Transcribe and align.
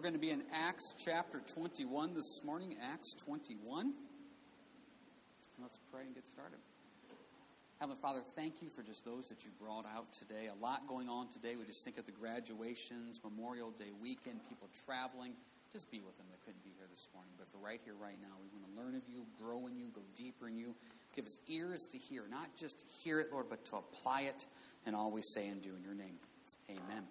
we're 0.00 0.08
going 0.08 0.14
to 0.14 0.18
be 0.18 0.30
in 0.30 0.40
Acts 0.56 0.94
chapter 1.04 1.42
21 1.52 2.14
this 2.14 2.40
morning. 2.42 2.74
Acts 2.80 3.12
21. 3.20 3.92
Let's 5.60 5.78
pray 5.92 6.08
and 6.08 6.14
get 6.14 6.24
started. 6.26 6.56
Heavenly 7.78 8.00
Father, 8.00 8.20
thank 8.34 8.62
you 8.62 8.70
for 8.70 8.80
just 8.80 9.04
those 9.04 9.28
that 9.28 9.44
you 9.44 9.50
brought 9.60 9.84
out 9.84 10.10
today. 10.16 10.48
A 10.48 10.56
lot 10.64 10.88
going 10.88 11.10
on 11.10 11.28
today. 11.28 11.52
We 11.54 11.66
just 11.66 11.84
think 11.84 11.98
of 11.98 12.06
the 12.06 12.16
graduations, 12.16 13.20
Memorial 13.22 13.72
Day 13.72 13.92
weekend, 14.00 14.40
people 14.48 14.70
traveling. 14.86 15.34
Just 15.70 15.90
be 15.90 16.00
with 16.00 16.16
them 16.16 16.28
that 16.32 16.40
couldn't 16.46 16.64
be 16.64 16.72
here 16.78 16.88
this 16.88 17.06
morning. 17.12 17.32
But 17.36 17.52
for 17.52 17.58
right 17.58 17.80
here, 17.84 17.92
right 18.00 18.16
now, 18.22 18.40
we 18.40 18.48
want 18.56 18.72
to 18.72 18.80
learn 18.80 18.96
of 18.96 19.04
you, 19.06 19.26
grow 19.36 19.66
in 19.66 19.76
you, 19.76 19.92
go 19.92 20.00
deeper 20.16 20.48
in 20.48 20.56
you. 20.56 20.74
Give 21.14 21.26
us 21.26 21.36
ears 21.46 21.86
to 21.92 21.98
hear, 21.98 22.24
not 22.30 22.48
just 22.56 22.86
hear 23.04 23.20
it, 23.20 23.28
Lord, 23.30 23.50
but 23.50 23.66
to 23.66 23.76
apply 23.76 24.32
it 24.32 24.46
and 24.86 24.96
always 24.96 25.28
say 25.34 25.46
and 25.46 25.60
do 25.60 25.76
in 25.76 25.84
your 25.84 25.92
name. 25.92 26.16
Amen 26.70 27.04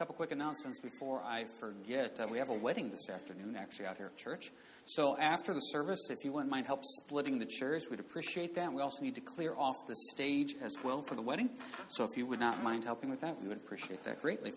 couple 0.00 0.14
quick 0.14 0.32
announcements 0.32 0.80
before 0.80 1.22
I 1.22 1.44
forget. 1.58 2.18
Uh, 2.18 2.26
we 2.26 2.38
have 2.38 2.48
a 2.48 2.54
wedding 2.54 2.88
this 2.88 3.10
afternoon, 3.10 3.54
actually, 3.54 3.84
out 3.84 3.98
here 3.98 4.06
at 4.06 4.16
church. 4.16 4.50
So 4.86 5.14
after 5.18 5.52
the 5.52 5.60
service, 5.60 6.08
if 6.08 6.24
you 6.24 6.32
wouldn't 6.32 6.50
mind 6.50 6.66
help 6.66 6.80
splitting 6.82 7.38
the 7.38 7.44
chairs, 7.44 7.86
we'd 7.90 8.00
appreciate 8.00 8.54
that. 8.54 8.72
We 8.72 8.80
also 8.80 9.02
need 9.02 9.14
to 9.16 9.20
clear 9.20 9.54
off 9.54 9.76
the 9.86 9.94
stage 10.10 10.56
as 10.62 10.74
well 10.82 11.02
for 11.02 11.16
the 11.16 11.20
wedding. 11.20 11.50
So 11.88 12.04
if 12.04 12.16
you 12.16 12.24
would 12.24 12.40
not 12.40 12.62
mind 12.62 12.84
helping 12.84 13.10
with 13.10 13.20
that, 13.20 13.42
we 13.42 13.48
would 13.48 13.58
appreciate 13.58 14.02
that 14.04 14.22
greatly. 14.22 14.54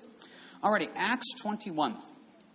Alrighty, 0.63 0.87
Acts 0.95 1.33
21. 1.41 1.97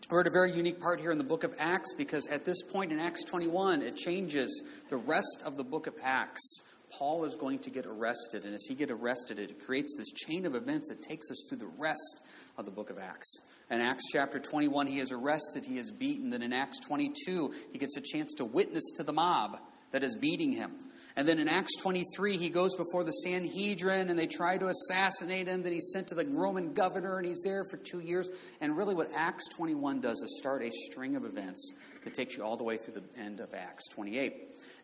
We're 0.08 0.22
at 0.22 0.26
a 0.26 0.30
very 0.30 0.56
unique 0.56 0.80
part 0.80 0.98
here 0.98 1.12
in 1.12 1.18
the 1.18 1.24
book 1.24 1.44
of 1.44 1.54
Acts 1.58 1.92
because 1.94 2.26
at 2.28 2.46
this 2.46 2.62
point 2.62 2.90
in 2.90 3.00
Acts 3.00 3.22
21, 3.24 3.82
it 3.82 3.96
changes 3.96 4.64
the 4.88 4.96
rest 4.96 5.42
of 5.44 5.58
the 5.58 5.64
book 5.64 5.88
of 5.88 5.94
Acts. 6.02 6.62
Paul 6.90 7.24
is 7.24 7.36
going 7.36 7.58
to 7.60 7.70
get 7.70 7.84
arrested, 7.84 8.46
and 8.46 8.54
as 8.54 8.64
he 8.66 8.74
gets 8.74 8.90
arrested, 8.90 9.38
it 9.38 9.60
creates 9.60 9.94
this 9.98 10.10
chain 10.10 10.46
of 10.46 10.54
events 10.54 10.88
that 10.88 11.02
takes 11.02 11.30
us 11.30 11.44
through 11.46 11.58
the 11.58 11.70
rest 11.78 12.22
of 12.58 12.64
the 12.64 12.70
book 12.72 12.90
of 12.90 12.98
Acts. 12.98 13.40
In 13.70 13.80
Acts 13.80 14.04
chapter 14.12 14.38
21, 14.40 14.88
he 14.88 14.98
is 14.98 15.12
arrested, 15.12 15.64
he 15.64 15.78
is 15.78 15.90
beaten. 15.92 16.30
Then 16.30 16.42
in 16.42 16.52
Acts 16.52 16.80
22, 16.80 17.54
he 17.72 17.78
gets 17.78 17.96
a 17.96 18.00
chance 18.00 18.34
to 18.34 18.44
witness 18.44 18.90
to 18.96 19.04
the 19.04 19.12
mob 19.12 19.58
that 19.92 20.02
is 20.02 20.16
beating 20.16 20.52
him. 20.52 20.72
And 21.16 21.26
then 21.26 21.38
in 21.38 21.48
Acts 21.48 21.76
23, 21.80 22.36
he 22.36 22.48
goes 22.48 22.74
before 22.74 23.02
the 23.02 23.10
Sanhedrin 23.10 24.10
and 24.10 24.18
they 24.18 24.26
try 24.26 24.58
to 24.58 24.68
assassinate 24.68 25.48
him. 25.48 25.62
Then 25.62 25.72
he's 25.72 25.90
sent 25.92 26.08
to 26.08 26.14
the 26.14 26.24
Roman 26.28 26.74
governor 26.74 27.18
and 27.18 27.26
he's 27.26 27.40
there 27.42 27.64
for 27.70 27.76
two 27.76 28.00
years. 28.00 28.30
And 28.60 28.76
really, 28.76 28.94
what 28.94 29.08
Acts 29.16 29.48
21 29.56 30.00
does 30.00 30.20
is 30.20 30.38
start 30.38 30.62
a 30.62 30.70
string 30.70 31.16
of 31.16 31.24
events 31.24 31.72
that 32.04 32.14
takes 32.14 32.36
you 32.36 32.44
all 32.44 32.56
the 32.56 32.64
way 32.64 32.76
through 32.76 32.94
the 32.94 33.20
end 33.20 33.40
of 33.40 33.52
Acts 33.54 33.88
28. 33.88 34.32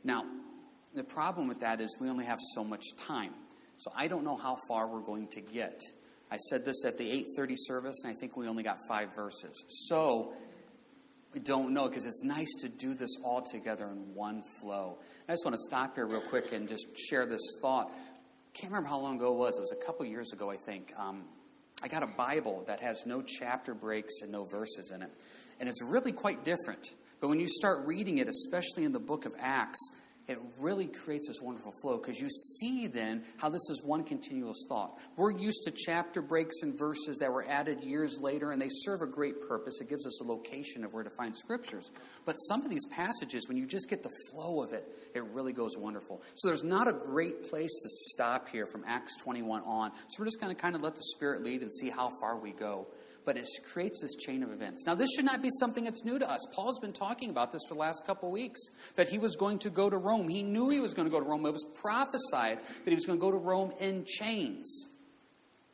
Now, 0.03 0.25
the 0.95 1.05
problem 1.05 1.49
with 1.49 1.61
that 1.61 1.81
is 1.81 1.97
we 2.01 2.09
only 2.09 2.25
have 2.25 2.39
so 2.55 2.65
much 2.65 2.85
time. 2.97 3.35
So 3.77 3.93
I 3.97 4.09
don't 4.09 4.25
know 4.25 4.37
how 4.37 4.57
far 4.69 4.89
we're 4.89 5.01
going 5.01 5.29
to 5.29 5.41
get. 5.41 5.81
I 6.31 6.37
said 6.37 6.65
this 6.65 6.85
at 6.85 6.99
the 6.99 7.11
8:30 7.11 7.55
service 7.57 7.97
and 8.05 8.13
I 8.13 8.19
think 8.19 8.37
we 8.37 8.49
only 8.49 8.63
got 8.63 8.79
5 8.89 9.15
verses. 9.15 9.65
So 9.89 10.35
we 11.33 11.41
don't 11.41 11.75
know 11.75 11.89
because 11.89 12.07
it's 12.07 12.23
nice 12.23 12.53
to 12.61 12.69
do 12.69 12.95
this 12.95 13.17
all 13.23 13.43
together 13.43 13.87
in 13.87 14.15
one 14.15 14.43
flow. 14.61 14.99
I 15.29 15.33
just 15.33 15.45
want 15.45 15.57
to 15.57 15.63
stop 15.63 15.97
here 15.97 16.07
real 16.07 16.21
quick 16.21 16.53
and 16.53 16.69
just 16.69 16.87
share 16.97 17.27
this 17.27 17.43
thought. 17.61 17.93
Can't 18.53 18.73
remember 18.73 18.89
how 18.89 19.01
long 19.01 19.17
ago 19.17 19.35
it 19.35 19.39
was. 19.39 19.59
It 19.59 19.61
was 19.61 19.73
a 19.73 19.85
couple 19.85 20.07
years 20.07 20.33
ago, 20.33 20.49
I 20.49 20.57
think. 20.57 20.93
Um, 20.97 21.25
I 21.83 21.89
got 21.89 22.05
a 22.05 22.07
Bible 22.07 22.63
that 22.69 22.81
has 22.81 23.05
no 23.05 23.21
chapter 23.21 23.75
breaks 23.75 24.23
and 24.23 24.31
no 24.31 24.45
verses 24.45 24.93
in 24.95 25.03
it. 25.03 25.11
And 25.59 25.69
it's 25.69 25.83
really 25.83 26.13
quite 26.13 26.45
different. 26.45 26.95
But 27.21 27.29
when 27.29 27.41
you 27.41 27.49
start 27.49 27.85
reading 27.85 28.19
it, 28.19 28.29
especially 28.29 28.85
in 28.85 28.93
the 28.93 29.01
book 29.01 29.25
of 29.25 29.35
Acts, 29.41 29.81
it 30.27 30.39
really 30.59 30.87
creates 30.87 31.29
this 31.29 31.41
wonderful 31.41 31.73
flow 31.83 31.99
because 31.99 32.19
you 32.19 32.31
see 32.31 32.87
then 32.87 33.25
how 33.37 33.51
this 33.51 33.69
is 33.69 33.83
one 33.85 34.05
continuous 34.05 34.65
thought. 34.69 34.99
We're 35.17 35.31
used 35.31 35.65
to 35.65 35.71
chapter 35.71 36.23
breaks 36.23 36.63
and 36.63 36.79
verses 36.79 37.19
that 37.19 37.31
were 37.31 37.45
added 37.47 37.85
years 37.85 38.19
later, 38.21 38.51
and 38.51 38.61
they 38.61 38.71
serve 38.71 39.03
a 39.03 39.07
great 39.07 39.47
purpose. 39.47 39.81
It 39.83 39.91
gives 39.91 40.07
us 40.07 40.23
a 40.23 40.25
location 40.25 40.83
of 40.83 40.95
where 40.95 41.05
to 41.05 41.11
find 41.11 41.37
scriptures. 41.37 41.91
But 42.25 42.37
some 42.37 42.65
of 42.65 42.71
these 42.71 42.87
passages, 42.87 43.47
when 43.49 43.59
you 43.59 43.67
just 43.67 43.91
get 43.91 44.03
the 44.03 44.13
flow 44.31 44.63
of 44.63 44.73
it, 44.73 44.89
it 45.15 45.25
really 45.25 45.53
goes 45.53 45.77
wonderful. 45.77 46.23
So 46.35 46.49
there's 46.49 46.65
not 46.65 46.89
a 46.89 46.93
great 46.95 47.45
place 47.51 47.73
to 47.83 47.89
stop 48.15 48.49
here 48.49 48.67
from 48.67 48.83
Acts 48.87 49.19
21 49.23 49.63
on. 49.63 49.93
So 50.09 50.17
we're 50.21 50.27
just 50.27 50.41
going 50.41 50.55
to 50.55 50.61
kind 50.61 50.75
of 50.75 50.83
let 50.83 50.95
the 50.95 51.03
Spirit 51.15 51.43
lead 51.43 51.61
and 51.61 51.73
see 51.73 51.91
how 51.91 52.09
far 52.21 52.39
we 52.39 52.53
go 52.53 52.87
but 53.25 53.37
it 53.37 53.47
creates 53.73 54.01
this 54.01 54.17
chain 54.17 54.43
of 54.43 54.51
events. 54.51 54.87
Now, 54.87 54.95
this 54.95 55.11
should 55.15 55.25
not 55.25 55.43
be 55.43 55.51
something 55.59 55.85
that's 55.85 56.05
new 56.05 56.19
to 56.19 56.31
us. 56.31 56.41
Paul's 56.53 56.79
been 56.79 56.93
talking 56.93 57.31
about 57.31 57.53
this 57.53 57.63
for 57.69 57.75
the 57.75 57.81
last 57.81 58.07
couple 58.07 58.31
weeks 58.31 58.61
that 58.97 59.09
he 59.09 59.19
was 59.19 59.37
going 59.37 59.59
to 59.61 59.71
go 59.71 59.89
to 59.89 59.97
Rome. 59.97 60.29
He 60.29 60.43
knew 60.43 60.69
he 60.69 60.81
was 60.81 60.95
going 60.95 61.07
to 61.07 61.11
go 61.11 61.21
to 61.21 61.29
Rome. 61.29 61.47
It 61.47 61.53
was 61.53 61.65
prophesied 61.81 62.59
that 62.85 62.91
he 62.91 62.95
was 62.95 63.07
going 63.07 63.19
to 63.19 63.21
go 63.21 63.31
to 63.31 63.39
Rome 63.39 63.73
in 63.81 64.05
chains, 64.07 64.87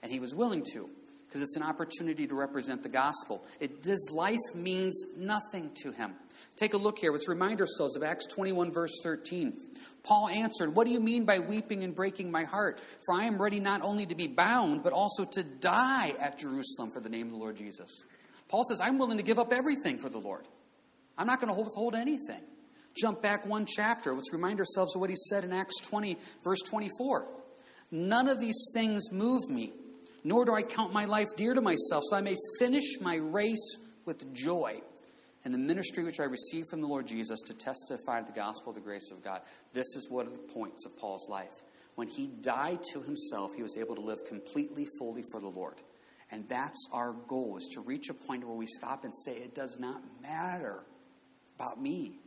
and 0.03 0.12
he 0.12 0.21
was 0.21 0.34
willing 0.34 0.65
to 0.75 0.89
because 1.31 1.43
it's 1.43 1.57
an 1.57 1.63
opportunity 1.63 2.27
to 2.27 2.35
represent 2.35 2.83
the 2.83 2.89
gospel. 2.89 3.45
It, 3.61 3.85
his 3.85 4.11
life 4.13 4.41
means 4.53 5.05
nothing 5.17 5.71
to 5.83 5.93
him. 5.93 6.15
Take 6.57 6.75
a 6.75 6.77
look 6.77 6.99
here. 6.99 7.13
Let's 7.13 7.29
remind 7.29 7.61
ourselves 7.61 7.97
of 7.97 8.03
Acts 8.03 8.27
21, 8.27 8.73
verse 8.73 8.91
13. 9.05 9.57
Paul 10.03 10.29
answered, 10.29 10.75
What 10.75 10.87
do 10.87 10.93
you 10.93 10.99
mean 10.99 11.25
by 11.25 11.39
weeping 11.39 11.85
and 11.85 11.95
breaking 11.95 12.33
my 12.33 12.43
heart? 12.43 12.83
For 13.07 13.15
I 13.15 13.27
am 13.27 13.41
ready 13.41 13.61
not 13.61 13.83
only 13.83 14.07
to 14.07 14.17
be 14.17 14.27
bound, 14.27 14.83
but 14.83 14.93
also 14.93 15.25
to 15.35 15.45
die 15.45 16.15
at 16.21 16.39
Jerusalem 16.39 16.91
for 16.91 17.01
the 17.01 17.09
name 17.09 17.27
of 17.27 17.33
the 17.33 17.39
Lord 17.39 17.57
Jesus. 17.57 18.05
Paul 18.49 18.65
says, 18.65 18.81
I'm 18.81 18.99
willing 18.99 19.19
to 19.19 19.23
give 19.23 19.39
up 19.39 19.53
everything 19.53 19.99
for 19.99 20.09
the 20.09 20.19
Lord. 20.19 20.49
I'm 21.17 21.29
not 21.29 21.41
going 21.41 21.55
to 21.55 21.61
withhold 21.61 21.95
anything. 21.95 22.41
Jump 23.01 23.23
back 23.23 23.47
one 23.47 23.67
chapter. 23.67 24.13
Let's 24.13 24.33
remind 24.33 24.59
ourselves 24.59 24.97
of 24.97 25.01
what 25.01 25.11
he 25.11 25.17
said 25.29 25.45
in 25.45 25.53
Acts 25.53 25.79
20, 25.83 26.19
verse 26.43 26.59
24. 26.67 27.29
None 27.93 28.29
of 28.29 28.41
these 28.41 28.71
things 28.75 29.13
move 29.13 29.49
me, 29.49 29.73
nor 30.25 30.45
do 30.45 30.55
I 30.55 30.63
count 30.63 30.93
my 30.93 31.05
life 31.05 31.29
dear 31.37 31.55
to 31.55 31.61
myself, 31.61 32.03
so 32.09 32.17
I 32.17 32.21
may 32.21 32.37
finish 32.59 33.01
my 33.01 33.17
race 33.17 33.79
with 34.05 34.33
joy 34.35 34.81
and 35.45 35.55
the 35.55 35.59
ministry 35.59 36.05
which 36.05 36.21
I 36.21 36.25
received 36.25 36.69
from 36.69 36.81
the 36.81 36.87
Lord 36.87 37.07
Jesus 37.07 37.41
to 37.47 37.55
testify 37.55 38.21
to 38.21 38.27
the 38.27 38.33
gospel 38.33 38.71
of 38.71 38.75
the 38.75 38.83
grace 38.83 39.11
of 39.11 39.25
God. 39.25 39.41
This 39.73 39.87
is 39.97 40.09
one 40.11 40.27
of 40.27 40.33
the 40.33 40.53
points 40.53 40.85
of 40.85 40.97
Paul's 40.99 41.29
life. 41.29 41.53
When 41.95 42.09
he 42.09 42.27
died 42.27 42.81
to 42.93 43.03
himself, 43.03 43.53
he 43.55 43.63
was 43.63 43.77
able 43.79 43.95
to 43.95 44.01
live 44.01 44.19
completely, 44.29 44.87
fully 44.99 45.23
for 45.33 45.41
the 45.41 45.49
Lord. 45.49 45.77
And 46.31 46.49
that's 46.49 46.89
our 46.93 47.13
goal, 47.13 47.57
is 47.57 47.69
to 47.75 47.81
reach 47.81 48.09
a 48.09 48.15
point 48.15 48.45
where 48.45 48.57
we 48.57 48.67
stop 48.67 49.05
and 49.05 49.13
say, 49.25 49.33
it 49.33 49.55
does 49.55 49.79
not 49.81 50.03
matter 50.23 50.85
about 51.57 51.81
me. 51.81 52.21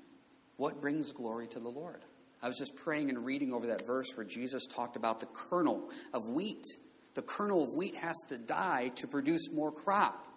What 0.58 0.82
brings 0.82 1.12
glory 1.12 1.48
to 1.48 1.60
the 1.60 1.70
Lord? 1.70 2.02
I 2.42 2.48
was 2.48 2.58
just 2.58 2.76
praying 2.76 3.10
and 3.10 3.26
reading 3.26 3.54
over 3.54 3.68
that 3.68 3.88
verse 3.88 4.08
where 4.16 4.26
Jesus 4.26 4.68
talked 4.68 4.98
about 4.98 5.22
the 5.22 5.28
kernel 5.28 5.90
of 6.14 6.28
wheat. 6.28 6.66
The 7.14 7.22
kernel 7.22 7.64
of 7.64 7.76
wheat 7.76 7.96
has 7.96 8.16
to 8.30 8.38
die 8.38 8.90
to 8.96 9.08
produce 9.08 9.52
more 9.52 9.72
crop. 9.72 10.28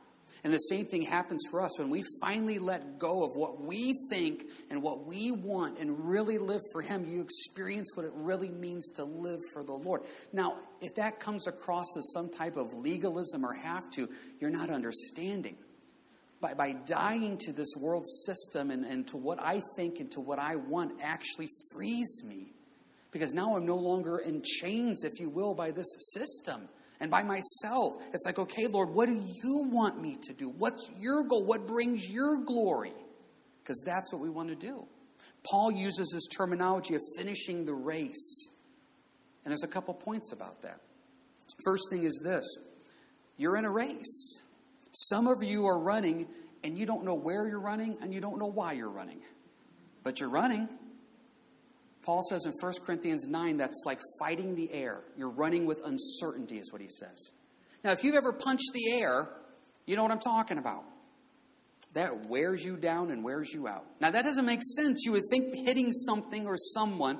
And 0.44 0.52
the 0.52 0.58
same 0.58 0.84
thing 0.84 1.02
happens 1.02 1.42
for 1.50 1.60
us 1.60 1.76
when 1.76 1.90
we 1.90 2.04
finally 2.20 2.60
let 2.60 2.98
go 3.00 3.24
of 3.24 3.34
what 3.34 3.60
we 3.60 3.96
think 4.10 4.44
and 4.70 4.80
what 4.80 5.04
we 5.04 5.32
want 5.32 5.78
and 5.78 6.08
really 6.08 6.38
live 6.38 6.60
for 6.70 6.82
Him. 6.82 7.04
You 7.04 7.20
experience 7.20 7.90
what 7.96 8.06
it 8.06 8.12
really 8.14 8.50
means 8.50 8.90
to 8.90 9.04
live 9.04 9.40
for 9.52 9.64
the 9.64 9.72
Lord. 9.72 10.02
Now, 10.32 10.58
if 10.80 10.94
that 10.96 11.18
comes 11.18 11.48
across 11.48 11.86
as 11.96 12.12
some 12.12 12.28
type 12.28 12.56
of 12.56 12.72
legalism 12.74 13.44
or 13.44 13.54
have 13.54 13.90
to, 13.92 14.08
you're 14.38 14.50
not 14.50 14.70
understanding. 14.70 15.56
By, 16.40 16.54
by 16.54 16.72
dying 16.72 17.38
to 17.38 17.52
this 17.52 17.74
world 17.76 18.06
system 18.06 18.70
and, 18.70 18.84
and 18.84 19.04
to 19.08 19.16
what 19.16 19.42
I 19.42 19.62
think 19.74 19.98
and 20.00 20.10
to 20.12 20.20
what 20.20 20.38
I 20.38 20.56
want 20.56 21.00
actually 21.02 21.48
frees 21.72 22.22
me. 22.24 22.52
Because 23.16 23.32
now 23.32 23.56
I'm 23.56 23.64
no 23.64 23.76
longer 23.76 24.18
in 24.18 24.42
chains, 24.42 25.02
if 25.02 25.18
you 25.18 25.30
will, 25.30 25.54
by 25.54 25.70
this 25.70 25.86
system 26.12 26.68
and 27.00 27.10
by 27.10 27.22
myself. 27.22 27.94
It's 28.12 28.26
like, 28.26 28.38
okay, 28.38 28.66
Lord, 28.66 28.90
what 28.90 29.06
do 29.06 29.14
you 29.14 29.70
want 29.72 30.02
me 30.02 30.18
to 30.24 30.34
do? 30.34 30.50
What's 30.50 30.90
your 30.98 31.22
goal? 31.24 31.46
What 31.46 31.66
brings 31.66 32.06
your 32.10 32.44
glory? 32.44 32.92
Because 33.62 33.82
that's 33.86 34.12
what 34.12 34.20
we 34.20 34.28
want 34.28 34.50
to 34.50 34.54
do. 34.54 34.86
Paul 35.50 35.72
uses 35.72 36.10
this 36.12 36.26
terminology 36.26 36.94
of 36.94 37.00
finishing 37.16 37.64
the 37.64 37.72
race. 37.72 38.50
And 39.44 39.50
there's 39.50 39.64
a 39.64 39.68
couple 39.68 39.94
points 39.94 40.34
about 40.34 40.60
that. 40.60 40.82
First 41.64 41.84
thing 41.88 42.04
is 42.04 42.20
this 42.22 42.44
you're 43.38 43.56
in 43.56 43.64
a 43.64 43.70
race. 43.70 44.42
Some 44.92 45.26
of 45.26 45.42
you 45.42 45.64
are 45.64 45.78
running 45.78 46.28
and 46.62 46.76
you 46.76 46.84
don't 46.84 47.06
know 47.06 47.14
where 47.14 47.48
you're 47.48 47.60
running 47.60 47.96
and 48.02 48.12
you 48.12 48.20
don't 48.20 48.38
know 48.38 48.52
why 48.52 48.72
you're 48.72 48.90
running. 48.90 49.22
But 50.02 50.20
you're 50.20 50.28
running. 50.28 50.68
Paul 52.06 52.22
says 52.22 52.46
in 52.46 52.52
1 52.52 52.72
Corinthians 52.84 53.26
9 53.26 53.56
that's 53.56 53.82
like 53.84 53.98
fighting 54.20 54.54
the 54.54 54.72
air. 54.72 55.00
You're 55.18 55.28
running 55.28 55.66
with 55.66 55.82
uncertainty, 55.84 56.58
is 56.58 56.72
what 56.72 56.80
he 56.80 56.88
says. 56.88 57.32
Now, 57.82 57.90
if 57.90 58.04
you've 58.04 58.14
ever 58.14 58.32
punched 58.32 58.70
the 58.72 58.92
air, 58.92 59.28
you 59.86 59.96
know 59.96 60.04
what 60.04 60.12
I'm 60.12 60.20
talking 60.20 60.58
about. 60.58 60.84
That 61.94 62.26
wears 62.26 62.64
you 62.64 62.76
down 62.76 63.10
and 63.10 63.24
wears 63.24 63.52
you 63.52 63.66
out. 63.66 63.84
Now, 64.00 64.12
that 64.12 64.24
doesn't 64.24 64.46
make 64.46 64.60
sense. 64.76 65.02
You 65.04 65.12
would 65.12 65.28
think 65.30 65.52
hitting 65.66 65.92
something 65.92 66.46
or 66.46 66.56
someone 66.56 67.18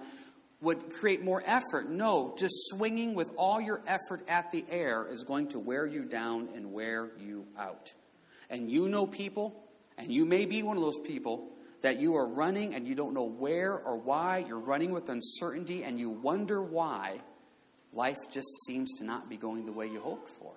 would 0.61 0.91
create 0.91 1.25
more 1.25 1.43
effort. 1.45 1.91
No, 1.91 2.37
just 2.39 2.55
swinging 2.69 3.15
with 3.15 3.31
all 3.37 3.61
your 3.61 3.83
effort 3.89 4.25
at 4.29 4.53
the 4.53 4.65
air 4.71 5.09
is 5.11 5.25
going 5.25 5.49
to 5.49 5.59
wear 5.59 5.85
you 5.87 6.05
down 6.05 6.49
and 6.55 6.73
wear 6.73 7.11
you 7.19 7.47
out. 7.59 7.93
And 8.49 8.71
you 8.71 8.89
know 8.89 9.07
people, 9.07 9.65
and 9.99 10.13
you 10.13 10.25
may 10.25 10.45
be 10.45 10.63
one 10.63 10.77
of 10.77 10.83
those 10.85 11.01
people 11.01 11.49
that 11.83 12.01
you 12.01 12.17
are 12.17 12.29
running 12.29 12.75
and 12.75 12.87
you 12.87 12.95
don't 12.95 13.15
know 13.15 13.29
where 13.29 13.75
or 13.75 13.97
why, 13.97 14.45
you're 14.47 14.59
running 14.59 14.93
with 14.93 15.09
uncertainty 15.09 15.85
and 15.85 15.99
you 15.99 16.11
wonder 16.11 16.63
why 16.63 17.21
life 17.93 18.31
just 18.31 18.49
seems 18.67 18.93
to 18.99 19.05
not 19.05 19.29
be 19.29 19.37
going 19.37 19.67
the 19.67 19.73
way 19.73 19.87
you 19.87 20.01
hoped 20.01 20.31
for. 20.31 20.53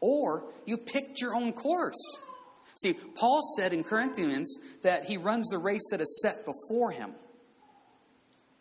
Or 0.00 0.44
you 0.66 0.76
picked 0.76 1.20
your 1.20 1.34
own 1.34 1.52
course. 1.52 2.00
See, 2.82 2.94
Paul 3.14 3.42
said 3.58 3.72
in 3.72 3.84
Corinthians 3.84 4.58
that 4.82 5.04
he 5.04 5.18
runs 5.18 5.48
the 5.48 5.58
race 5.58 5.86
that 5.90 6.00
is 6.00 6.20
set 6.22 6.46
before 6.46 6.90
him. 6.90 7.12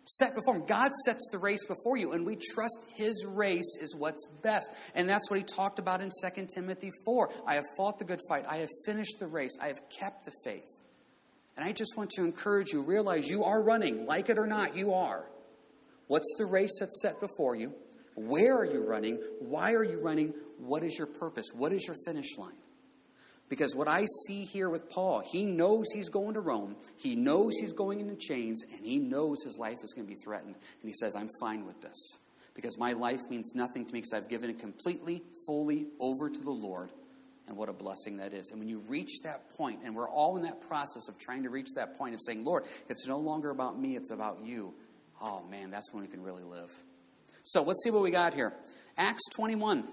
Set 0.04 0.34
before 0.36 0.56
him. 0.56 0.66
God 0.66 0.92
sets 1.06 1.30
the 1.32 1.38
race 1.38 1.66
before 1.68 1.96
you, 1.96 2.14
and 2.14 2.26
we 2.26 2.36
trust 2.36 2.86
his 2.96 3.26
race 3.28 3.78
is 3.80 3.96
what's 3.96 4.28
best. 4.42 4.70
And 4.96 5.08
that's 5.08 5.30
what 5.30 5.38
he 5.38 5.46
talked 5.46 5.78
about 5.80 6.02
in 6.02 6.10
2 6.10 6.48
Timothy 6.54 6.90
4. 7.06 7.30
I 7.48 7.56
have 7.56 7.66
fought 7.78 8.00
the 8.00 8.06
good 8.06 8.20
fight. 8.28 8.46
I 8.50 8.58
have 8.58 8.70
finished 8.86 9.20
the 9.20 9.28
race. 9.28 9.56
I 9.62 9.68
have 9.68 9.82
kept 9.90 10.26
the 10.26 10.32
faith. 10.44 10.79
And 11.60 11.68
I 11.68 11.74
just 11.74 11.98
want 11.98 12.12
to 12.12 12.24
encourage 12.24 12.72
you 12.72 12.82
realize 12.82 13.28
you 13.28 13.44
are 13.44 13.62
running, 13.62 14.06
like 14.06 14.30
it 14.30 14.38
or 14.38 14.48
not, 14.48 14.78
you 14.78 14.94
are. 14.94 15.26
What's 16.08 16.34
the 16.38 16.46
race 16.46 16.72
that's 16.80 17.02
set 17.02 17.20
before 17.20 17.54
you? 17.54 17.74
Where 18.16 18.58
are 18.60 18.64
you 18.64 18.82
running? 18.82 19.20
Why 19.42 19.74
are 19.74 19.84
you 19.84 20.00
running? 20.00 20.34
What 20.58 20.84
is 20.84 20.98
your 20.98 21.08
purpose? 21.08 21.48
What 21.54 21.74
is 21.74 21.86
your 21.86 21.98
finish 22.06 22.38
line? 22.38 22.56
Because 23.50 23.76
what 23.76 23.90
I 23.90 24.06
see 24.26 24.46
here 24.46 24.70
with 24.70 24.90
Paul, 24.90 25.22
he 25.30 25.46
knows 25.46 25.88
he's 25.94 26.08
going 26.08 26.36
to 26.36 26.40
Rome, 26.40 26.78
he 26.96 27.18
knows 27.18 27.52
he's 27.60 27.74
going 27.74 28.00
into 28.00 28.16
chains, 28.16 28.64
and 28.64 28.86
he 28.86 28.98
knows 28.98 29.44
his 29.44 29.58
life 29.58 29.80
is 29.84 29.94
going 29.94 30.08
to 30.08 30.14
be 30.14 30.22
threatened. 30.22 30.56
And 30.56 30.90
he 30.90 30.94
says, 30.94 31.14
I'm 31.14 31.28
fine 31.42 31.66
with 31.66 31.82
this. 31.82 31.98
Because 32.56 32.78
my 32.78 32.94
life 32.94 33.20
means 33.30 33.52
nothing 33.54 33.86
to 33.86 33.94
me 33.94 34.00
because 34.00 34.14
I've 34.14 34.30
given 34.30 34.50
it 34.50 34.60
completely, 34.60 35.24
fully 35.46 35.88
over 36.00 36.30
to 36.30 36.40
the 36.40 36.52
Lord. 36.52 36.90
And 37.50 37.58
what 37.58 37.68
a 37.68 37.74
blessing 37.74 38.18
that 38.18 38.32
is. 38.32 38.52
And 38.52 38.60
when 38.60 38.70
you 38.70 38.84
reach 38.88 39.22
that 39.24 39.50
point, 39.58 39.80
and 39.84 39.96
we're 39.96 40.08
all 40.08 40.38
in 40.38 40.44
that 40.44 40.62
process 40.62 41.10
of 41.10 41.18
trying 41.18 41.44
to 41.44 41.50
reach 41.50 41.70
that 41.76 41.98
point 41.98 42.14
of 42.14 42.22
saying, 42.24 42.46
Lord, 42.46 42.66
it's 42.88 43.08
no 43.08 43.18
longer 43.18 43.50
about 43.50 43.78
me, 43.78 43.96
it's 43.96 44.12
about 44.12 44.46
you. 44.46 44.76
Oh 45.20 45.44
man, 45.50 45.72
that's 45.72 45.92
when 45.92 46.04
we 46.04 46.08
can 46.08 46.22
really 46.22 46.44
live. 46.44 46.72
So 47.44 47.64
let's 47.64 47.84
see 47.84 47.90
what 47.90 48.04
we 48.04 48.12
got 48.12 48.36
here. 48.36 48.54
Acts 48.98 49.24
21. 49.34 49.84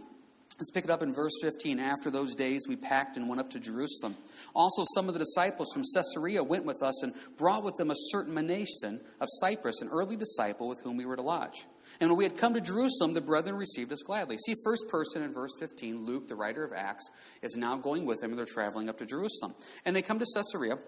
Let's 0.58 0.70
pick 0.70 0.84
it 0.84 0.90
up 0.90 1.02
in 1.02 1.12
verse 1.12 1.34
15. 1.42 1.78
After 1.78 2.10
those 2.10 2.34
days, 2.34 2.62
we 2.66 2.76
packed 2.76 3.18
and 3.18 3.28
went 3.28 3.40
up 3.42 3.50
to 3.50 3.60
Jerusalem. 3.60 4.16
Also, 4.54 4.84
some 4.94 5.06
of 5.06 5.12
the 5.12 5.20
disciples 5.20 5.68
from 5.74 5.82
Caesarea 5.94 6.42
went 6.42 6.64
with 6.64 6.82
us 6.82 7.02
and 7.02 7.12
brought 7.36 7.62
with 7.62 7.76
them 7.76 7.90
a 7.90 7.94
certain 8.08 8.32
Manason 8.32 9.00
of 9.20 9.28
Cyprus, 9.40 9.82
an 9.82 9.88
early 9.88 10.16
disciple 10.16 10.66
with 10.66 10.80
whom 10.80 10.96
we 10.96 11.04
were 11.04 11.16
to 11.16 11.20
lodge. 11.20 11.66
And 12.00 12.08
when 12.08 12.16
we 12.16 12.24
had 12.24 12.38
come 12.38 12.54
to 12.54 12.62
Jerusalem, 12.62 13.12
the 13.12 13.20
brethren 13.20 13.56
received 13.56 13.92
us 13.92 14.02
gladly. 14.02 14.38
See, 14.38 14.54
first 14.64 14.88
person 14.88 15.22
in 15.22 15.34
verse 15.34 15.52
15, 15.60 16.06
Luke, 16.06 16.26
the 16.26 16.36
writer 16.36 16.64
of 16.64 16.72
Acts, 16.72 17.10
is 17.42 17.54
now 17.54 17.76
going 17.76 18.06
with 18.06 18.20
them, 18.20 18.30
and 18.30 18.38
they're 18.38 18.46
traveling 18.46 18.88
up 18.88 18.96
to 18.98 19.04
Jerusalem. 19.04 19.54
And 19.84 19.94
they 19.94 20.00
come 20.00 20.18
to 20.18 20.26
Caesarea. 20.34 20.78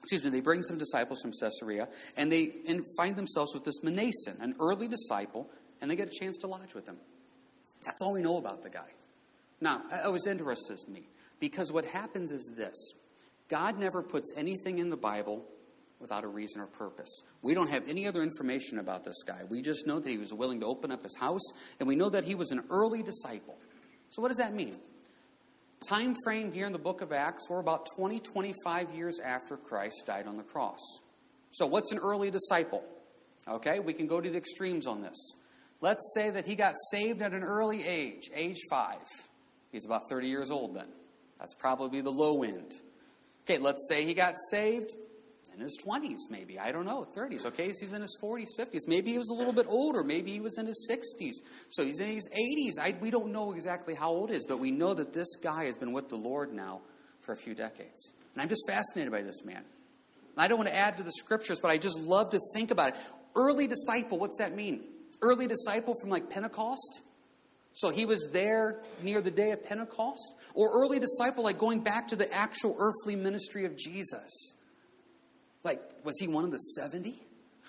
Excuse 0.00 0.24
me, 0.24 0.28
they 0.28 0.42
bring 0.42 0.62
some 0.62 0.76
disciples 0.76 1.22
from 1.22 1.32
Caesarea, 1.40 1.88
and 2.18 2.30
they 2.30 2.52
find 2.98 3.16
themselves 3.16 3.54
with 3.54 3.64
this 3.64 3.82
Manason, 3.82 4.38
an 4.40 4.56
early 4.60 4.88
disciple, 4.88 5.48
and 5.80 5.90
they 5.90 5.96
get 5.96 6.08
a 6.08 6.18
chance 6.20 6.36
to 6.38 6.46
lodge 6.46 6.74
with 6.74 6.86
him. 6.86 6.98
That's 7.86 8.02
all 8.02 8.12
we 8.12 8.20
know 8.20 8.36
about 8.36 8.62
the 8.62 8.68
guy. 8.68 8.90
Now, 9.60 9.82
it 10.04 10.10
was 10.10 10.26
interesting 10.26 10.76
to 10.76 10.90
me 10.90 11.08
because 11.38 11.72
what 11.72 11.84
happens 11.84 12.30
is 12.30 12.52
this 12.56 12.76
God 13.48 13.78
never 13.78 14.02
puts 14.02 14.32
anything 14.36 14.78
in 14.78 14.90
the 14.90 14.96
Bible 14.96 15.44
without 16.00 16.24
a 16.24 16.28
reason 16.28 16.60
or 16.60 16.66
purpose. 16.66 17.22
We 17.42 17.54
don't 17.54 17.70
have 17.70 17.88
any 17.88 18.06
other 18.06 18.22
information 18.22 18.78
about 18.78 19.04
this 19.04 19.22
guy. 19.22 19.42
We 19.48 19.62
just 19.62 19.86
know 19.86 19.98
that 19.98 20.08
he 20.08 20.18
was 20.18 20.34
willing 20.34 20.60
to 20.60 20.66
open 20.66 20.92
up 20.92 21.02
his 21.02 21.16
house, 21.16 21.52
and 21.78 21.88
we 21.88 21.96
know 21.96 22.10
that 22.10 22.24
he 22.24 22.34
was 22.34 22.50
an 22.50 22.64
early 22.70 23.02
disciple. 23.02 23.56
So, 24.10 24.22
what 24.22 24.28
does 24.28 24.38
that 24.38 24.54
mean? 24.54 24.76
Time 25.88 26.14
frame 26.24 26.52
here 26.52 26.66
in 26.66 26.72
the 26.72 26.78
book 26.78 27.00
of 27.00 27.12
Acts, 27.12 27.48
we're 27.48 27.60
about 27.60 27.86
20, 27.96 28.20
25 28.20 28.94
years 28.94 29.20
after 29.20 29.56
Christ 29.56 30.04
died 30.06 30.26
on 30.26 30.36
the 30.36 30.42
cross. 30.42 30.80
So, 31.52 31.66
what's 31.66 31.92
an 31.92 31.98
early 31.98 32.30
disciple? 32.30 32.84
Okay, 33.48 33.78
we 33.78 33.92
can 33.92 34.06
go 34.06 34.20
to 34.20 34.28
the 34.28 34.36
extremes 34.36 34.86
on 34.86 35.02
this. 35.02 35.36
Let's 35.80 36.12
say 36.14 36.30
that 36.30 36.44
he 36.44 36.56
got 36.56 36.74
saved 36.90 37.22
at 37.22 37.32
an 37.32 37.44
early 37.44 37.86
age, 37.86 38.30
age 38.34 38.58
five. 38.68 39.04
He's 39.72 39.84
about 39.84 40.08
30 40.08 40.28
years 40.28 40.50
old 40.50 40.74
then. 40.74 40.88
That's 41.38 41.54
probably 41.54 42.00
the 42.00 42.10
low 42.10 42.42
end. 42.42 42.74
Okay, 43.44 43.58
let's 43.58 43.86
say 43.88 44.04
he 44.04 44.14
got 44.14 44.34
saved 44.50 44.92
in 45.54 45.60
his 45.60 45.78
20s, 45.84 46.30
maybe. 46.30 46.58
I 46.58 46.72
don't 46.72 46.84
know, 46.84 47.06
30s. 47.16 47.46
Okay, 47.46 47.66
he's 47.66 47.92
in 47.92 48.02
his 48.02 48.18
40s, 48.22 48.48
50s. 48.58 48.80
Maybe 48.86 49.12
he 49.12 49.18
was 49.18 49.28
a 49.30 49.34
little 49.34 49.52
bit 49.52 49.66
older. 49.68 50.02
Maybe 50.02 50.32
he 50.32 50.40
was 50.40 50.58
in 50.58 50.66
his 50.66 50.88
60s. 50.90 51.34
So 51.68 51.84
he's 51.84 52.00
in 52.00 52.08
his 52.08 52.28
80s. 52.28 52.80
I, 52.80 52.94
we 53.00 53.10
don't 53.10 53.32
know 53.32 53.52
exactly 53.52 53.94
how 53.94 54.10
old 54.10 54.30
he 54.30 54.36
is, 54.36 54.46
but 54.46 54.58
we 54.58 54.70
know 54.70 54.94
that 54.94 55.12
this 55.12 55.36
guy 55.36 55.64
has 55.64 55.76
been 55.76 55.92
with 55.92 56.08
the 56.08 56.16
Lord 56.16 56.52
now 56.52 56.80
for 57.22 57.32
a 57.32 57.36
few 57.36 57.54
decades. 57.54 58.14
And 58.34 58.42
I'm 58.42 58.48
just 58.48 58.66
fascinated 58.66 59.12
by 59.12 59.22
this 59.22 59.44
man. 59.44 59.64
I 60.36 60.48
don't 60.48 60.58
want 60.58 60.68
to 60.68 60.76
add 60.76 60.98
to 60.98 61.02
the 61.02 61.12
scriptures, 61.12 61.58
but 61.60 61.70
I 61.70 61.78
just 61.78 61.98
love 61.98 62.30
to 62.30 62.40
think 62.54 62.70
about 62.70 62.90
it. 62.90 62.96
Early 63.34 63.66
disciple, 63.66 64.18
what's 64.18 64.38
that 64.38 64.54
mean? 64.54 64.82
Early 65.22 65.46
disciple 65.46 65.94
from 66.00 66.10
like 66.10 66.28
Pentecost? 66.28 67.00
So 67.76 67.90
he 67.90 68.06
was 68.06 68.30
there 68.32 68.80
near 69.02 69.20
the 69.20 69.30
day 69.30 69.50
of 69.50 69.62
Pentecost? 69.62 70.34
Or 70.54 70.70
early 70.82 70.98
disciple, 70.98 71.44
like 71.44 71.58
going 71.58 71.80
back 71.80 72.08
to 72.08 72.16
the 72.16 72.32
actual 72.32 72.74
earthly 72.78 73.16
ministry 73.16 73.66
of 73.66 73.76
Jesus? 73.76 74.54
Like, 75.62 75.82
was 76.02 76.16
he 76.18 76.26
one 76.26 76.44
of 76.44 76.52
the 76.52 76.58
70? 76.58 77.20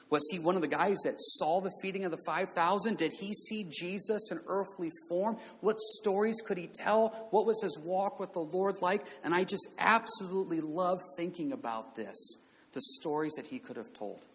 Was 0.10 0.26
he 0.32 0.40
one 0.40 0.56
of 0.56 0.62
the 0.62 0.70
guys 0.70 0.96
that 1.04 1.16
saw 1.18 1.60
the 1.60 1.72
feeding 1.82 2.06
of 2.06 2.12
the 2.12 2.22
5,000? 2.26 2.98
Did 2.98 3.12
he 3.20 3.34
see 3.34 3.66
Jesus 3.70 4.32
in 4.32 4.40
earthly 4.48 4.90
form? 5.10 5.36
What 5.60 5.78
stories 6.00 6.38
could 6.46 6.58
he 6.58 6.68
tell? 6.68 7.10
What 7.32 7.46
was 7.46 7.62
his 7.62 7.78
walk 7.78 8.18
with 8.18 8.32
the 8.32 8.40
Lord 8.40 8.82
like? 8.82 9.06
And 9.26 9.36
I 9.36 9.44
just 9.44 9.68
absolutely 9.78 10.62
love 10.62 11.02
thinking 11.18 11.52
about 11.52 11.98
this 11.98 12.16
the 12.72 12.80
stories 12.82 13.34
that 13.34 13.48
he 13.48 13.60
could 13.60 13.76
have 13.76 13.92
told. 13.92 14.26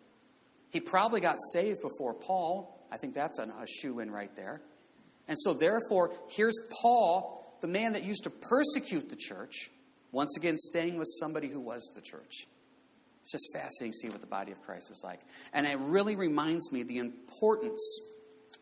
He 0.71 0.81
probably 0.81 1.21
got 1.21 1.37
saved 1.55 1.81
before 1.81 2.13
Paul. 2.13 2.79
I 2.91 2.99
think 2.99 3.15
that's 3.15 3.39
a 3.39 3.49
shoe 3.67 4.01
in 4.01 4.11
right 4.11 4.35
there. 4.37 4.61
And 5.33 5.39
so, 5.39 5.55
therefore, 5.55 6.11
here's 6.29 6.59
Paul, 6.83 7.57
the 7.63 7.67
man 7.67 7.95
that 7.95 8.05
used 8.05 8.25
to 8.25 8.31
persecute 8.31 9.09
the 9.09 9.17
church, 9.17 9.71
once 10.11 10.37
again 10.37 10.59
staying 10.59 10.99
with 10.99 11.09
somebody 11.19 11.49
who 11.49 11.59
was 11.59 11.91
the 11.95 12.03
church. 12.03 12.47
It's 13.23 13.33
just 13.33 13.49
fascinating 13.55 13.93
to 13.93 13.99
see 13.99 14.09
what 14.11 14.21
the 14.21 14.27
body 14.27 14.53
of 14.53 14.61
Christ 14.61 14.91
is 14.91 15.01
like. 15.03 15.21
And 15.55 15.67
it 15.67 15.79
really 15.79 16.17
reminds 16.17 16.71
me 16.71 16.83
the 16.83 16.99
importance, 16.99 17.81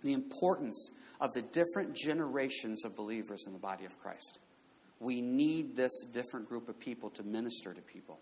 the 0.05 0.13
importance 0.13 0.91
of 1.21 1.33
the 1.33 1.43
different 1.43 1.97
generations 1.97 2.85
of 2.85 2.95
believers 2.95 3.49
in 3.49 3.53
the 3.53 3.59
body 3.59 3.85
of 3.85 3.99
Christ. 3.99 4.39
We 5.01 5.21
need 5.21 5.75
this 5.75 6.05
different 6.13 6.49
group 6.49 6.69
of 6.69 6.79
people 6.79 7.11
to 7.11 7.25
minister 7.25 7.75
to 7.75 7.81
people. 7.81 8.21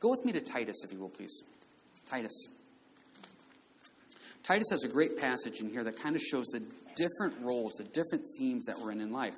Go 0.00 0.08
with 0.08 0.24
me 0.24 0.32
to 0.32 0.40
Titus, 0.40 0.84
if 0.84 0.90
you 0.94 1.00
will, 1.00 1.10
please. 1.10 1.42
Titus. 2.08 2.48
Titus 4.42 4.68
has 4.70 4.84
a 4.84 4.88
great 4.88 5.18
passage 5.18 5.60
in 5.60 5.70
here 5.70 5.84
that 5.84 5.96
kind 5.96 6.16
of 6.16 6.22
shows 6.22 6.46
the 6.46 6.62
different 6.96 7.34
roles, 7.42 7.72
the 7.74 7.84
different 7.84 8.24
themes 8.38 8.66
that 8.66 8.78
we're 8.78 8.90
in 8.90 9.00
in 9.00 9.12
life. 9.12 9.34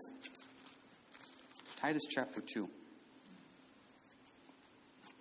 Titus 1.76 2.02
chapter 2.08 2.40
2. 2.40 2.69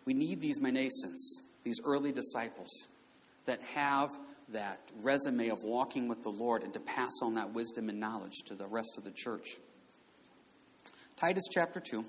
We 0.06 0.14
need 0.14 0.42
these 0.42 0.60
Manasons, 0.60 1.42
these 1.64 1.80
early 1.84 2.12
disciples 2.12 2.70
that 3.46 3.62
have 3.76 4.10
that 4.50 4.80
resume 5.02 5.50
of 5.50 5.64
walking 5.64 6.08
with 6.08 6.24
the 6.24 6.30
Lord 6.30 6.64
and 6.64 6.74
to 6.74 6.80
pass 6.80 7.12
on 7.24 7.36
that 7.36 7.54
wisdom 7.54 7.90
and 7.90 8.00
knowledge 8.00 8.36
to 8.46 8.56
the 8.56 8.68
rest 8.68 8.98
of 8.98 9.04
the 9.04 9.12
church. 9.12 9.58
Titus 11.16 11.44
chapter 11.52 11.80
2. 11.80 12.04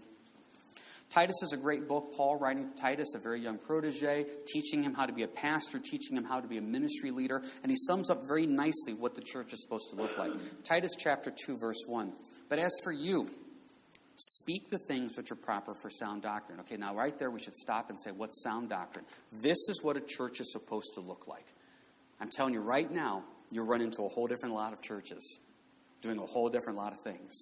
Titus 1.12 1.42
is 1.42 1.52
a 1.52 1.58
great 1.58 1.88
book. 1.88 2.14
Paul 2.16 2.36
writing 2.36 2.70
to 2.70 2.74
Titus, 2.80 3.14
a 3.14 3.18
very 3.18 3.40
young 3.40 3.58
protege, 3.58 4.24
teaching 4.46 4.82
him 4.82 4.94
how 4.94 5.04
to 5.04 5.12
be 5.12 5.24
a 5.24 5.28
pastor, 5.28 5.78
teaching 5.78 6.16
him 6.16 6.24
how 6.24 6.40
to 6.40 6.48
be 6.48 6.56
a 6.56 6.62
ministry 6.62 7.10
leader, 7.10 7.42
and 7.62 7.70
he 7.70 7.76
sums 7.76 8.08
up 8.08 8.26
very 8.26 8.46
nicely 8.46 8.94
what 8.94 9.14
the 9.14 9.20
church 9.20 9.52
is 9.52 9.62
supposed 9.62 9.90
to 9.90 9.96
look 9.96 10.16
like. 10.16 10.32
Titus 10.64 10.92
chapter 10.98 11.30
2, 11.44 11.58
verse 11.58 11.84
1. 11.86 12.12
But 12.48 12.58
as 12.58 12.72
for 12.82 12.92
you, 12.92 13.28
speak 14.16 14.70
the 14.70 14.78
things 14.78 15.16
which 15.16 15.30
are 15.30 15.36
proper 15.36 15.74
for 15.74 15.90
sound 15.90 16.22
doctrine. 16.22 16.60
Okay, 16.60 16.76
now 16.78 16.94
right 16.94 17.18
there 17.18 17.30
we 17.30 17.40
should 17.40 17.56
stop 17.56 17.90
and 17.90 18.00
say, 18.00 18.10
what's 18.10 18.42
sound 18.42 18.70
doctrine? 18.70 19.04
This 19.32 19.58
is 19.68 19.80
what 19.82 19.98
a 19.98 20.00
church 20.00 20.40
is 20.40 20.50
supposed 20.50 20.94
to 20.94 21.00
look 21.00 21.28
like. 21.28 21.46
I'm 22.20 22.30
telling 22.30 22.54
you 22.54 22.60
right 22.60 22.90
now, 22.90 23.24
you 23.50 23.62
run 23.62 23.82
into 23.82 24.04
a 24.04 24.08
whole 24.08 24.28
different 24.28 24.54
lot 24.54 24.72
of 24.72 24.80
churches 24.80 25.40
doing 26.00 26.18
a 26.18 26.26
whole 26.26 26.48
different 26.48 26.78
lot 26.78 26.94
of 26.94 27.00
things. 27.04 27.34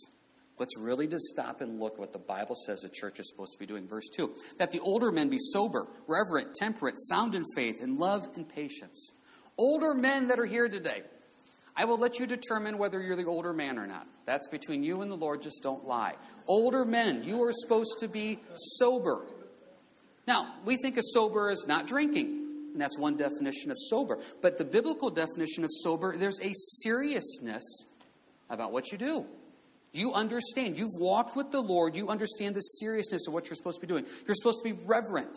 Let's 0.60 0.76
really 0.76 1.06
just 1.06 1.24
stop 1.24 1.62
and 1.62 1.80
look 1.80 1.98
what 1.98 2.12
the 2.12 2.18
Bible 2.18 2.54
says 2.54 2.82
the 2.82 2.90
church 2.90 3.18
is 3.18 3.30
supposed 3.30 3.54
to 3.54 3.58
be 3.58 3.64
doing. 3.64 3.88
Verse 3.88 4.08
2 4.14 4.30
that 4.58 4.70
the 4.70 4.80
older 4.80 5.10
men 5.10 5.30
be 5.30 5.38
sober, 5.40 5.86
reverent, 6.06 6.54
temperate, 6.54 6.96
sound 6.98 7.34
in 7.34 7.44
faith, 7.56 7.82
in 7.82 7.96
love 7.96 8.28
and 8.36 8.46
patience. 8.46 9.10
Older 9.56 9.94
men 9.94 10.28
that 10.28 10.38
are 10.38 10.44
here 10.44 10.68
today, 10.68 11.02
I 11.74 11.86
will 11.86 11.98
let 11.98 12.18
you 12.18 12.26
determine 12.26 12.76
whether 12.76 13.00
you're 13.00 13.16
the 13.16 13.24
older 13.24 13.54
man 13.54 13.78
or 13.78 13.86
not. 13.86 14.06
That's 14.26 14.48
between 14.48 14.84
you 14.84 15.00
and 15.00 15.10
the 15.10 15.16
Lord, 15.16 15.40
just 15.40 15.62
don't 15.62 15.86
lie. 15.86 16.16
Older 16.46 16.84
men, 16.84 17.24
you 17.24 17.42
are 17.42 17.52
supposed 17.52 17.98
to 18.00 18.08
be 18.08 18.38
sober. 18.54 19.24
Now, 20.28 20.56
we 20.66 20.76
think 20.76 20.98
of 20.98 21.04
sober 21.06 21.50
as 21.50 21.66
not 21.66 21.86
drinking. 21.86 22.36
And 22.72 22.80
that's 22.80 22.98
one 22.98 23.16
definition 23.16 23.70
of 23.70 23.78
sober. 23.78 24.18
But 24.42 24.58
the 24.58 24.64
biblical 24.66 25.08
definition 25.08 25.64
of 25.64 25.70
sober, 25.82 26.16
there's 26.18 26.40
a 26.40 26.52
seriousness 26.82 27.64
about 28.50 28.72
what 28.72 28.92
you 28.92 28.98
do. 28.98 29.26
You 29.92 30.12
understand. 30.12 30.78
You've 30.78 30.98
walked 30.98 31.36
with 31.36 31.50
the 31.50 31.60
Lord. 31.60 31.96
You 31.96 32.08
understand 32.08 32.54
the 32.54 32.60
seriousness 32.60 33.26
of 33.26 33.34
what 33.34 33.48
you're 33.48 33.56
supposed 33.56 33.80
to 33.80 33.86
be 33.86 33.88
doing. 33.88 34.06
You're 34.26 34.36
supposed 34.36 34.62
to 34.64 34.74
be 34.74 34.78
reverent, 34.86 35.36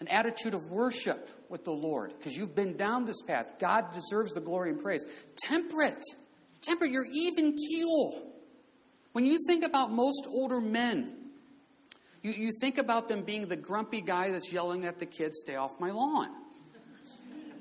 an 0.00 0.08
attitude 0.08 0.54
of 0.54 0.70
worship 0.70 1.30
with 1.48 1.64
the 1.64 1.72
Lord, 1.72 2.12
because 2.18 2.36
you've 2.36 2.54
been 2.54 2.76
down 2.76 3.04
this 3.04 3.22
path. 3.22 3.58
God 3.58 3.92
deserves 3.94 4.32
the 4.32 4.40
glory 4.40 4.70
and 4.70 4.82
praise. 4.82 5.04
Temperate. 5.36 6.02
Temperate. 6.60 6.90
You're 6.90 7.06
even 7.14 7.56
keel. 7.56 8.32
When 9.12 9.24
you 9.24 9.38
think 9.46 9.64
about 9.64 9.92
most 9.92 10.26
older 10.28 10.60
men, 10.60 11.16
You, 12.24 12.32
you 12.32 12.52
think 12.58 12.78
about 12.78 13.08
them 13.08 13.22
being 13.22 13.48
the 13.48 13.56
grumpy 13.56 14.00
guy 14.00 14.30
that's 14.30 14.50
yelling 14.50 14.86
at 14.86 14.98
the 14.98 15.04
kids, 15.04 15.40
stay 15.40 15.56
off 15.56 15.78
my 15.78 15.90
lawn. 15.90 16.28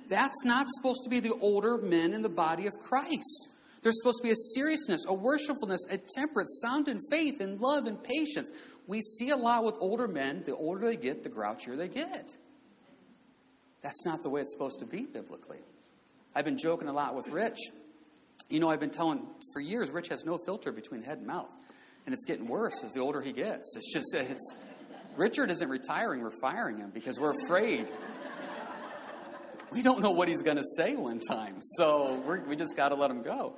That's 0.08 0.44
not 0.46 0.68
supposed 0.70 1.04
to 1.04 1.10
be 1.10 1.20
the 1.20 1.34
older 1.42 1.78
men 1.78 2.14
in 2.14 2.22
the 2.22 2.30
body 2.30 2.66
of 2.66 2.74
Christ. 2.82 3.50
There's 3.84 3.98
supposed 3.98 4.20
to 4.20 4.24
be 4.24 4.32
a 4.32 4.36
seriousness, 4.56 5.06
a 5.06 5.14
worshipfulness, 5.14 5.86
a 5.92 5.98
temperance, 5.98 6.62
sound 6.64 6.88
in 6.88 7.00
faith 7.12 7.42
and 7.42 7.60
love 7.60 7.86
and 7.86 8.02
patience. 8.02 8.50
We 8.88 9.02
see 9.02 9.30
a 9.30 9.36
lot 9.36 9.66
with 9.66 9.76
older 9.80 10.08
men. 10.08 10.44
The 10.46 10.56
older 10.56 10.88
they 10.88 10.96
get, 10.96 11.24
the 11.24 11.30
grouchier 11.30 11.78
they 11.78 11.90
get. 11.90 12.32
That's 13.82 14.06
not 14.06 14.24
the 14.24 14.30
way 14.30 14.42
it's 14.42 14.54
supposed 14.54 14.80
to 14.80 14.86
be 14.86 15.02
biblically. 15.02 15.60
I've 16.34 16.46
been 16.46 16.58
joking 16.58 16.88
a 16.88 16.94
lot 16.94 17.14
with 17.14 17.28
Rich. 17.28 17.60
You 18.50 18.62
know, 18.62 18.70
I've 18.70 18.80
been 18.80 18.90
telling 18.90 19.22
for 19.54 19.60
years, 19.60 19.92
Rich 19.92 20.08
has 20.08 20.24
no 20.26 20.38
filter 20.46 20.72
between 20.72 21.04
head 21.04 21.18
and 21.18 21.28
mouth. 21.28 21.52
And 22.06 22.14
it's 22.14 22.26
getting 22.26 22.48
worse 22.48 22.84
as 22.84 22.94
the 22.94 23.02
older 23.02 23.22
he 23.22 23.34
gets. 23.34 23.76
It's 23.76 23.94
just, 23.94 24.14
it's, 24.16 24.56
Richard 25.18 25.52
isn't 25.52 25.70
retiring, 25.70 26.22
we're 26.22 26.32
firing 26.42 26.78
him 26.78 26.92
because 26.94 27.20
we're 27.20 27.34
afraid. 27.46 27.92
We 29.72 29.82
don't 29.82 30.02
know 30.02 30.12
what 30.12 30.28
he's 30.28 30.44
going 30.44 30.58
to 30.58 30.64
say 30.78 30.96
one 30.96 31.20
time. 31.20 31.56
So 31.62 32.42
we 32.48 32.56
just 32.56 32.76
got 32.78 32.90
to 32.90 32.96
let 32.96 33.10
him 33.10 33.24
go. 33.24 33.58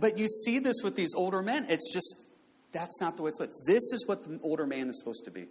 But 0.00 0.18
you 0.18 0.28
see 0.28 0.58
this 0.58 0.76
with 0.82 0.96
these 0.96 1.14
older 1.14 1.42
men. 1.42 1.66
It's 1.68 1.92
just, 1.92 2.14
that's 2.72 3.00
not 3.00 3.16
the 3.16 3.22
way 3.22 3.30
it's 3.30 3.38
supposed 3.38 3.66
This 3.66 3.92
is 3.92 4.04
what 4.06 4.24
the 4.24 4.38
older 4.42 4.66
man 4.66 4.88
is 4.88 4.98
supposed 4.98 5.24
to 5.24 5.30
be. 5.30 5.46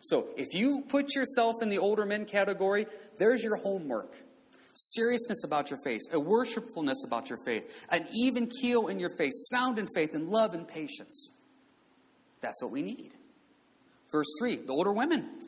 So 0.00 0.28
if 0.36 0.54
you 0.54 0.84
put 0.88 1.14
yourself 1.14 1.56
in 1.60 1.68
the 1.68 1.78
older 1.78 2.06
men 2.06 2.24
category, 2.24 2.86
there's 3.18 3.42
your 3.42 3.56
homework. 3.56 4.14
Seriousness 4.72 5.42
about 5.44 5.70
your 5.70 5.80
faith, 5.82 6.02
a 6.12 6.20
worshipfulness 6.20 7.02
about 7.04 7.28
your 7.28 7.38
faith, 7.44 7.86
an 7.90 8.06
even 8.14 8.46
keel 8.46 8.86
in 8.86 9.00
your 9.00 9.10
faith, 9.16 9.32
sound 9.50 9.78
in 9.78 9.88
faith, 9.92 10.14
and 10.14 10.28
love 10.28 10.54
and 10.54 10.68
patience. 10.68 11.32
That's 12.40 12.62
what 12.62 12.70
we 12.70 12.82
need. 12.82 13.12
Verse 14.12 14.28
3 14.38 14.56
the 14.66 14.72
older 14.72 14.92
women. 14.92 15.47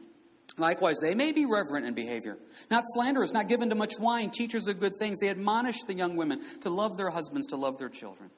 Likewise, 0.61 0.97
they 1.00 1.14
may 1.14 1.33
be 1.33 1.47
reverent 1.47 1.87
in 1.87 1.95
behavior, 1.95 2.37
not 2.71 2.85
slanderers, 2.87 3.33
not 3.33 3.49
given 3.49 3.71
to 3.71 3.75
much 3.75 3.99
wine, 3.99 4.31
teachers 4.31 4.69
of 4.69 4.79
good 4.79 4.93
things. 4.99 5.19
They 5.19 5.31
admonish 5.31 5.83
the 5.85 5.95
young 5.95 6.17
women 6.17 6.40
to 6.61 6.71
love 6.71 6.97
their 6.97 7.11
husbands, 7.11 7.47
to 7.49 7.57
love 7.57 7.79
their 7.79 7.88
children. 7.88 8.31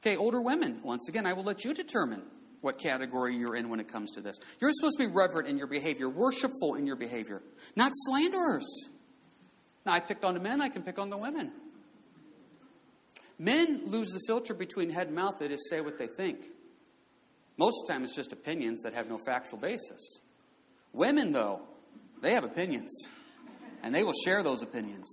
Okay, 0.00 0.16
older 0.16 0.40
women, 0.40 0.80
once 0.82 1.08
again, 1.08 1.26
I 1.26 1.34
will 1.34 1.44
let 1.44 1.64
you 1.64 1.74
determine 1.74 2.22
what 2.62 2.78
category 2.78 3.36
you're 3.36 3.54
in 3.54 3.68
when 3.68 3.78
it 3.78 3.88
comes 3.88 4.12
to 4.12 4.22
this. 4.22 4.38
You're 4.60 4.72
supposed 4.72 4.96
to 4.98 5.06
be 5.06 5.12
reverent 5.12 5.48
in 5.48 5.58
your 5.58 5.66
behavior, 5.66 6.08
worshipful 6.08 6.76
in 6.76 6.86
your 6.86 6.96
behavior, 6.96 7.42
not 7.76 7.92
slanderers. 7.94 8.66
Now, 9.84 9.92
I 9.92 10.00
picked 10.00 10.24
on 10.24 10.32
the 10.34 10.40
men, 10.40 10.62
I 10.62 10.70
can 10.70 10.82
pick 10.82 10.98
on 10.98 11.10
the 11.10 11.18
women. 11.18 11.52
Men 13.38 13.82
lose 13.86 14.08
the 14.12 14.20
filter 14.26 14.54
between 14.54 14.90
head 14.90 15.08
and 15.08 15.16
mouth, 15.16 15.38
they 15.38 15.48
just 15.48 15.68
say 15.68 15.82
what 15.82 15.98
they 15.98 16.06
think. 16.06 16.38
Most 17.58 17.82
of 17.82 17.86
the 17.86 17.92
time, 17.92 18.04
it's 18.04 18.16
just 18.16 18.32
opinions 18.32 18.82
that 18.82 18.94
have 18.94 19.08
no 19.08 19.18
factual 19.18 19.58
basis. 19.58 20.20
Women, 20.94 21.32
though, 21.32 21.60
they 22.22 22.34
have 22.34 22.44
opinions, 22.44 23.08
and 23.82 23.94
they 23.94 24.04
will 24.04 24.14
share 24.24 24.42
those 24.42 24.62
opinions. 24.62 25.08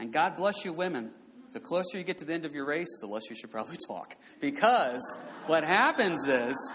And 0.00 0.12
God 0.12 0.34
bless 0.34 0.64
you, 0.64 0.72
women. 0.72 1.10
The 1.52 1.60
closer 1.60 1.98
you 1.98 2.04
get 2.04 2.18
to 2.18 2.24
the 2.24 2.32
end 2.32 2.44
of 2.44 2.54
your 2.54 2.66
race, 2.66 2.88
the 3.00 3.06
less 3.06 3.28
you 3.30 3.36
should 3.36 3.50
probably 3.50 3.76
talk. 3.86 4.16
Because 4.40 5.18
what 5.46 5.62
happens 5.62 6.26
is, 6.26 6.72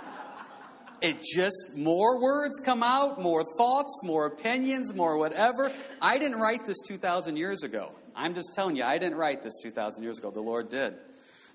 it 1.01 1.17
just, 1.21 1.75
more 1.75 2.21
words 2.21 2.61
come 2.63 2.83
out, 2.83 3.19
more 3.19 3.43
thoughts, 3.57 3.99
more 4.03 4.27
opinions, 4.27 4.93
more 4.93 5.17
whatever. 5.17 5.71
I 6.01 6.17
didn't 6.17 6.39
write 6.39 6.65
this 6.65 6.77
2,000 6.87 7.35
years 7.35 7.63
ago. 7.63 7.93
I'm 8.15 8.35
just 8.35 8.53
telling 8.55 8.75
you, 8.75 8.83
I 8.83 8.99
didn't 8.99 9.17
write 9.17 9.41
this 9.43 9.53
2,000 9.63 10.03
years 10.03 10.19
ago. 10.19 10.31
The 10.31 10.39
Lord 10.39 10.69
did. 10.69 10.93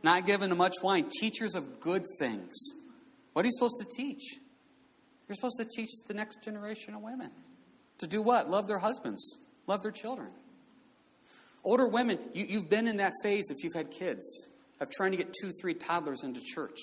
Not 0.02 0.26
given 0.26 0.50
to 0.50 0.56
much 0.56 0.74
wine, 0.82 1.08
teachers 1.20 1.54
of 1.54 1.80
good 1.80 2.02
things. 2.18 2.56
What 3.32 3.44
are 3.44 3.46
you 3.46 3.52
supposed 3.52 3.78
to 3.80 3.86
teach? 3.96 4.38
You're 5.28 5.36
supposed 5.36 5.58
to 5.58 5.64
teach 5.64 5.90
the 6.06 6.14
next 6.14 6.42
generation 6.42 6.94
of 6.94 7.02
women 7.02 7.30
to 7.98 8.06
do 8.06 8.22
what? 8.22 8.48
Love 8.50 8.66
their 8.66 8.78
husbands, 8.78 9.36
love 9.66 9.82
their 9.82 9.92
children. 9.92 10.30
Older 11.64 11.86
women, 11.86 12.18
you, 12.32 12.46
you've 12.48 12.70
been 12.70 12.86
in 12.86 12.98
that 12.98 13.12
phase 13.22 13.50
if 13.50 13.62
you've 13.62 13.74
had 13.74 13.90
kids 13.90 14.48
of 14.80 14.90
trying 14.90 15.10
to 15.10 15.16
get 15.16 15.34
two, 15.38 15.50
three 15.60 15.74
toddlers 15.74 16.22
into 16.24 16.40
church. 16.40 16.78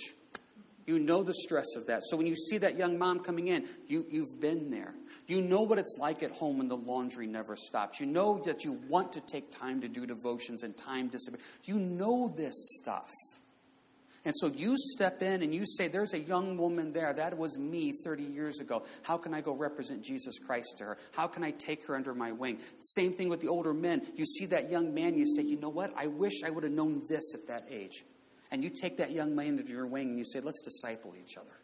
You 0.86 1.00
know 1.00 1.24
the 1.24 1.34
stress 1.34 1.66
of 1.76 1.88
that. 1.88 2.04
So 2.06 2.18
when 2.18 2.28
you 2.28 2.36
see 2.36 2.60
that 2.60 2.76
young 2.78 3.00
mom 3.00 3.22
coming 3.22 3.48
in, 3.48 3.66
you, 3.88 4.06
you've 4.12 4.40
been 4.40 4.70
there. 4.70 4.94
You 5.26 5.42
know 5.42 5.64
what 5.64 5.80
it's 5.80 5.96
like 5.98 6.22
at 6.22 6.32
home 6.32 6.60
when 6.60 6.68
the 6.68 6.78
laundry 6.78 7.26
never 7.26 7.56
stops. 7.56 8.00
You 8.00 8.06
know 8.06 8.40
that 8.46 8.64
you 8.64 8.74
want 8.88 9.14
to 9.14 9.22
take 9.22 9.50
time 9.50 9.82
to 9.82 9.88
do 9.88 10.06
devotions 10.06 10.62
and 10.62 10.78
time 10.78 11.10
to. 11.10 11.20
You 11.64 11.80
know 11.80 12.28
this 12.28 12.54
stuff. 12.78 13.10
And 14.26 14.34
so 14.36 14.48
you 14.48 14.76
step 14.76 15.22
in 15.22 15.44
and 15.44 15.54
you 15.54 15.66
say, 15.66 15.88
There's 15.88 16.14
a 16.14 16.20
young 16.20 16.58
woman 16.58 16.94
there. 16.94 17.14
That 17.14 17.38
was 17.38 17.58
me 17.58 17.94
30 18.04 18.24
years 18.24 18.60
ago. 18.60 18.84
How 19.04 19.18
can 19.18 19.36
I 19.36 19.42
go 19.42 19.54
represent 19.54 20.04
Jesus 20.04 20.40
Christ 20.40 20.76
to 20.80 20.86
her? 20.86 20.98
How 21.12 21.28
can 21.28 21.44
I 21.44 21.52
take 21.52 21.86
her 21.86 21.96
under 21.96 22.14
my 22.16 22.32
wing? 22.32 22.60
Same 22.82 23.14
thing 23.14 23.30
with 23.30 23.40
the 23.40 23.50
older 23.50 23.74
men. 23.74 24.02
You 24.16 24.26
see 24.26 24.48
that 24.48 24.72
young 24.72 24.96
man, 24.96 25.16
you 25.16 25.28
say, 25.36 25.44
You 25.44 25.60
know 25.60 25.70
what? 25.70 25.94
I 25.96 26.08
wish 26.08 26.44
I 26.44 26.50
would 26.50 26.64
have 26.64 26.74
known 26.74 27.04
this 27.08 27.36
at 27.36 27.48
that 27.48 27.68
age. 27.70 28.04
And 28.52 28.64
you 28.64 28.70
take 28.70 28.98
that 28.98 29.12
young 29.12 29.36
man 29.36 29.60
under 29.60 29.72
your 29.72 29.86
wing 29.86 30.10
and 30.10 30.18
you 30.18 30.26
say, 30.26 30.40
Let's 30.40 30.62
disciple 30.64 31.14
each 31.22 31.38
other. 31.38 31.56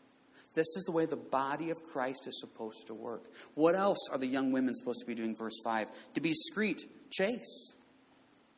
This 0.53 0.67
is 0.75 0.83
the 0.83 0.91
way 0.91 1.05
the 1.05 1.15
body 1.15 1.71
of 1.71 1.81
Christ 1.81 2.27
is 2.27 2.39
supposed 2.39 2.87
to 2.87 2.93
work. 2.93 3.23
What 3.55 3.73
else 3.73 4.09
are 4.11 4.17
the 4.17 4.27
young 4.27 4.51
women 4.51 4.75
supposed 4.75 4.99
to 4.99 5.05
be 5.05 5.15
doing? 5.15 5.35
Verse 5.35 5.57
5 5.63 5.87
To 6.13 6.21
be 6.21 6.29
discreet, 6.29 6.83
chaste 7.09 7.75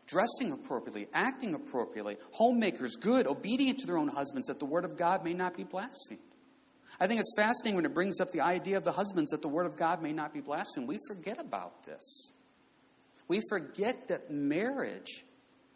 dressing 0.08 0.52
appropriately, 0.52 1.08
acting 1.14 1.54
appropriately, 1.54 2.18
homemakers, 2.32 2.96
good, 2.96 3.28
obedient 3.28 3.80
to 3.80 3.88
their 3.88 3.98
own 3.98 4.10
husbands, 4.10 4.48
that 4.48 4.60
the 4.60 4.66
word 4.66 4.86
of 4.86 4.98
God 4.98 5.24
may 5.24 5.34
not 5.34 5.56
be 5.56 5.64
blasphemed. 5.64 6.20
I 7.00 7.08
think 7.08 7.20
it's 7.20 7.34
fascinating 7.36 7.76
when 7.76 7.86
it 7.86 7.94
brings 7.94 8.20
up 8.20 8.32
the 8.32 8.42
idea 8.42 8.78
of 8.78 8.84
the 8.84 8.92
husbands 8.92 9.32
that 9.32 9.42
the 9.42 9.48
word 9.48 9.66
of 9.66 9.76
God 9.76 10.02
may 10.02 10.14
not 10.14 10.34
be 10.34 10.42
blasphemed. 10.42 10.88
We 10.88 11.00
forget 11.08 11.40
about 11.40 11.84
this. 11.86 12.32
We 13.28 13.42
forget 13.50 14.10
that 14.10 14.30
marriage 14.30 15.24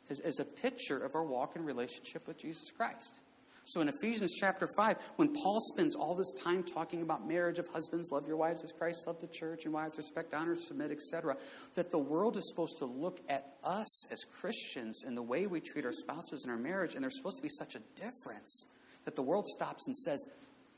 is, 0.10 0.20
is 0.20 0.40
a 0.40 0.46
picture 0.46 0.98
of 0.98 1.16
our 1.16 1.24
walk 1.24 1.56
in 1.56 1.64
relationship 1.64 2.28
with 2.28 2.38
Jesus 2.38 2.72
Christ. 2.72 3.20
So 3.68 3.82
in 3.82 3.90
Ephesians 3.90 4.34
chapter 4.34 4.66
5, 4.78 4.98
when 5.18 5.34
Paul 5.34 5.60
spends 5.60 5.94
all 5.94 6.16
this 6.16 6.34
time 6.42 6.64
talking 6.64 7.02
about 7.02 7.28
marriage 7.28 7.60
of 7.60 7.68
husbands, 7.68 8.12
love 8.14 8.26
your 8.26 8.38
wives 8.38 8.64
as 8.64 8.72
Christ 8.72 9.06
loved 9.06 9.20
the 9.20 9.28
church, 9.28 9.66
and 9.66 9.74
wives 9.74 9.98
respect, 9.98 10.34
honor, 10.34 10.56
submit, 10.56 10.90
etc., 10.90 11.36
that 11.76 11.92
the 11.92 11.98
world 11.98 12.38
is 12.38 12.48
supposed 12.48 12.78
to 12.78 12.86
look 12.86 13.20
at 13.28 13.58
us 13.66 14.10
as 14.10 14.24
Christians 14.40 15.04
and 15.04 15.18
the 15.18 15.22
way 15.22 15.48
we 15.48 15.60
treat 15.60 15.86
our 15.86 15.92
spouses 15.92 16.46
in 16.46 16.50
our 16.50 16.58
marriage, 16.58 16.96
and 16.96 17.04
there's 17.04 17.18
supposed 17.18 17.36
to 17.36 17.44
be 17.44 17.50
such 17.50 17.76
a 17.76 17.82
difference 18.02 18.68
that 19.04 19.18
the 19.18 19.22
world 19.22 19.46
stops 19.48 19.86
and 19.86 19.98
says, 19.98 20.26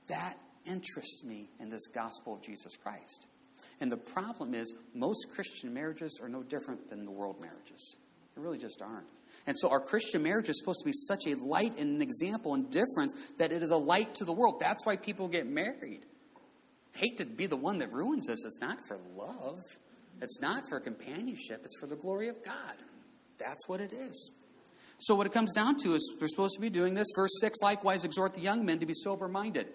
that 0.07 0.39
interests 0.65 1.23
me 1.23 1.47
in 1.59 1.69
this 1.69 1.85
gospel 1.89 2.33
of 2.33 2.41
Jesus 2.41 2.75
Christ. 2.75 3.27
And 3.79 3.91
the 3.91 3.97
problem 3.97 4.55
is, 4.55 4.73
most 4.95 5.27
Christian 5.31 5.75
marriages 5.75 6.19
are 6.23 6.29
no 6.29 6.41
different 6.41 6.89
than 6.89 7.05
the 7.05 7.11
world 7.11 7.39
marriages. 7.39 7.97
They 8.39 8.45
really 8.45 8.57
just 8.57 8.81
aren't. 8.81 9.07
And 9.47 9.57
so 9.59 9.69
our 9.69 9.79
Christian 9.79 10.23
marriage 10.23 10.49
is 10.49 10.59
supposed 10.59 10.79
to 10.79 10.85
be 10.85 10.93
such 10.93 11.25
a 11.27 11.35
light 11.35 11.77
and 11.77 11.95
an 11.95 12.01
example 12.01 12.53
and 12.53 12.69
difference 12.69 13.13
that 13.37 13.51
it 13.51 13.63
is 13.63 13.71
a 13.71 13.77
light 13.77 14.15
to 14.15 14.25
the 14.25 14.33
world. 14.33 14.59
That's 14.59 14.85
why 14.85 14.95
people 14.95 15.27
get 15.27 15.47
married. 15.47 16.05
hate 16.93 17.17
to 17.17 17.25
be 17.25 17.45
the 17.45 17.55
one 17.55 17.79
that 17.79 17.91
ruins 17.91 18.27
this. 18.27 18.43
It's 18.45 18.59
not 18.61 18.77
for 18.87 18.97
love, 19.15 19.61
it's 20.21 20.39
not 20.41 20.63
for 20.69 20.79
companionship, 20.79 21.61
it's 21.63 21.77
for 21.79 21.87
the 21.87 21.95
glory 21.95 22.27
of 22.27 22.43
God. 22.43 22.75
That's 23.37 23.67
what 23.67 23.79
it 23.79 23.93
is. 23.93 24.31
So, 24.99 25.15
what 25.15 25.25
it 25.25 25.31
comes 25.33 25.53
down 25.53 25.77
to 25.83 25.93
is 25.93 26.13
we're 26.19 26.27
supposed 26.27 26.55
to 26.55 26.61
be 26.61 26.69
doing 26.69 26.93
this. 26.93 27.07
Verse 27.15 27.31
6 27.39 27.59
likewise 27.61 28.03
exhort 28.03 28.33
the 28.33 28.41
young 28.41 28.65
men 28.65 28.79
to 28.79 28.85
be 28.85 28.93
sober 28.93 29.29
minded. 29.29 29.67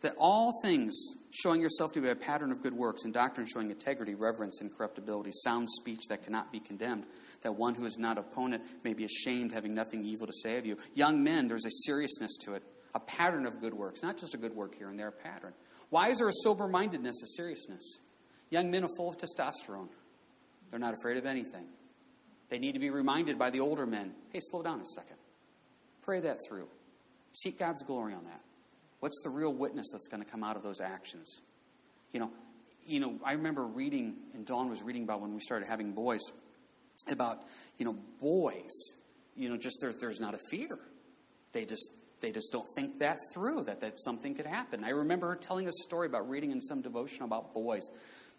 That 0.00 0.14
all 0.18 0.52
things 0.62 0.94
showing 1.34 1.60
yourself 1.60 1.92
to 1.92 2.00
be 2.00 2.08
a 2.08 2.14
pattern 2.14 2.52
of 2.52 2.62
good 2.62 2.74
works, 2.74 3.04
and 3.04 3.12
doctrine 3.12 3.46
showing 3.46 3.70
integrity, 3.70 4.14
reverence, 4.14 4.60
incorruptibility, 4.60 5.30
sound 5.42 5.68
speech 5.68 6.02
that 6.08 6.24
cannot 6.24 6.52
be 6.52 6.60
condemned 6.60 7.04
that 7.42 7.52
one 7.52 7.74
who 7.74 7.84
is 7.84 7.98
not 7.98 8.18
opponent 8.18 8.62
may 8.84 8.94
be 8.94 9.04
ashamed, 9.04 9.52
having 9.52 9.74
nothing 9.74 10.04
evil 10.04 10.26
to 10.26 10.32
say 10.32 10.58
of 10.58 10.64
you. 10.64 10.78
Young 10.94 11.22
men, 11.22 11.48
there's 11.48 11.66
a 11.66 11.70
seriousness 11.84 12.36
to 12.44 12.54
it, 12.54 12.62
a 12.94 13.00
pattern 13.00 13.46
of 13.46 13.60
good 13.60 13.74
works, 13.74 14.02
not 14.02 14.16
just 14.16 14.34
a 14.34 14.38
good 14.38 14.54
work 14.54 14.76
here 14.76 14.88
and 14.88 14.98
there, 14.98 15.08
a 15.08 15.12
pattern. 15.12 15.52
Why 15.90 16.08
is 16.08 16.18
there 16.18 16.28
a 16.28 16.32
sober 16.42 16.68
mindedness, 16.68 17.22
a 17.22 17.26
seriousness? 17.36 18.00
Young 18.50 18.70
men 18.70 18.84
are 18.84 18.90
full 18.96 19.08
of 19.08 19.16
testosterone. 19.16 19.88
They're 20.70 20.78
not 20.78 20.94
afraid 20.94 21.16
of 21.16 21.26
anything. 21.26 21.66
They 22.48 22.58
need 22.58 22.72
to 22.72 22.78
be 22.78 22.90
reminded 22.90 23.38
by 23.38 23.50
the 23.50 23.60
older 23.60 23.86
men 23.86 24.12
hey, 24.32 24.40
slow 24.40 24.62
down 24.62 24.80
a 24.80 24.86
second. 24.86 25.16
Pray 26.02 26.20
that 26.20 26.38
through. 26.48 26.68
Seek 27.32 27.58
God's 27.58 27.82
glory 27.82 28.14
on 28.14 28.24
that. 28.24 28.40
What's 29.04 29.20
the 29.20 29.28
real 29.28 29.52
witness 29.52 29.88
that's 29.92 30.08
going 30.08 30.24
to 30.24 30.30
come 30.30 30.42
out 30.42 30.56
of 30.56 30.62
those 30.62 30.80
actions? 30.80 31.42
You 32.12 32.20
know, 32.20 32.30
you 32.86 33.00
know, 33.00 33.18
I 33.22 33.32
remember 33.32 33.66
reading, 33.66 34.14
and 34.32 34.46
Dawn 34.46 34.70
was 34.70 34.82
reading 34.82 35.02
about 35.02 35.20
when 35.20 35.34
we 35.34 35.40
started 35.40 35.68
having 35.68 35.92
boys 35.92 36.22
about 37.06 37.42
you 37.76 37.84
know 37.84 37.98
boys 38.22 38.72
you 39.36 39.50
know 39.50 39.58
just 39.58 39.76
there, 39.82 39.92
there's 39.92 40.20
not 40.20 40.32
a 40.32 40.38
fear. 40.50 40.78
They 41.52 41.66
just 41.66 41.90
they 42.22 42.32
just 42.32 42.48
don't 42.50 42.66
think 42.74 43.00
that 43.00 43.18
through 43.30 43.64
that 43.64 43.82
that 43.82 44.00
something 44.00 44.34
could 44.34 44.46
happen. 44.46 44.84
I 44.84 44.88
remember 44.88 45.28
her 45.28 45.36
telling 45.36 45.68
a 45.68 45.72
story 45.82 46.06
about 46.06 46.26
reading 46.30 46.50
in 46.50 46.62
some 46.62 46.80
devotion 46.80 47.24
about 47.24 47.52
boys 47.52 47.86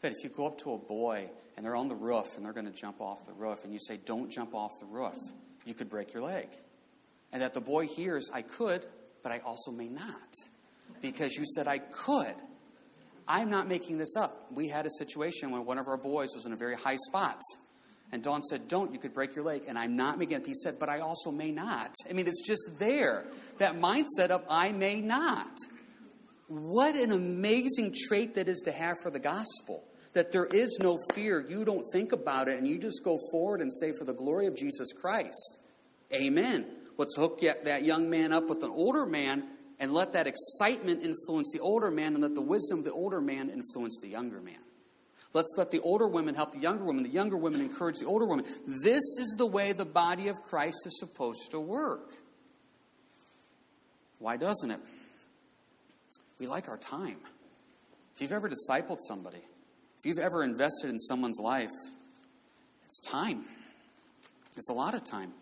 that 0.01 0.13
if 0.13 0.23
you 0.23 0.31
go 0.31 0.47
up 0.47 0.57
to 0.61 0.73
a 0.73 0.79
boy 0.79 1.29
and 1.55 1.63
they're 1.63 1.75
on 1.75 1.89
the 1.89 1.95
roof 1.95 2.37
and 2.37 2.43
they're 2.43 2.53
going 2.53 2.65
to 2.65 2.71
jump 2.71 3.01
off 3.01 3.23
the 3.27 3.33
roof 3.33 3.65
and 3.65 3.71
you 3.71 3.79
say 3.87 3.99
don't 4.03 4.31
jump 4.31 4.55
off 4.55 4.71
the 4.79 4.87
roof 4.87 5.13
you 5.63 5.75
could 5.75 5.91
break 5.91 6.11
your 6.11 6.23
leg. 6.23 6.47
And 7.31 7.43
that 7.43 7.53
the 7.53 7.61
boy 7.61 7.85
hears 7.85 8.31
i 8.33 8.41
could 8.41 8.83
but 9.21 9.31
i 9.31 9.37
also 9.45 9.69
may 9.69 9.89
not 9.89 10.33
because 11.11 11.35
you 11.35 11.45
said 11.45 11.67
I 11.67 11.79
could. 11.79 12.35
I'm 13.27 13.49
not 13.49 13.67
making 13.67 13.97
this 13.97 14.15
up. 14.15 14.47
We 14.51 14.69
had 14.69 14.85
a 14.85 14.91
situation 14.91 15.51
when 15.51 15.65
one 15.65 15.77
of 15.77 15.87
our 15.87 15.97
boys 15.97 16.29
was 16.33 16.45
in 16.45 16.53
a 16.53 16.55
very 16.55 16.75
high 16.75 16.97
spot. 17.07 17.39
And 18.11 18.21
Dawn 18.21 18.43
said, 18.43 18.67
Don't, 18.67 18.93
you 18.93 18.99
could 18.99 19.13
break 19.13 19.35
your 19.35 19.43
leg. 19.43 19.63
And 19.67 19.77
I'm 19.77 19.95
not 19.95 20.19
making 20.19 20.37
it. 20.37 20.45
He 20.45 20.53
said, 20.53 20.77
But 20.79 20.89
I 20.89 20.99
also 20.99 21.31
may 21.31 21.51
not. 21.51 21.93
I 22.09 22.13
mean, 22.13 22.27
it's 22.27 22.45
just 22.45 22.79
there. 22.79 23.25
That 23.57 23.79
mindset 23.79 24.29
of 24.29 24.43
I 24.49 24.71
may 24.71 25.01
not. 25.01 25.51
What 26.47 26.95
an 26.95 27.11
amazing 27.11 27.95
trait 28.07 28.35
that 28.35 28.47
is 28.47 28.61
to 28.65 28.71
have 28.71 28.97
for 29.01 29.09
the 29.09 29.19
gospel. 29.19 29.83
That 30.13 30.31
there 30.31 30.45
is 30.45 30.77
no 30.79 30.97
fear. 31.13 31.43
You 31.47 31.65
don't 31.65 31.85
think 31.91 32.11
about 32.11 32.47
it 32.47 32.57
and 32.57 32.67
you 32.67 32.77
just 32.77 33.03
go 33.03 33.17
forward 33.31 33.61
and 33.61 33.73
say, 33.73 33.91
For 33.97 34.05
the 34.05 34.13
glory 34.13 34.45
of 34.45 34.55
Jesus 34.55 34.93
Christ. 34.93 35.59
Amen. 36.13 36.65
Let's 36.97 37.15
hook 37.15 37.41
that 37.41 37.83
young 37.83 38.09
man 38.09 38.31
up 38.31 38.47
with 38.47 38.63
an 38.63 38.69
older 38.69 39.05
man 39.05 39.43
and 39.79 39.93
let 39.93 40.13
that 40.13 40.27
excitement 40.27 41.03
influence 41.03 41.51
the 41.53 41.59
older 41.59 41.91
man 41.91 42.13
and 42.13 42.21
let 42.21 42.33
the 42.33 42.41
wisdom 42.41 42.79
of 42.79 42.85
the 42.85 42.91
older 42.91 43.21
man 43.21 43.49
influence 43.49 43.97
the 44.01 44.07
younger 44.07 44.41
man. 44.41 44.59
Let's 45.33 45.53
let 45.57 45.69
the 45.69 45.81
older 45.81 46.07
women 46.07 46.33
help 46.33 46.53
the 46.53 46.59
younger 46.59 46.85
women, 46.85 47.03
the 47.03 47.09
younger 47.09 47.35
women 47.35 47.59
encourage 47.59 47.97
the 47.97 48.05
older 48.05 48.25
women. 48.25 48.45
This 48.65 49.03
is 49.19 49.35
the 49.37 49.45
way 49.45 49.73
the 49.73 49.83
body 49.83 50.29
of 50.29 50.37
Christ 50.43 50.77
is 50.85 50.97
supposed 50.97 51.51
to 51.51 51.59
work. 51.59 52.13
Why 54.19 54.37
doesn't 54.37 54.71
it? 54.71 54.79
We 56.39 56.47
like 56.47 56.69
our 56.69 56.77
time. 56.77 57.17
If 58.15 58.21
you've 58.21 58.31
ever 58.31 58.49
discipled 58.49 58.99
somebody, 59.05 59.41
if 59.99 60.05
you've 60.05 60.19
ever 60.19 60.41
invested 60.41 60.89
in 60.89 60.99
someone's 60.99 61.39
life, 61.39 61.71
it's 62.85 62.99
time. 63.01 63.43
It's 64.55 64.69
a 64.69 64.73
lot 64.73 64.95
of 64.95 65.03
time. 65.03 65.33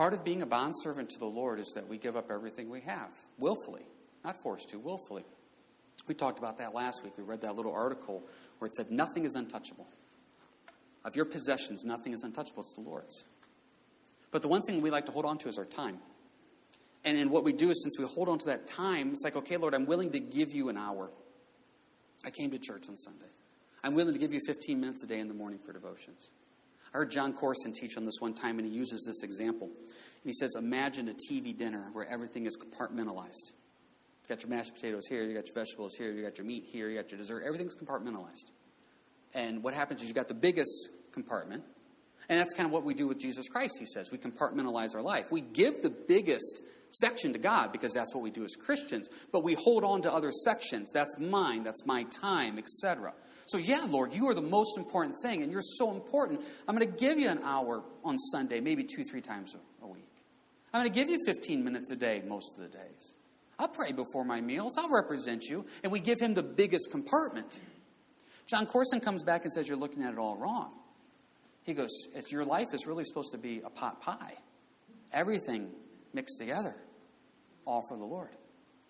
Part 0.00 0.14
of 0.14 0.24
being 0.24 0.40
a 0.40 0.46
bondservant 0.46 1.10
to 1.10 1.18
the 1.18 1.26
Lord 1.26 1.60
is 1.60 1.72
that 1.74 1.86
we 1.86 1.98
give 1.98 2.16
up 2.16 2.30
everything 2.30 2.70
we 2.70 2.80
have, 2.80 3.12
willfully, 3.36 3.84
not 4.24 4.34
forced 4.42 4.70
to, 4.70 4.78
willfully. 4.78 5.26
We 6.06 6.14
talked 6.14 6.38
about 6.38 6.56
that 6.56 6.74
last 6.74 7.04
week. 7.04 7.12
We 7.18 7.22
read 7.22 7.42
that 7.42 7.54
little 7.54 7.74
article 7.74 8.22
where 8.58 8.66
it 8.66 8.74
said, 8.74 8.90
Nothing 8.90 9.26
is 9.26 9.34
untouchable. 9.34 9.86
Of 11.04 11.16
your 11.16 11.26
possessions, 11.26 11.84
nothing 11.84 12.14
is 12.14 12.22
untouchable. 12.22 12.62
It's 12.62 12.72
the 12.76 12.80
Lord's. 12.80 13.26
But 14.30 14.40
the 14.40 14.48
one 14.48 14.62
thing 14.62 14.80
we 14.80 14.90
like 14.90 15.04
to 15.04 15.12
hold 15.12 15.26
on 15.26 15.36
to 15.36 15.50
is 15.50 15.58
our 15.58 15.66
time. 15.66 15.98
And 17.04 17.18
then 17.18 17.28
what 17.28 17.44
we 17.44 17.52
do 17.52 17.68
is 17.68 17.82
since 17.82 17.98
we 17.98 18.06
hold 18.06 18.30
on 18.30 18.38
to 18.38 18.46
that 18.46 18.66
time, 18.66 19.10
it's 19.10 19.22
like, 19.22 19.36
okay, 19.36 19.58
Lord, 19.58 19.74
I'm 19.74 19.84
willing 19.84 20.12
to 20.12 20.18
give 20.18 20.54
you 20.54 20.70
an 20.70 20.78
hour. 20.78 21.10
I 22.24 22.30
came 22.30 22.52
to 22.52 22.58
church 22.58 22.88
on 22.88 22.96
Sunday. 22.96 23.28
I'm 23.84 23.94
willing 23.94 24.14
to 24.14 24.18
give 24.18 24.32
you 24.32 24.40
15 24.46 24.80
minutes 24.80 25.04
a 25.04 25.06
day 25.06 25.20
in 25.20 25.28
the 25.28 25.34
morning 25.34 25.58
for 25.58 25.74
devotions. 25.74 26.30
I 26.92 26.98
heard 26.98 27.10
Jon 27.10 27.32
Courson 27.32 27.72
teach 27.72 27.96
on 27.96 28.04
this 28.04 28.16
one 28.20 28.34
time, 28.34 28.58
and 28.58 28.66
he 28.66 28.74
uses 28.74 29.04
this 29.06 29.22
example. 29.22 29.68
And 29.68 30.24
he 30.24 30.32
says, 30.32 30.54
Imagine 30.58 31.08
a 31.08 31.14
TV 31.30 31.56
dinner 31.56 31.88
where 31.92 32.06
everything 32.06 32.46
is 32.46 32.58
compartmentalized 32.58 33.52
You 34.22 34.28
got 34.28 34.42
your 34.42 34.50
mashed 34.50 34.74
potatoes 34.74 35.06
here, 35.08 35.22
you 35.22 35.34
got 35.34 35.46
your 35.46 35.54
vegetables 35.54 35.94
here, 35.96 36.10
you 36.10 36.22
got 36.22 36.38
your 36.38 36.46
meat 36.46 36.64
here, 36.70 36.88
you 36.88 36.96
got 36.96 37.10
your 37.10 37.18
dessert. 37.18 37.44
Everything's 37.46 37.76
compartmentalized. 37.76 38.50
And 39.34 39.62
what 39.62 39.74
happens 39.74 40.02
is 40.02 40.08
you 40.08 40.14
got 40.14 40.28
the 40.28 40.34
biggest 40.34 40.88
compartment, 41.12 41.62
and 42.28 42.38
that's 42.38 42.54
kind 42.54 42.66
of 42.66 42.72
what 42.72 42.84
we 42.84 42.94
do 42.94 43.06
with 43.06 43.18
Jesus 43.18 43.48
Christ, 43.48 43.76
he 43.78 43.86
says. 43.86 44.10
We 44.10 44.18
compartmentalize 44.18 44.94
our 44.94 45.02
life. 45.02 45.26
We 45.30 45.40
give 45.40 45.82
the 45.82 45.90
biggest 45.90 46.62
section 46.90 47.32
to 47.32 47.38
God 47.38 47.72
because 47.72 47.92
that's 47.92 48.14
what 48.14 48.22
we 48.22 48.30
do 48.30 48.44
as 48.44 48.56
Christians, 48.56 49.08
but 49.32 49.44
we 49.44 49.54
hold 49.54 49.84
on 49.84 50.02
to 50.02 50.12
other 50.12 50.32
sections. 50.32 50.90
That's 50.92 51.18
mine, 51.18 51.62
that's 51.62 51.86
my 51.86 52.04
time, 52.04 52.58
etc. 52.58 53.14
So, 53.50 53.58
yeah, 53.58 53.84
Lord, 53.88 54.14
you 54.14 54.28
are 54.28 54.34
the 54.34 54.42
most 54.42 54.78
important 54.78 55.16
thing, 55.24 55.42
and 55.42 55.50
you're 55.50 55.60
so 55.60 55.90
important. 55.90 56.40
I'm 56.68 56.76
going 56.76 56.88
to 56.88 56.96
give 56.96 57.18
you 57.18 57.28
an 57.28 57.40
hour 57.42 57.82
on 58.04 58.16
Sunday, 58.16 58.60
maybe 58.60 58.84
two, 58.84 59.02
three 59.02 59.20
times 59.20 59.56
a 59.82 59.86
week. 59.88 60.06
I'm 60.72 60.82
going 60.82 60.92
to 60.92 60.96
give 60.96 61.08
you 61.08 61.18
15 61.26 61.64
minutes 61.64 61.90
a 61.90 61.96
day 61.96 62.22
most 62.24 62.56
of 62.56 62.62
the 62.62 62.78
days. 62.78 63.16
I'll 63.58 63.66
pray 63.66 63.90
before 63.90 64.24
my 64.24 64.40
meals. 64.40 64.78
I'll 64.78 64.88
represent 64.88 65.46
you. 65.46 65.66
And 65.82 65.90
we 65.90 65.98
give 65.98 66.20
him 66.20 66.34
the 66.34 66.44
biggest 66.44 66.92
compartment. 66.92 67.58
Jon 68.46 68.66
Courson 68.66 69.00
comes 69.00 69.24
back 69.24 69.42
and 69.42 69.52
says, 69.52 69.66
You're 69.66 69.78
looking 69.78 70.04
at 70.04 70.12
it 70.12 70.18
all 70.18 70.36
wrong. 70.36 70.70
He 71.64 71.74
goes, 71.74 71.90
it's, 72.14 72.30
Your 72.30 72.44
life 72.44 72.68
is 72.72 72.86
really 72.86 73.04
supposed 73.04 73.32
to 73.32 73.38
be 73.38 73.62
a 73.64 73.70
pot 73.70 74.00
pie. 74.00 74.34
Everything 75.12 75.72
mixed 76.14 76.38
together, 76.38 76.76
all 77.66 77.82
for 77.88 77.98
the 77.98 78.04
Lord. 78.04 78.30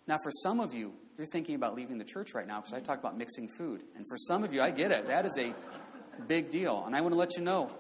Now, 0.06 0.18
for 0.22 0.30
some 0.42 0.60
of 0.60 0.74
you, 0.74 0.92
you're 1.20 1.26
thinking 1.26 1.54
about 1.54 1.74
leaving 1.74 1.98
the 1.98 2.04
church 2.04 2.32
right 2.32 2.46
now 2.46 2.60
because 2.60 2.72
I 2.72 2.80
talk 2.80 2.98
about 2.98 3.18
mixing 3.18 3.46
food. 3.46 3.82
And 3.94 4.06
for 4.08 4.16
some 4.16 4.42
of 4.42 4.54
you, 4.54 4.62
I 4.62 4.70
get 4.70 4.90
it. 4.90 5.06
That 5.08 5.26
is 5.26 5.36
a 5.36 5.52
big 6.26 6.50
deal. 6.50 6.82
And 6.86 6.96
I 6.96 7.02
want 7.02 7.12
to 7.12 7.18
let 7.18 7.36
you 7.36 7.42
know 7.42 7.70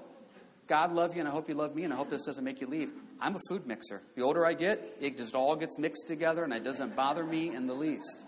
God 0.66 0.92
love 0.92 1.14
you, 1.14 1.20
and 1.20 1.28
I 1.28 1.32
hope 1.32 1.48
you 1.48 1.54
love 1.54 1.74
me, 1.74 1.84
and 1.84 1.92
I 1.92 1.96
hope 1.96 2.10
this 2.10 2.24
doesn't 2.24 2.44
make 2.44 2.60
you 2.60 2.66
leave. 2.66 2.92
I'm 3.18 3.36
a 3.36 3.38
food 3.48 3.66
mixer. 3.66 4.02
The 4.14 4.22
older 4.22 4.44
I 4.44 4.52
get, 4.52 4.94
it 5.00 5.16
just 5.16 5.34
all 5.34 5.56
gets 5.56 5.78
mixed 5.78 6.06
together, 6.06 6.44
and 6.44 6.52
it 6.52 6.62
doesn't 6.62 6.94
bother 6.94 7.24
me 7.24 7.54
in 7.54 7.66
the 7.66 7.72
least. 7.72 8.26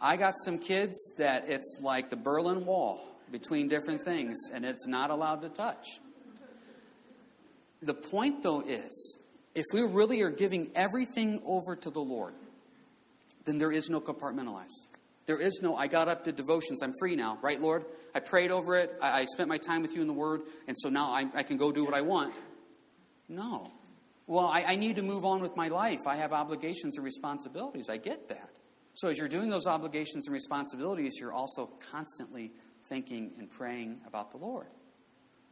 I 0.00 0.16
got 0.16 0.34
some 0.44 0.58
kids 0.58 1.12
that 1.16 1.44
it's 1.46 1.78
like 1.80 2.10
the 2.10 2.16
Berlin 2.16 2.66
Wall 2.66 3.00
between 3.30 3.68
different 3.68 4.02
things, 4.02 4.36
and 4.52 4.64
it's 4.64 4.88
not 4.88 5.10
allowed 5.10 5.42
to 5.42 5.50
touch. 5.50 5.86
The 7.80 7.94
point, 7.94 8.42
though, 8.42 8.60
is 8.60 9.18
if 9.54 9.66
we 9.72 9.82
really 9.82 10.20
are 10.22 10.30
giving 10.30 10.72
everything 10.74 11.40
over 11.46 11.76
to 11.76 11.90
the 11.90 12.00
Lord, 12.00 12.34
then 13.48 13.58
there 13.58 13.72
is 13.72 13.88
no 13.88 14.00
compartmentalized. 14.00 14.88
There 15.26 15.40
is 15.40 15.60
no, 15.62 15.76
I 15.76 15.88
got 15.88 16.08
up 16.08 16.24
to 16.24 16.32
devotions, 16.32 16.82
I'm 16.82 16.92
free 16.98 17.16
now, 17.16 17.38
right, 17.42 17.60
Lord? 17.60 17.84
I 18.14 18.20
prayed 18.20 18.50
over 18.50 18.76
it, 18.76 18.92
I, 19.02 19.20
I 19.20 19.24
spent 19.26 19.48
my 19.48 19.58
time 19.58 19.82
with 19.82 19.94
you 19.94 20.00
in 20.00 20.06
the 20.06 20.12
Word, 20.12 20.42
and 20.66 20.76
so 20.78 20.88
now 20.88 21.10
I, 21.12 21.26
I 21.34 21.42
can 21.42 21.56
go 21.56 21.72
do 21.72 21.84
what 21.84 21.94
I 21.94 22.00
want. 22.00 22.34
No. 23.28 23.72
Well, 24.26 24.46
I, 24.46 24.62
I 24.62 24.76
need 24.76 24.96
to 24.96 25.02
move 25.02 25.24
on 25.24 25.40
with 25.40 25.56
my 25.56 25.68
life. 25.68 26.00
I 26.06 26.16
have 26.16 26.32
obligations 26.32 26.96
and 26.96 27.04
responsibilities. 27.04 27.88
I 27.90 27.96
get 27.96 28.28
that. 28.28 28.50
So, 28.94 29.08
as 29.08 29.18
you're 29.18 29.28
doing 29.28 29.48
those 29.48 29.66
obligations 29.66 30.26
and 30.26 30.34
responsibilities, 30.34 31.14
you're 31.20 31.32
also 31.32 31.70
constantly 31.90 32.52
thinking 32.88 33.32
and 33.38 33.50
praying 33.50 34.00
about 34.06 34.32
the 34.32 34.38
Lord. 34.38 34.66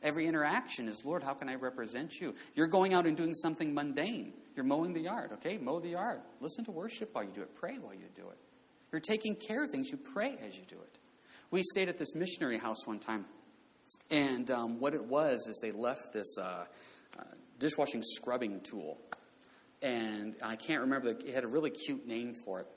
Every 0.07 0.29
interaction 0.29 0.87
is, 0.87 1.05
Lord, 1.05 1.25
how 1.25 1.35
can 1.35 1.49
I 1.49 1.57
represent 1.57 2.21
you? 2.21 2.37
You're 2.55 2.69
going 2.69 2.95
out 2.95 3.07
and 3.07 3.17
doing 3.17 3.35
something 3.35 3.75
mundane. 3.75 4.35
You're 4.55 4.65
mowing 4.65 4.93
the 4.93 5.01
yard, 5.01 5.33
okay? 5.33 5.59
Mow 5.59 5.81
the 5.81 5.89
yard. 5.89 6.21
Listen 6.41 6.65
to 6.67 6.71
worship 6.71 7.13
while 7.13 7.25
you 7.25 7.33
do 7.35 7.43
it. 7.43 7.57
Pray 7.57 7.77
while 7.81 7.93
you 7.93 8.07
do 8.15 8.23
it. 8.29 8.39
You're 8.93 9.01
taking 9.01 9.35
care 9.35 9.65
of 9.65 9.71
things. 9.73 9.91
You 9.91 9.99
pray 9.99 10.37
as 10.47 10.57
you 10.57 10.63
do 10.69 10.77
it. 10.77 10.99
We 11.51 11.65
stayed 11.73 11.89
at 11.89 11.99
this 11.99 12.15
missionary 12.15 12.57
house 12.57 12.87
one 12.87 13.01
time, 13.01 13.25
and 14.09 14.49
um, 14.49 14.79
what 14.79 14.95
it 14.95 15.05
was 15.05 15.45
is 15.49 15.59
they 15.61 15.73
left 15.73 16.13
this 16.13 16.39
uh, 16.39 16.67
uh, 17.19 17.23
dishwashing 17.59 18.05
scrubbing 18.05 18.61
tool. 18.61 18.99
And 19.83 20.37
I 20.41 20.55
can't 20.55 20.83
remember, 20.83 21.09
it 21.09 21.35
had 21.35 21.43
a 21.43 21.49
really 21.49 21.71
cute 21.71 22.07
name 22.07 22.35
for 22.45 22.61
it. 22.61 22.69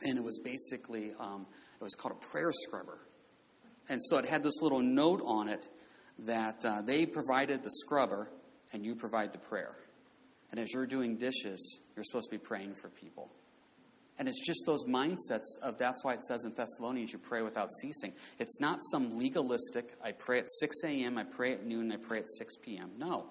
And 0.00 0.16
it 0.16 0.24
was 0.24 0.40
basically, 0.42 1.12
um, 1.20 1.44
it 1.78 1.84
was 1.84 1.94
called 1.94 2.16
a 2.22 2.26
prayer 2.26 2.52
scrubber. 2.52 2.98
And 3.90 4.02
so 4.02 4.16
it 4.16 4.24
had 4.24 4.42
this 4.42 4.62
little 4.62 4.80
note 4.80 5.20
on 5.26 5.48
it 5.48 5.68
that 6.20 6.64
uh, 6.64 6.82
they 6.82 7.06
provided 7.06 7.62
the 7.62 7.70
scrubber 7.70 8.28
and 8.72 8.84
you 8.84 8.94
provide 8.94 9.32
the 9.32 9.38
prayer. 9.38 9.74
And 10.50 10.60
as 10.60 10.72
you're 10.72 10.86
doing 10.86 11.16
dishes, 11.16 11.80
you're 11.96 12.04
supposed 12.04 12.30
to 12.30 12.36
be 12.36 12.42
praying 12.42 12.74
for 12.74 12.88
people. 12.88 13.30
And 14.18 14.28
it's 14.28 14.46
just 14.46 14.62
those 14.66 14.84
mindsets 14.84 15.58
of 15.62 15.78
that's 15.78 16.04
why 16.04 16.14
it 16.14 16.24
says 16.24 16.44
in 16.44 16.54
Thessalonians 16.54 17.12
you 17.12 17.18
pray 17.18 17.42
without 17.42 17.70
ceasing. 17.80 18.12
It's 18.38 18.60
not 18.60 18.78
some 18.92 19.18
legalistic, 19.18 19.94
I 20.02 20.12
pray 20.12 20.38
at 20.38 20.48
6 20.48 20.76
a.m., 20.84 21.18
I 21.18 21.24
pray 21.24 21.52
at 21.52 21.64
noon, 21.64 21.90
I 21.90 21.96
pray 21.96 22.18
at 22.18 22.28
6 22.28 22.56
p.m. 22.58 22.90
No. 22.96 23.26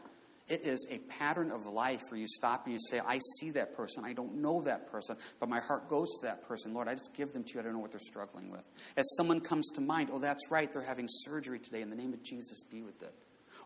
It 0.53 0.65
is 0.65 0.85
a 0.91 0.99
pattern 0.99 1.49
of 1.49 1.65
life 1.65 2.03
where 2.09 2.19
you 2.19 2.27
stop 2.27 2.65
and 2.65 2.73
you 2.73 2.79
say, 2.79 2.99
I 2.99 3.19
see 3.39 3.49
that 3.51 3.75
person. 3.75 4.05
I 4.05 4.13
don't 4.13 4.35
know 4.35 4.61
that 4.61 4.91
person, 4.91 5.17
but 5.39 5.49
my 5.49 5.59
heart 5.59 5.89
goes 5.89 6.07
to 6.19 6.27
that 6.27 6.47
person. 6.47 6.75
Lord, 6.75 6.87
I 6.87 6.93
just 6.93 7.09
give 7.17 7.33
them 7.33 7.43
to 7.43 7.53
you. 7.55 7.59
I 7.59 7.63
don't 7.63 7.73
know 7.73 7.79
what 7.79 7.89
they're 7.89 7.99
struggling 7.99 8.51
with. 8.51 8.61
As 8.95 9.03
someone 9.17 9.41
comes 9.41 9.67
to 9.71 9.81
mind, 9.81 10.11
oh, 10.13 10.19
that's 10.19 10.51
right, 10.51 10.71
they're 10.71 10.83
having 10.83 11.07
surgery 11.09 11.57
today. 11.57 11.81
In 11.81 11.89
the 11.89 11.95
name 11.95 12.13
of 12.13 12.21
Jesus, 12.21 12.61
be 12.69 12.83
with 12.83 12.99
them. 12.99 13.09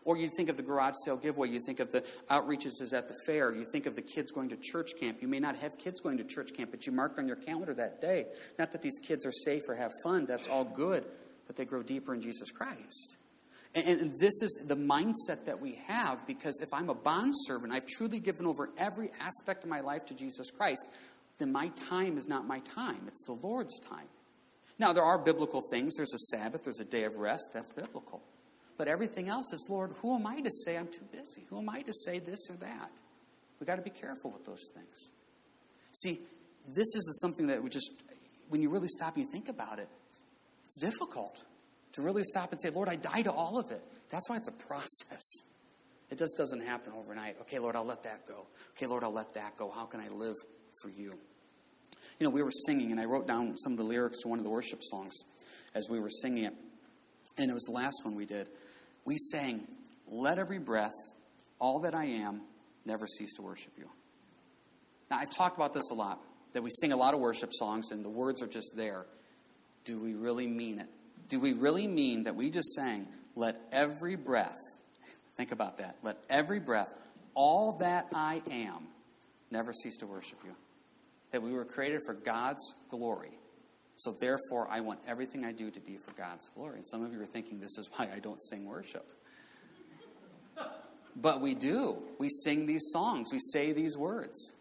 Or 0.06 0.16
you 0.16 0.30
think 0.34 0.48
of 0.48 0.56
the 0.56 0.62
garage 0.62 0.94
sale 1.04 1.18
giveaway, 1.18 1.50
you 1.50 1.60
think 1.66 1.78
of 1.78 1.92
the 1.92 2.00
outreaches 2.30 2.94
at 2.94 3.06
the 3.06 3.14
fair, 3.26 3.54
you 3.54 3.66
think 3.70 3.84
of 3.84 3.94
the 3.94 4.00
kids 4.00 4.32
going 4.32 4.48
to 4.48 4.56
church 4.56 4.92
camp. 4.98 5.18
You 5.20 5.28
may 5.28 5.40
not 5.40 5.56
have 5.56 5.76
kids 5.76 6.00
going 6.00 6.16
to 6.16 6.24
church 6.24 6.54
camp, 6.56 6.70
but 6.70 6.86
you 6.86 6.92
mark 6.92 7.18
on 7.18 7.26
your 7.26 7.36
calendar 7.36 7.74
that 7.74 8.00
day. 8.00 8.28
Not 8.58 8.72
that 8.72 8.80
these 8.80 8.98
kids 9.02 9.26
are 9.26 9.32
safe 9.44 9.68
or 9.68 9.74
have 9.74 9.92
fun, 10.02 10.24
that's 10.24 10.48
all 10.48 10.64
good, 10.64 11.04
but 11.46 11.56
they 11.56 11.66
grow 11.66 11.82
deeper 11.82 12.14
in 12.14 12.22
Jesus 12.22 12.50
Christ. 12.50 13.18
And, 13.74 14.18
this 14.18 14.42
is 14.42 14.58
the 14.66 14.76
mindset 14.76 15.44
that 15.44 15.60
we 15.60 15.78
have 15.86 16.26
because 16.26 16.60
if 16.60 16.68
I'm 16.72 16.88
a 16.88 16.94
bondservant, 16.94 17.72
I've 17.72 17.86
truly 17.86 18.18
given 18.18 18.46
over 18.46 18.70
every 18.78 19.10
aspect 19.20 19.64
of 19.64 19.70
my 19.70 19.80
life 19.80 20.06
to 20.06 20.14
Jesus 20.14 20.50
Christ, 20.50 20.88
then 21.38 21.52
my 21.52 21.68
time 21.68 22.16
is 22.16 22.26
not 22.26 22.46
my 22.46 22.60
time, 22.60 23.02
it's 23.06 23.24
the 23.24 23.34
Lord's 23.34 23.78
time. 23.80 24.08
Now, 24.78 24.92
there 24.92 25.04
are 25.04 25.18
biblical 25.18 25.60
things. 25.60 25.96
There's 25.96 26.14
a 26.14 26.36
Sabbath, 26.36 26.64
there's 26.64 26.80
a 26.80 26.84
day 26.84 27.04
of 27.04 27.16
rest. 27.16 27.50
That's 27.52 27.72
biblical. 27.72 28.22
But 28.76 28.86
everything 28.86 29.28
else 29.28 29.52
is, 29.52 29.66
Lord, 29.68 29.92
who 30.00 30.14
am 30.14 30.26
I 30.26 30.40
to 30.40 30.50
say 30.64 30.78
I'm 30.78 30.86
too 30.86 31.04
busy? 31.10 31.44
Who 31.50 31.58
am 31.58 31.68
I 31.68 31.82
to 31.82 31.92
say 31.92 32.20
this 32.20 32.48
or 32.48 32.56
that? 32.56 32.90
We've 33.58 33.66
got 33.66 33.76
to 33.76 33.82
be 33.82 33.90
careful 33.90 34.30
with 34.30 34.44
those 34.44 34.70
things. 34.72 35.10
See, 35.90 36.20
this 36.68 36.94
is 36.94 37.02
the 37.04 37.12
something 37.14 37.48
that 37.48 37.62
we 37.62 37.70
just, 37.70 37.90
when 38.50 38.62
you 38.62 38.70
really 38.70 38.86
stop 38.86 39.16
and 39.16 39.24
you 39.24 39.30
think 39.32 39.48
about 39.48 39.80
it, 39.80 39.88
it's 40.68 40.78
difficult 40.78 41.42
to 41.92 42.02
really 42.02 42.22
stop 42.22 42.52
and 42.52 42.60
say, 42.60 42.70
Lord, 42.70 42.88
I 42.88 42.96
die 42.96 43.22
to 43.22 43.32
all 43.32 43.58
of 43.58 43.70
it. 43.70 43.82
That's 44.10 44.28
why 44.28 44.36
it's 44.36 44.48
a 44.48 44.52
process. 44.52 45.24
It 46.10 46.18
just 46.18 46.36
doesn't 46.36 46.60
happen 46.60 46.92
overnight. 46.96 47.36
Okay, 47.42 47.58
Lord, 47.58 47.76
I'll 47.76 47.84
let 47.84 48.04
that 48.04 48.26
go. 48.26 48.46
Okay, 48.76 48.86
Lord, 48.86 49.04
I'll 49.04 49.12
let 49.12 49.34
that 49.34 49.56
go. 49.56 49.70
How 49.70 49.84
can 49.84 50.00
I 50.00 50.08
live 50.08 50.36
for 50.80 50.88
you? 50.88 51.12
You 52.18 52.24
know, 52.24 52.30
we 52.30 52.42
were 52.42 52.50
singing, 52.50 52.90
and 52.90 53.00
I 53.00 53.04
wrote 53.04 53.28
down 53.28 53.56
some 53.58 53.72
of 53.72 53.78
the 53.78 53.84
lyrics 53.84 54.18
to 54.22 54.28
one 54.28 54.38
of 54.38 54.44
the 54.44 54.50
worship 54.50 54.80
songs 54.82 55.14
as 55.74 55.88
we 55.88 56.00
were 56.00 56.10
singing 56.10 56.44
it. 56.44 56.54
And 57.36 57.50
it 57.50 57.54
was 57.54 57.64
the 57.64 57.72
last 57.72 58.00
one 58.04 58.14
we 58.14 58.24
did. 58.26 58.48
We 59.04 59.16
sang, 59.16 59.66
Let 60.06 60.38
every 60.38 60.58
breath, 60.58 60.94
all 61.58 61.80
that 61.80 61.94
I 61.94 62.06
am, 62.06 62.42
never 62.84 63.06
cease 63.06 63.34
to 63.34 63.42
worship 63.42 63.72
you. 63.76 63.88
Now, 65.10 65.18
I've 65.18 65.30
talked 65.30 65.56
about 65.56 65.74
this 65.74 65.90
a 65.90 65.94
lot, 65.94 66.20
that 66.54 66.62
we 66.62 66.70
sing 66.70 66.92
a 66.92 66.96
lot 66.96 67.14
of 67.14 67.20
worship 67.20 67.50
songs 67.52 67.90
and 67.90 68.04
the 68.04 68.10
words 68.10 68.42
are 68.42 68.46
just 68.46 68.74
there. 68.76 69.06
Do 69.84 69.98
we 69.98 70.14
really 70.14 70.46
mean 70.46 70.80
it? 70.80 70.88
Do 71.28 71.40
we 71.40 71.52
really 71.52 71.86
mean 71.86 72.24
that 72.24 72.34
we 72.34 72.50
just 72.50 72.74
sang, 72.74 73.06
Let 73.36 73.60
every 73.70 74.16
breath, 74.16 74.56
think 75.36 75.52
about 75.52 75.78
that, 75.78 75.96
let 76.02 76.16
every 76.28 76.60
breath, 76.60 76.88
all 77.34 77.78
that 77.78 78.08
I 78.14 78.42
am, 78.50 78.88
never 79.50 79.72
cease 79.72 79.96
to 79.98 80.06
worship 80.06 80.38
you? 80.44 80.54
That 81.32 81.42
we 81.42 81.52
were 81.52 81.64
created 81.64 82.00
for 82.04 82.14
God's 82.14 82.74
glory. 82.88 83.38
So 83.96 84.14
therefore, 84.18 84.68
I 84.70 84.80
want 84.80 85.00
everything 85.06 85.44
I 85.44 85.52
do 85.52 85.70
to 85.70 85.80
be 85.80 85.96
for 85.96 86.12
God's 86.12 86.48
glory. 86.54 86.76
And 86.76 86.86
some 86.86 87.04
of 87.04 87.12
you 87.12 87.20
are 87.20 87.26
thinking 87.26 87.60
this 87.60 87.76
is 87.78 87.90
why 87.96 88.08
I 88.14 88.20
don't 88.20 88.40
sing 88.40 88.64
worship. 88.64 89.04
But 91.16 91.40
we 91.40 91.54
do. 91.54 91.98
We 92.18 92.28
sing 92.28 92.66
these 92.66 92.90
songs, 92.92 93.28
we 93.32 93.40
say 93.52 93.72
these 93.72 93.96
words. 93.96 94.52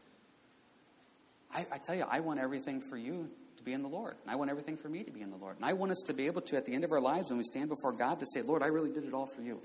I, 1.54 1.66
I, 1.72 1.78
tell 1.78 1.96
you, 1.96 2.06
I 2.10 2.20
want 2.20 2.40
everything 2.40 2.82
for 2.82 2.98
you 2.98 3.30
be 3.68 3.74
in 3.74 3.84
the 3.84 3.90
Lord. 3.90 4.16
And 4.24 4.32
I 4.32 4.36
want 4.36 4.50
everything 4.50 4.78
for 4.78 4.88
me 4.88 5.04
to 5.04 5.12
be 5.12 5.22
in 5.22 5.30
the 5.30 5.36
Lord. 5.36 5.58
And 5.58 5.66
I 5.66 5.74
want 5.74 5.92
us 5.92 6.02
to 6.08 6.14
be 6.14 6.26
able 6.26 6.42
to, 6.42 6.56
at 6.56 6.66
the 6.66 6.74
end 6.74 6.86
of 6.86 6.92
our 6.94 7.02
lives, 7.02 7.30
when 7.30 7.38
we 7.38 7.44
stand 7.44 7.68
before 7.68 7.92
God, 7.92 8.20
to 8.22 8.26
say, 8.34 8.42
Lord, 8.42 8.64
I 8.64 8.68
really 8.68 8.92
did 8.92 9.04
it 9.04 9.14
all 9.14 9.28
for 9.28 9.42
you. 9.42 9.60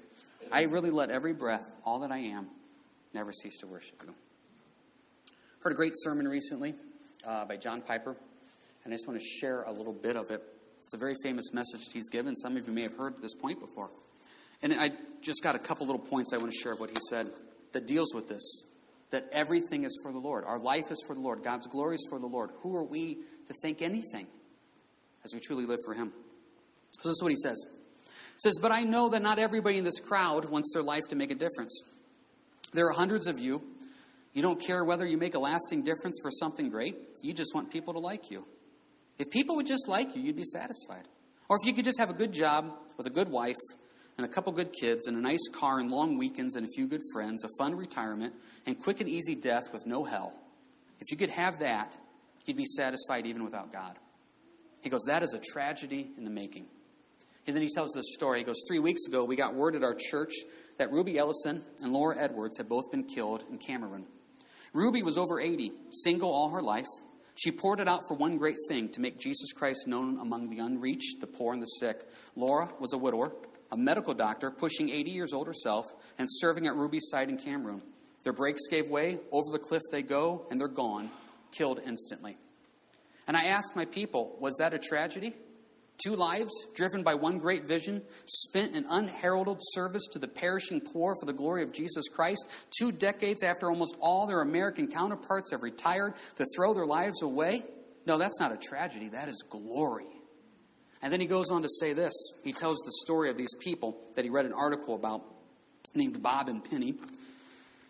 I 0.50 0.64
really 0.64 0.90
let 0.90 1.10
every 1.10 1.32
breath, 1.32 1.64
all 1.84 2.00
that 2.00 2.10
I 2.10 2.18
am, 2.18 2.48
never 3.14 3.32
cease 3.32 3.58
to 3.58 3.66
worship 3.68 4.02
you. 4.04 4.12
Heard 5.60 5.72
a 5.72 5.76
great 5.76 5.92
sermon 5.94 6.26
recently 6.26 6.74
uh, 7.24 7.44
by 7.44 7.56
John 7.56 7.80
Piper, 7.80 8.16
and 8.84 8.92
I 8.92 8.96
just 8.96 9.06
want 9.06 9.20
to 9.20 9.24
share 9.24 9.62
a 9.62 9.70
little 9.70 9.92
bit 9.92 10.16
of 10.16 10.32
it. 10.32 10.42
It's 10.82 10.94
a 10.94 10.98
very 10.98 11.14
famous 11.22 11.52
message 11.52 11.82
he's 11.92 12.10
given. 12.10 12.34
Some 12.34 12.56
of 12.56 12.66
you 12.66 12.74
may 12.74 12.82
have 12.82 12.96
heard 12.96 13.22
this 13.22 13.34
point 13.34 13.60
before. 13.60 13.90
And 14.62 14.74
I 14.74 14.90
just 15.20 15.44
got 15.44 15.54
a 15.54 15.60
couple 15.60 15.86
little 15.86 16.00
points 16.00 16.32
I 16.32 16.38
want 16.38 16.52
to 16.52 16.58
share 16.58 16.72
of 16.72 16.80
what 16.80 16.90
he 16.90 16.96
said 17.08 17.30
that 17.72 17.86
deals 17.86 18.12
with 18.12 18.26
this 18.26 18.42
that 19.12 19.28
everything 19.30 19.84
is 19.84 19.96
for 20.02 20.12
the 20.12 20.18
Lord. 20.18 20.44
Our 20.44 20.58
life 20.58 20.90
is 20.90 20.98
for 21.06 21.14
the 21.14 21.20
Lord. 21.20 21.44
God's 21.44 21.66
glory 21.66 21.94
is 21.94 22.06
for 22.10 22.18
the 22.18 22.26
Lord. 22.26 22.50
Who 22.62 22.76
are 22.76 22.84
we 22.84 23.18
to 23.46 23.54
think 23.62 23.80
anything 23.80 24.26
as 25.24 25.32
we 25.32 25.40
truly 25.40 25.66
live 25.66 25.78
for 25.84 25.94
Him? 25.94 26.12
So 27.00 27.08
this 27.08 27.16
is 27.16 27.22
what 27.22 27.30
he 27.30 27.36
says. 27.36 27.56
He 28.04 28.38
says, 28.38 28.54
But 28.60 28.72
I 28.72 28.82
know 28.82 29.10
that 29.10 29.22
not 29.22 29.38
everybody 29.38 29.78
in 29.78 29.84
this 29.84 30.00
crowd 30.00 30.46
wants 30.46 30.72
their 30.74 30.82
life 30.82 31.08
to 31.08 31.16
make 31.16 31.30
a 31.30 31.34
difference. 31.34 31.82
There 32.72 32.86
are 32.86 32.92
hundreds 32.92 33.26
of 33.26 33.38
you. 33.38 33.62
You 34.32 34.42
don't 34.42 34.60
care 34.60 34.84
whether 34.84 35.06
you 35.06 35.18
make 35.18 35.34
a 35.34 35.38
lasting 35.38 35.82
difference 35.84 36.18
for 36.22 36.30
something 36.30 36.70
great. 36.70 36.96
You 37.20 37.34
just 37.34 37.54
want 37.54 37.70
people 37.70 37.92
to 37.92 38.00
like 38.00 38.30
you. 38.30 38.46
If 39.18 39.30
people 39.30 39.56
would 39.56 39.66
just 39.66 39.88
like 39.88 40.16
you, 40.16 40.22
you'd 40.22 40.36
be 40.36 40.44
satisfied. 40.44 41.06
Or 41.48 41.58
if 41.60 41.66
you 41.66 41.74
could 41.74 41.84
just 41.84 41.98
have 41.98 42.08
a 42.08 42.14
good 42.14 42.32
job 42.32 42.72
with 42.96 43.06
a 43.06 43.10
good 43.10 43.28
wife 43.28 43.58
and 44.22 44.30
a 44.30 44.32
couple 44.32 44.52
good 44.52 44.72
kids 44.72 45.08
and 45.08 45.16
a 45.16 45.20
nice 45.20 45.48
car 45.52 45.80
and 45.80 45.90
long 45.90 46.16
weekends 46.16 46.54
and 46.54 46.64
a 46.64 46.68
few 46.68 46.86
good 46.86 47.00
friends, 47.12 47.42
a 47.42 47.48
fun 47.58 47.74
retirement, 47.74 48.32
and 48.66 48.78
quick 48.78 49.00
and 49.00 49.08
easy 49.08 49.34
death 49.34 49.72
with 49.72 49.84
no 49.84 50.04
hell. 50.04 50.32
If 51.00 51.10
you 51.10 51.16
could 51.16 51.30
have 51.30 51.58
that, 51.58 51.96
you'd 52.46 52.56
be 52.56 52.64
satisfied 52.64 53.26
even 53.26 53.42
without 53.42 53.72
God. 53.72 53.98
He 54.80 54.90
goes, 54.90 55.02
That 55.08 55.24
is 55.24 55.34
a 55.34 55.40
tragedy 55.40 56.12
in 56.16 56.22
the 56.22 56.30
making. 56.30 56.66
And 57.48 57.56
then 57.56 57.64
he 57.64 57.68
tells 57.68 57.92
this 57.94 58.14
story. 58.14 58.38
He 58.38 58.44
goes, 58.44 58.62
Three 58.68 58.78
weeks 58.78 59.06
ago, 59.08 59.24
we 59.24 59.34
got 59.34 59.54
word 59.54 59.74
at 59.74 59.82
our 59.82 59.96
church 59.98 60.34
that 60.78 60.92
Ruby 60.92 61.14
Eliason 61.14 61.62
and 61.82 61.92
Laura 61.92 62.16
Edwards 62.16 62.58
had 62.58 62.68
both 62.68 62.92
been 62.92 63.02
killed 63.02 63.42
in 63.50 63.58
Cameroon. 63.58 64.06
Ruby 64.72 65.02
was 65.02 65.18
over 65.18 65.40
80, 65.40 65.72
single 65.90 66.30
all 66.30 66.50
her 66.50 66.62
life. 66.62 66.86
She 67.34 67.50
poured 67.50 67.80
it 67.80 67.88
out 67.88 68.02
for 68.06 68.14
one 68.14 68.38
great 68.38 68.58
thing 68.68 68.88
to 68.90 69.00
make 69.00 69.18
Jesus 69.18 69.52
Christ 69.52 69.88
known 69.88 70.20
among 70.20 70.48
the 70.48 70.60
unreached, 70.60 71.20
the 71.20 71.26
poor, 71.26 71.52
and 71.52 71.60
the 71.60 71.66
sick. 71.66 72.06
Laura 72.36 72.68
was 72.78 72.92
a 72.92 72.98
widower 72.98 73.32
a 73.72 73.76
medical 73.76 74.12
doctor, 74.12 74.50
pushing 74.50 74.90
80 74.90 75.10
years 75.10 75.32
old 75.32 75.46
herself, 75.46 75.86
and 76.18 76.28
serving 76.30 76.66
at 76.66 76.76
Ruby's 76.76 77.08
side 77.10 77.30
in 77.30 77.38
Cameroon. 77.38 77.82
Their 78.22 78.34
brakes 78.34 78.68
gave 78.70 78.88
way, 78.88 79.18
over 79.32 79.50
the 79.50 79.58
cliff 79.58 79.82
they 79.90 80.02
go, 80.02 80.46
and 80.50 80.60
they're 80.60 80.68
gone, 80.68 81.10
killed 81.50 81.80
instantly. 81.84 82.36
And 83.26 83.36
I 83.36 83.46
asked 83.46 83.74
my 83.74 83.86
people, 83.86 84.36
was 84.38 84.54
that 84.58 84.74
a 84.74 84.78
tragedy? 84.78 85.34
Two 86.04 86.16
lives, 86.16 86.52
driven 86.74 87.02
by 87.02 87.14
one 87.14 87.38
great 87.38 87.64
vision, 87.64 88.02
spent 88.26 88.76
in 88.76 88.84
unheralded 88.90 89.58
service 89.60 90.06
to 90.12 90.18
the 90.18 90.28
perishing 90.28 90.80
poor 90.80 91.14
for 91.18 91.26
the 91.26 91.32
glory 91.32 91.62
of 91.62 91.72
Jesus 91.72 92.08
Christ, 92.08 92.44
two 92.78 92.92
decades 92.92 93.42
after 93.42 93.70
almost 93.70 93.96
all 94.00 94.26
their 94.26 94.42
American 94.42 94.88
counterparts 94.88 95.50
have 95.50 95.62
retired 95.62 96.14
to 96.36 96.46
throw 96.54 96.74
their 96.74 96.86
lives 96.86 97.22
away? 97.22 97.64
No, 98.04 98.18
that's 98.18 98.40
not 98.40 98.52
a 98.52 98.56
tragedy, 98.56 99.08
that 99.10 99.28
is 99.28 99.44
glory. 99.48 100.11
And 101.02 101.12
then 101.12 101.20
he 101.20 101.26
goes 101.26 101.50
on 101.50 101.62
to 101.62 101.68
say 101.68 101.92
this. 101.92 102.12
He 102.44 102.52
tells 102.52 102.78
the 102.78 102.92
story 103.02 103.28
of 103.28 103.36
these 103.36 103.52
people 103.58 103.98
that 104.14 104.24
he 104.24 104.30
read 104.30 104.46
an 104.46 104.52
article 104.52 104.94
about 104.94 105.24
named 105.94 106.22
Bob 106.22 106.48
and 106.48 106.64
Penny. 106.64 106.94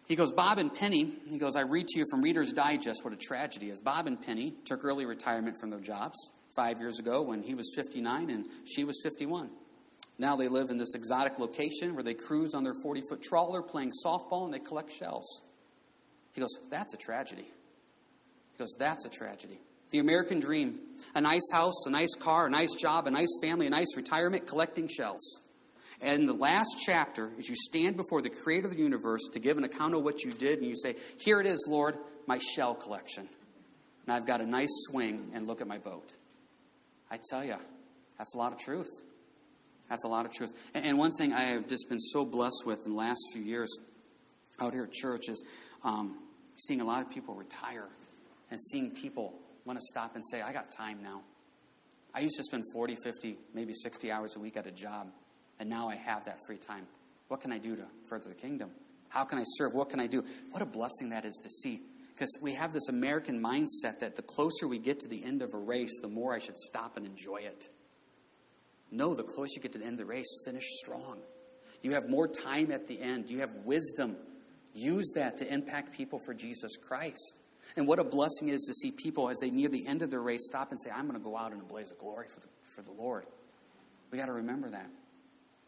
He 0.06 0.16
goes, 0.16 0.32
Bob 0.32 0.58
and 0.58 0.74
Penny, 0.74 1.12
he 1.28 1.38
goes, 1.38 1.54
I 1.54 1.60
read 1.60 1.88
to 1.88 1.98
you 1.98 2.06
from 2.10 2.22
Reader's 2.22 2.52
Digest 2.52 3.04
what 3.04 3.12
a 3.12 3.16
tragedy 3.16 3.68
is. 3.68 3.80
Bob 3.80 4.06
and 4.06 4.20
Penny 4.20 4.54
took 4.64 4.84
early 4.84 5.04
retirement 5.04 5.60
from 5.60 5.70
their 5.70 5.78
jobs 5.78 6.16
five 6.56 6.80
years 6.80 6.98
ago 6.98 7.22
when 7.22 7.42
he 7.42 7.54
was 7.54 7.70
59 7.76 8.30
and 8.30 8.46
she 8.64 8.84
was 8.84 8.98
51. 9.02 9.50
Now 10.18 10.36
they 10.36 10.48
live 10.48 10.70
in 10.70 10.78
this 10.78 10.94
exotic 10.94 11.38
location 11.38 11.94
where 11.94 12.02
they 12.02 12.14
cruise 12.14 12.54
on 12.54 12.64
their 12.64 12.74
40 12.82 13.02
foot 13.08 13.22
trawler 13.22 13.62
playing 13.62 13.92
softball 14.04 14.44
and 14.44 14.54
they 14.54 14.58
collect 14.58 14.90
shells. 14.90 15.42
He 16.32 16.40
goes, 16.40 16.58
That's 16.70 16.94
a 16.94 16.96
tragedy. 16.96 17.46
He 18.52 18.58
goes, 18.58 18.74
That's 18.78 19.04
a 19.04 19.10
tragedy 19.10 19.60
the 19.92 19.98
American 19.98 20.40
dream 20.40 20.80
a 21.14 21.20
nice 21.20 21.50
house, 21.52 21.84
a 21.86 21.90
nice 21.90 22.14
car, 22.18 22.46
a 22.46 22.50
nice 22.50 22.74
job, 22.74 23.06
a 23.06 23.10
nice 23.10 23.28
family, 23.42 23.66
a 23.66 23.70
nice 23.70 23.94
retirement, 23.96 24.46
collecting 24.46 24.88
shells. 24.88 25.40
And 26.00 26.28
the 26.28 26.32
last 26.32 26.76
chapter 26.84 27.30
is 27.38 27.48
you 27.48 27.54
stand 27.54 27.96
before 27.96 28.22
the 28.22 28.30
creator 28.30 28.66
of 28.66 28.72
the 28.72 28.78
universe 28.78 29.20
to 29.32 29.38
give 29.38 29.58
an 29.58 29.64
account 29.64 29.94
of 29.94 30.02
what 30.02 30.22
you 30.22 30.32
did, 30.32 30.58
and 30.58 30.66
you 30.66 30.74
say, 30.76 30.96
Here 31.20 31.40
it 31.40 31.46
is, 31.46 31.66
Lord, 31.68 31.96
my 32.26 32.38
shell 32.38 32.74
collection. 32.74 33.28
And 34.06 34.16
I've 34.16 34.26
got 34.26 34.40
a 34.40 34.46
nice 34.46 34.70
swing, 34.88 35.30
and 35.34 35.46
look 35.46 35.60
at 35.60 35.68
my 35.68 35.78
boat. 35.78 36.10
I 37.10 37.18
tell 37.30 37.44
you, 37.44 37.56
that's 38.18 38.34
a 38.34 38.38
lot 38.38 38.52
of 38.52 38.58
truth. 38.58 38.90
That's 39.88 40.04
a 40.04 40.08
lot 40.08 40.24
of 40.24 40.32
truth. 40.32 40.50
And 40.74 40.98
one 40.98 41.12
thing 41.12 41.32
I 41.32 41.50
have 41.50 41.68
just 41.68 41.88
been 41.88 42.00
so 42.00 42.24
blessed 42.24 42.62
with 42.64 42.84
in 42.86 42.92
the 42.92 42.98
last 42.98 43.20
few 43.32 43.42
years 43.42 43.68
out 44.58 44.72
here 44.72 44.84
at 44.84 44.92
church 44.92 45.28
is 45.28 45.44
um, 45.84 46.18
seeing 46.56 46.80
a 46.80 46.84
lot 46.84 47.02
of 47.02 47.10
people 47.10 47.34
retire 47.34 47.88
and 48.50 48.60
seeing 48.60 48.90
people 48.92 49.34
want 49.64 49.78
to 49.78 49.84
stop 49.84 50.14
and 50.14 50.24
say, 50.30 50.42
I 50.42 50.52
got 50.52 50.70
time 50.70 51.02
now. 51.02 51.22
I 52.14 52.20
used 52.20 52.36
to 52.36 52.44
spend 52.44 52.64
40, 52.72 52.96
50, 53.02 53.38
maybe 53.54 53.72
60 53.72 54.10
hours 54.10 54.36
a 54.36 54.40
week 54.40 54.56
at 54.56 54.66
a 54.66 54.70
job, 54.70 55.08
and 55.58 55.68
now 55.68 55.88
I 55.88 55.96
have 55.96 56.26
that 56.26 56.38
free 56.46 56.58
time. 56.58 56.86
What 57.28 57.40
can 57.40 57.52
I 57.52 57.58
do 57.58 57.76
to 57.76 57.84
further 58.08 58.28
the 58.28 58.34
kingdom? 58.34 58.70
How 59.08 59.24
can 59.24 59.38
I 59.38 59.44
serve? 59.56 59.72
What 59.74 59.88
can 59.88 60.00
I 60.00 60.06
do? 60.06 60.24
What 60.50 60.62
a 60.62 60.66
blessing 60.66 61.10
that 61.10 61.24
is 61.24 61.38
to 61.42 61.48
see. 61.48 61.80
Because 62.14 62.38
we 62.42 62.54
have 62.54 62.72
this 62.72 62.88
American 62.88 63.42
mindset 63.42 64.00
that 64.00 64.16
the 64.16 64.22
closer 64.22 64.68
we 64.68 64.78
get 64.78 65.00
to 65.00 65.08
the 65.08 65.24
end 65.24 65.42
of 65.42 65.54
a 65.54 65.58
race, 65.58 66.00
the 66.02 66.08
more 66.08 66.34
I 66.34 66.38
should 66.38 66.58
stop 66.58 66.96
and 66.96 67.06
enjoy 67.06 67.38
it. 67.38 67.68
No, 68.90 69.14
the 69.14 69.22
closer 69.22 69.52
you 69.56 69.62
get 69.62 69.72
to 69.72 69.78
the 69.78 69.86
end 69.86 69.94
of 69.94 70.06
the 70.06 70.12
race, 70.12 70.28
finish 70.44 70.64
strong. 70.82 71.18
You 71.80 71.92
have 71.92 72.08
more 72.08 72.28
time 72.28 72.70
at 72.70 72.86
the 72.86 73.00
end, 73.00 73.30
you 73.30 73.40
have 73.40 73.52
wisdom. 73.64 74.16
Use 74.74 75.10
that 75.14 75.38
to 75.38 75.52
impact 75.52 75.94
people 75.94 76.20
for 76.24 76.34
Jesus 76.34 76.76
Christ. 76.76 77.40
And 77.76 77.86
what 77.86 77.98
a 77.98 78.04
blessing 78.04 78.48
it 78.48 78.54
is 78.54 78.64
to 78.68 78.74
see 78.74 78.90
people 78.90 79.28
as 79.28 79.38
they 79.38 79.50
near 79.50 79.68
the 79.68 79.86
end 79.86 80.02
of 80.02 80.10
their 80.10 80.20
race 80.20 80.46
stop 80.46 80.70
and 80.70 80.80
say, 80.80 80.90
I'm 80.90 81.06
going 81.06 81.18
to 81.18 81.24
go 81.24 81.36
out 81.36 81.52
in 81.52 81.60
a 81.60 81.64
blaze 81.64 81.90
of 81.90 81.98
glory 81.98 82.26
for 82.28 82.40
the, 82.40 82.46
for 82.74 82.82
the 82.82 82.90
Lord. 82.90 83.24
We 84.10 84.18
got 84.18 84.26
to 84.26 84.32
remember 84.32 84.68
that. 84.70 84.90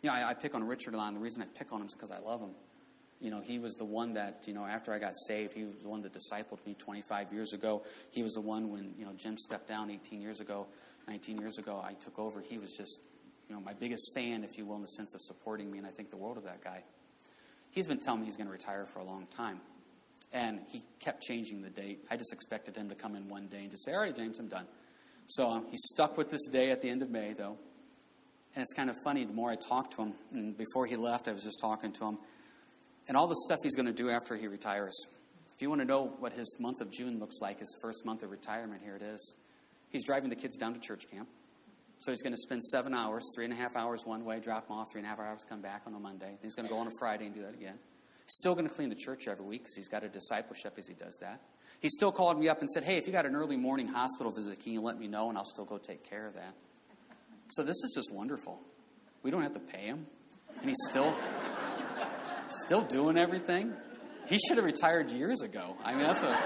You 0.02 0.10
know, 0.10 0.16
I, 0.16 0.30
I, 0.30 0.34
pick 0.34 0.54
on 0.54 0.64
Richard 0.64 0.92
a 0.92 0.98
lot, 0.98 1.08
and 1.08 1.16
the 1.16 1.20
reason 1.20 1.40
I 1.40 1.46
pick 1.58 1.72
on 1.72 1.80
him 1.80 1.86
is 1.86 1.94
because 1.94 2.10
I 2.10 2.18
love 2.18 2.40
him. 2.40 2.50
You 3.22 3.30
know, 3.30 3.40
he 3.40 3.58
was 3.58 3.74
the 3.74 3.86
one 3.86 4.14
that, 4.14 4.44
you 4.46 4.52
know, 4.52 4.66
after 4.66 4.92
I 4.92 4.98
got 4.98 5.14
saved, 5.26 5.54
he 5.54 5.64
was 5.64 5.76
the 5.82 5.88
one 5.88 6.02
that 6.02 6.12
discipled 6.12 6.58
me 6.66 6.74
25 6.74 7.32
years 7.32 7.54
ago. 7.54 7.82
He 8.10 8.22
was 8.22 8.34
the 8.34 8.42
one 8.42 8.70
when, 8.70 8.92
you 8.98 9.06
know, 9.06 9.12
Jim 9.16 9.38
stepped 9.38 9.66
down 9.66 9.90
18 9.90 10.20
years 10.20 10.40
ago, 10.40 10.66
19 11.08 11.38
years 11.38 11.56
ago, 11.56 11.82
I 11.82 11.94
took 11.94 12.18
over. 12.18 12.42
He 12.42 12.58
was 12.58 12.72
just, 12.72 13.00
you 13.48 13.54
know, 13.54 13.62
my 13.62 13.72
biggest 13.72 14.10
fan, 14.14 14.44
if 14.44 14.58
you 14.58 14.66
will, 14.66 14.76
in 14.76 14.82
the 14.82 14.88
sense 14.88 15.14
of 15.14 15.22
supporting 15.22 15.70
me, 15.70 15.78
and 15.78 15.86
I 15.86 15.90
think 15.90 16.10
the 16.10 16.18
world 16.18 16.36
of 16.36 16.44
that 16.44 16.62
guy. 16.62 16.82
He's 17.70 17.86
been 17.86 17.98
telling 17.98 18.20
me 18.20 18.26
he's 18.26 18.36
going 18.36 18.46
to 18.46 18.52
retire 18.52 18.84
for 18.84 18.98
a 18.98 19.04
long 19.04 19.26
time. 19.26 19.60
And 20.32 20.60
he 20.72 20.82
kept 20.98 21.22
changing 21.22 21.62
the 21.62 21.70
date. 21.70 22.04
I 22.10 22.16
just 22.16 22.32
expected 22.32 22.76
him 22.76 22.88
to 22.88 22.94
come 22.94 23.14
in 23.14 23.28
one 23.28 23.46
day 23.46 23.58
and 23.58 23.70
just 23.70 23.84
say, 23.84 23.92
All 23.92 24.00
right, 24.00 24.14
James, 24.14 24.38
I'm 24.38 24.48
done. 24.48 24.66
So 25.26 25.50
um, 25.50 25.66
he 25.70 25.76
stuck 25.76 26.16
with 26.16 26.30
this 26.30 26.46
day 26.50 26.70
at 26.70 26.82
the 26.82 26.90
end 26.90 27.02
of 27.02 27.10
May, 27.10 27.32
though. 27.32 27.56
And 28.54 28.62
it's 28.62 28.72
kind 28.72 28.90
of 28.90 28.96
funny, 29.04 29.24
the 29.24 29.32
more 29.32 29.50
I 29.50 29.56
talked 29.56 29.94
to 29.94 30.02
him, 30.02 30.14
and 30.32 30.56
before 30.56 30.86
he 30.86 30.96
left, 30.96 31.26
I 31.26 31.32
was 31.32 31.42
just 31.42 31.58
talking 31.60 31.92
to 31.92 32.04
him, 32.04 32.18
and 33.08 33.16
all 33.16 33.26
the 33.26 33.36
stuff 33.46 33.60
he's 33.62 33.74
going 33.74 33.86
to 33.86 33.92
do 33.92 34.10
after 34.10 34.36
he 34.36 34.46
retires. 34.46 34.94
If 35.54 35.62
you 35.62 35.68
want 35.68 35.80
to 35.80 35.86
know 35.86 36.14
what 36.18 36.32
his 36.32 36.56
month 36.60 36.80
of 36.80 36.90
June 36.90 37.18
looks 37.18 37.40
like, 37.40 37.58
his 37.58 37.76
first 37.80 38.04
month 38.04 38.22
of 38.22 38.30
retirement, 38.30 38.82
here 38.84 38.96
it 38.96 39.02
is. 39.02 39.34
He's 39.90 40.04
driving 40.04 40.30
the 40.30 40.36
kids 40.36 40.56
down 40.56 40.74
to 40.74 40.80
church 40.80 41.04
camp. 41.10 41.28
So 42.00 42.10
he's 42.10 42.22
going 42.22 42.32
to 42.32 42.38
spend 42.38 42.62
seven 42.64 42.92
hours, 42.92 43.24
three 43.34 43.44
and 43.44 43.52
a 43.52 43.56
half 43.56 43.76
hours 43.76 44.02
one 44.04 44.24
way, 44.24 44.40
drop 44.40 44.68
them 44.68 44.76
off, 44.76 44.92
three 44.92 45.00
and 45.00 45.06
a 45.06 45.08
half 45.08 45.20
hours, 45.20 45.44
come 45.48 45.60
back 45.60 45.82
on 45.86 45.94
a 45.94 45.98
Monday. 45.98 46.26
Then 46.26 46.38
he's 46.42 46.54
going 46.54 46.66
to 46.66 46.72
go 46.72 46.78
on 46.78 46.86
a 46.86 46.90
Friday 46.98 47.26
and 47.26 47.34
do 47.34 47.42
that 47.42 47.54
again. 47.54 47.78
Still 48.26 48.54
going 48.54 48.66
to 48.66 48.72
clean 48.72 48.88
the 48.88 48.94
church 48.94 49.28
every 49.28 49.44
week 49.44 49.62
because 49.62 49.74
he's 49.76 49.88
got 49.88 50.02
a 50.02 50.08
discipleship 50.08 50.74
as 50.78 50.86
he 50.86 50.94
does 50.94 51.16
that. 51.20 51.40
He 51.80 51.88
still 51.90 52.12
called 52.12 52.38
me 52.38 52.48
up 52.48 52.60
and 52.60 52.70
said, 52.70 52.84
Hey, 52.84 52.96
if 52.96 53.06
you 53.06 53.12
got 53.12 53.26
an 53.26 53.36
early 53.36 53.56
morning 53.56 53.88
hospital 53.88 54.32
visit, 54.32 54.62
can 54.62 54.72
you 54.72 54.80
let 54.80 54.98
me 54.98 55.08
know 55.08 55.28
and 55.28 55.36
I'll 55.36 55.44
still 55.44 55.66
go 55.66 55.76
take 55.76 56.08
care 56.08 56.26
of 56.26 56.34
that? 56.34 56.54
So 57.50 57.62
this 57.62 57.76
is 57.76 57.92
just 57.94 58.10
wonderful. 58.10 58.60
We 59.22 59.30
don't 59.30 59.42
have 59.42 59.52
to 59.52 59.60
pay 59.60 59.86
him. 59.86 60.06
And 60.60 60.68
he's 60.68 60.78
still 60.88 61.14
still 62.48 62.82
doing 62.82 63.18
everything. 63.18 63.74
He 64.26 64.38
should 64.38 64.56
have 64.56 64.64
retired 64.64 65.10
years 65.10 65.42
ago. 65.42 65.76
I 65.84 65.92
mean, 65.92 66.04
that's 66.04 66.22
what. 66.22 66.38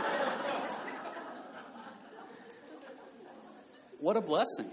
What 4.01 4.17
a 4.17 4.21
blessing. 4.21 4.71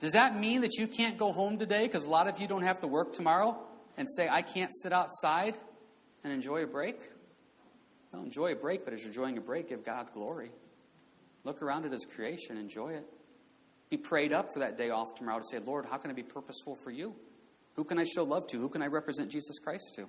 Does 0.00 0.12
that 0.12 0.38
mean 0.38 0.62
that 0.62 0.76
you 0.76 0.86
can't 0.86 1.16
go 1.16 1.32
home 1.32 1.56
today 1.56 1.84
because 1.84 2.04
a 2.04 2.10
lot 2.10 2.28
of 2.28 2.40
you 2.40 2.48
don't 2.48 2.62
have 2.62 2.80
to 2.80 2.86
work 2.86 3.12
tomorrow 3.12 3.56
and 3.96 4.08
say, 4.10 4.28
I 4.28 4.42
can't 4.42 4.70
sit 4.82 4.92
outside 4.92 5.56
and 6.22 6.32
enjoy 6.32 6.62
a 6.62 6.66
break? 6.66 6.98
Well, 8.12 8.22
enjoy 8.22 8.52
a 8.52 8.56
break, 8.56 8.84
but 8.84 8.94
as 8.94 9.00
you're 9.00 9.08
enjoying 9.08 9.38
a 9.38 9.40
break, 9.40 9.68
give 9.68 9.84
God 9.84 10.12
glory. 10.12 10.50
Look 11.44 11.62
around 11.62 11.84
at 11.84 11.92
His 11.92 12.04
creation, 12.04 12.56
enjoy 12.56 12.94
it. 12.94 13.06
Be 13.90 13.96
prayed 13.96 14.32
up 14.32 14.52
for 14.52 14.60
that 14.60 14.76
day 14.76 14.90
off 14.90 15.14
tomorrow 15.16 15.38
to 15.38 15.44
say, 15.44 15.58
Lord, 15.58 15.86
how 15.90 15.98
can 15.98 16.10
I 16.10 16.14
be 16.14 16.22
purposeful 16.22 16.76
for 16.82 16.90
you? 16.90 17.14
Who 17.74 17.84
can 17.84 17.98
I 17.98 18.04
show 18.04 18.24
love 18.24 18.46
to? 18.48 18.58
Who 18.58 18.68
can 18.68 18.82
I 18.82 18.86
represent 18.86 19.30
Jesus 19.30 19.58
Christ 19.58 19.92
to? 19.96 20.08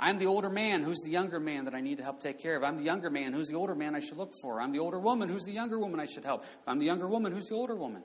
I'm 0.00 0.18
the 0.18 0.26
older 0.26 0.48
man. 0.48 0.84
Who's 0.84 1.00
the 1.04 1.10
younger 1.10 1.40
man 1.40 1.64
that 1.64 1.74
I 1.74 1.80
need 1.80 1.98
to 1.98 2.04
help 2.04 2.20
take 2.20 2.40
care 2.40 2.56
of? 2.56 2.62
I'm 2.62 2.76
the 2.76 2.84
younger 2.84 3.10
man. 3.10 3.32
Who's 3.32 3.48
the 3.48 3.56
older 3.56 3.74
man 3.74 3.96
I 3.96 4.00
should 4.00 4.16
look 4.16 4.32
for? 4.40 4.60
I'm 4.60 4.72
the 4.72 4.78
older 4.78 4.98
woman. 4.98 5.28
Who's 5.28 5.42
the 5.42 5.52
younger 5.52 5.78
woman 5.78 5.98
I 5.98 6.06
should 6.06 6.24
help? 6.24 6.44
I'm 6.66 6.78
the 6.78 6.86
younger 6.86 7.08
woman. 7.08 7.32
Who's 7.32 7.46
the 7.46 7.56
older 7.56 7.74
woman? 7.74 8.02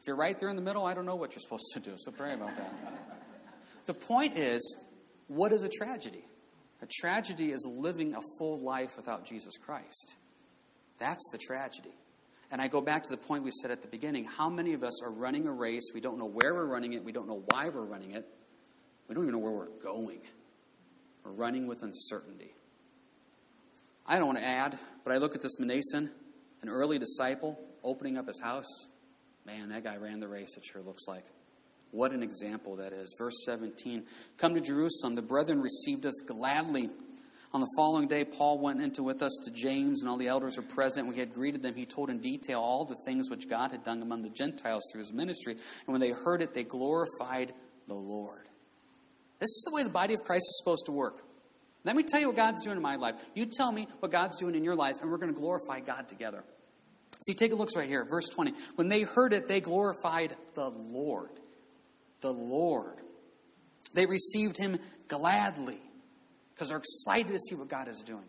If 0.00 0.08
you're 0.08 0.16
right 0.16 0.38
there 0.38 0.48
in 0.48 0.56
the 0.56 0.62
middle, 0.62 0.84
I 0.84 0.94
don't 0.94 1.06
know 1.06 1.14
what 1.14 1.34
you're 1.34 1.40
supposed 1.40 1.70
to 1.74 1.80
do, 1.80 1.92
so 1.96 2.10
pray 2.10 2.34
about 2.34 2.56
that. 2.56 2.74
The 3.86 3.94
point 3.94 4.38
is, 4.38 4.76
what 5.28 5.52
is 5.52 5.62
a 5.62 5.68
tragedy? 5.68 6.24
A 6.82 6.86
tragedy 7.00 7.50
is 7.50 7.64
living 7.66 8.14
a 8.14 8.20
full 8.38 8.60
life 8.60 8.96
without 8.96 9.24
Jesus 9.24 9.56
Christ. 9.56 10.14
That's 10.98 11.22
the 11.30 11.38
tragedy. 11.38 11.94
And 12.50 12.60
I 12.60 12.68
go 12.68 12.80
back 12.80 13.04
to 13.04 13.08
the 13.08 13.16
point 13.16 13.44
we 13.44 13.50
said 13.62 13.70
at 13.70 13.80
the 13.80 13.88
beginning 13.88 14.24
how 14.24 14.50
many 14.50 14.74
of 14.74 14.84
us 14.84 15.02
are 15.02 15.10
running 15.10 15.46
a 15.46 15.52
race? 15.52 15.90
We 15.94 16.00
don't 16.00 16.18
know 16.18 16.26
where 16.26 16.52
we're 16.52 16.66
running 16.66 16.92
it, 16.92 17.02
we 17.02 17.12
don't 17.12 17.26
know 17.26 17.42
why 17.50 17.68
we're 17.68 17.84
running 17.84 18.10
it, 18.12 18.28
we 19.08 19.14
don't 19.14 19.24
even 19.24 19.32
know 19.32 19.38
where 19.38 19.52
we're 19.52 19.82
going. 19.82 20.20
We're 21.24 21.32
running 21.32 21.66
with 21.66 21.82
uncertainty. 21.82 22.54
I 24.06 24.18
don't 24.18 24.26
want 24.26 24.38
to 24.38 24.44
add, 24.44 24.78
but 25.04 25.12
I 25.12 25.18
look 25.18 25.34
at 25.34 25.42
this 25.42 25.56
Manason, 25.60 26.10
an 26.62 26.68
early 26.68 26.98
disciple, 26.98 27.58
opening 27.84 28.18
up 28.18 28.26
his 28.26 28.40
house. 28.40 28.88
Man, 29.46 29.70
that 29.70 29.84
guy 29.84 29.96
ran 29.96 30.20
the 30.20 30.28
race, 30.28 30.56
it 30.56 30.64
sure 30.64 30.82
looks 30.82 31.06
like. 31.06 31.24
What 31.92 32.12
an 32.12 32.22
example 32.22 32.76
that 32.76 32.92
is. 32.92 33.14
Verse 33.16 33.34
17 33.44 34.04
Come 34.38 34.54
to 34.54 34.60
Jerusalem. 34.60 35.14
The 35.14 35.22
brethren 35.22 35.60
received 35.60 36.04
us 36.04 36.20
gladly. 36.26 36.90
On 37.54 37.60
the 37.60 37.68
following 37.76 38.08
day, 38.08 38.24
Paul 38.24 38.58
went 38.58 38.80
into 38.80 39.02
with 39.02 39.20
us 39.20 39.38
to 39.44 39.50
James, 39.50 40.00
and 40.00 40.08
all 40.08 40.16
the 40.16 40.28
elders 40.28 40.56
were 40.56 40.62
present. 40.62 41.06
We 41.06 41.18
had 41.18 41.34
greeted 41.34 41.62
them. 41.62 41.74
He 41.74 41.84
told 41.84 42.08
in 42.08 42.18
detail 42.18 42.60
all 42.60 42.86
the 42.86 42.96
things 43.04 43.28
which 43.28 43.46
God 43.46 43.72
had 43.72 43.84
done 43.84 44.00
among 44.00 44.22
the 44.22 44.30
Gentiles 44.30 44.82
through 44.90 45.00
his 45.00 45.12
ministry. 45.12 45.52
And 45.52 45.92
when 45.92 46.00
they 46.00 46.12
heard 46.12 46.40
it, 46.40 46.54
they 46.54 46.64
glorified 46.64 47.52
the 47.88 47.94
Lord. 47.94 48.48
This 49.38 49.50
is 49.50 49.66
the 49.68 49.74
way 49.74 49.82
the 49.82 49.90
body 49.90 50.14
of 50.14 50.22
Christ 50.22 50.44
is 50.44 50.62
supposed 50.62 50.86
to 50.86 50.92
work. 50.92 51.20
Let 51.84 51.94
me 51.94 52.04
tell 52.04 52.20
you 52.20 52.28
what 52.28 52.36
God's 52.36 52.62
doing 52.62 52.76
in 52.76 52.82
my 52.82 52.96
life. 52.96 53.16
You 53.34 53.44
tell 53.44 53.70
me 53.70 53.86
what 54.00 54.10
God's 54.10 54.38
doing 54.38 54.54
in 54.54 54.64
your 54.64 54.76
life, 54.76 54.96
and 55.02 55.10
we're 55.10 55.18
going 55.18 55.34
to 55.34 55.38
glorify 55.38 55.80
God 55.80 56.08
together. 56.08 56.44
See, 57.26 57.34
take 57.34 57.52
a 57.52 57.54
look 57.54 57.68
right 57.76 57.88
here, 57.88 58.06
verse 58.08 58.28
20. 58.30 58.54
When 58.76 58.88
they 58.88 59.02
heard 59.02 59.34
it, 59.34 59.46
they 59.46 59.60
glorified 59.60 60.34
the 60.54 60.70
Lord. 60.70 61.30
The 62.22 62.32
Lord. 62.32 62.96
They 63.92 64.06
received 64.06 64.56
him 64.56 64.78
gladly 65.08 65.80
because 66.54 66.70
they're 66.70 66.78
excited 66.78 67.32
to 67.32 67.38
see 67.38 67.54
what 67.54 67.68
God 67.68 67.88
is 67.88 68.00
doing. 68.00 68.24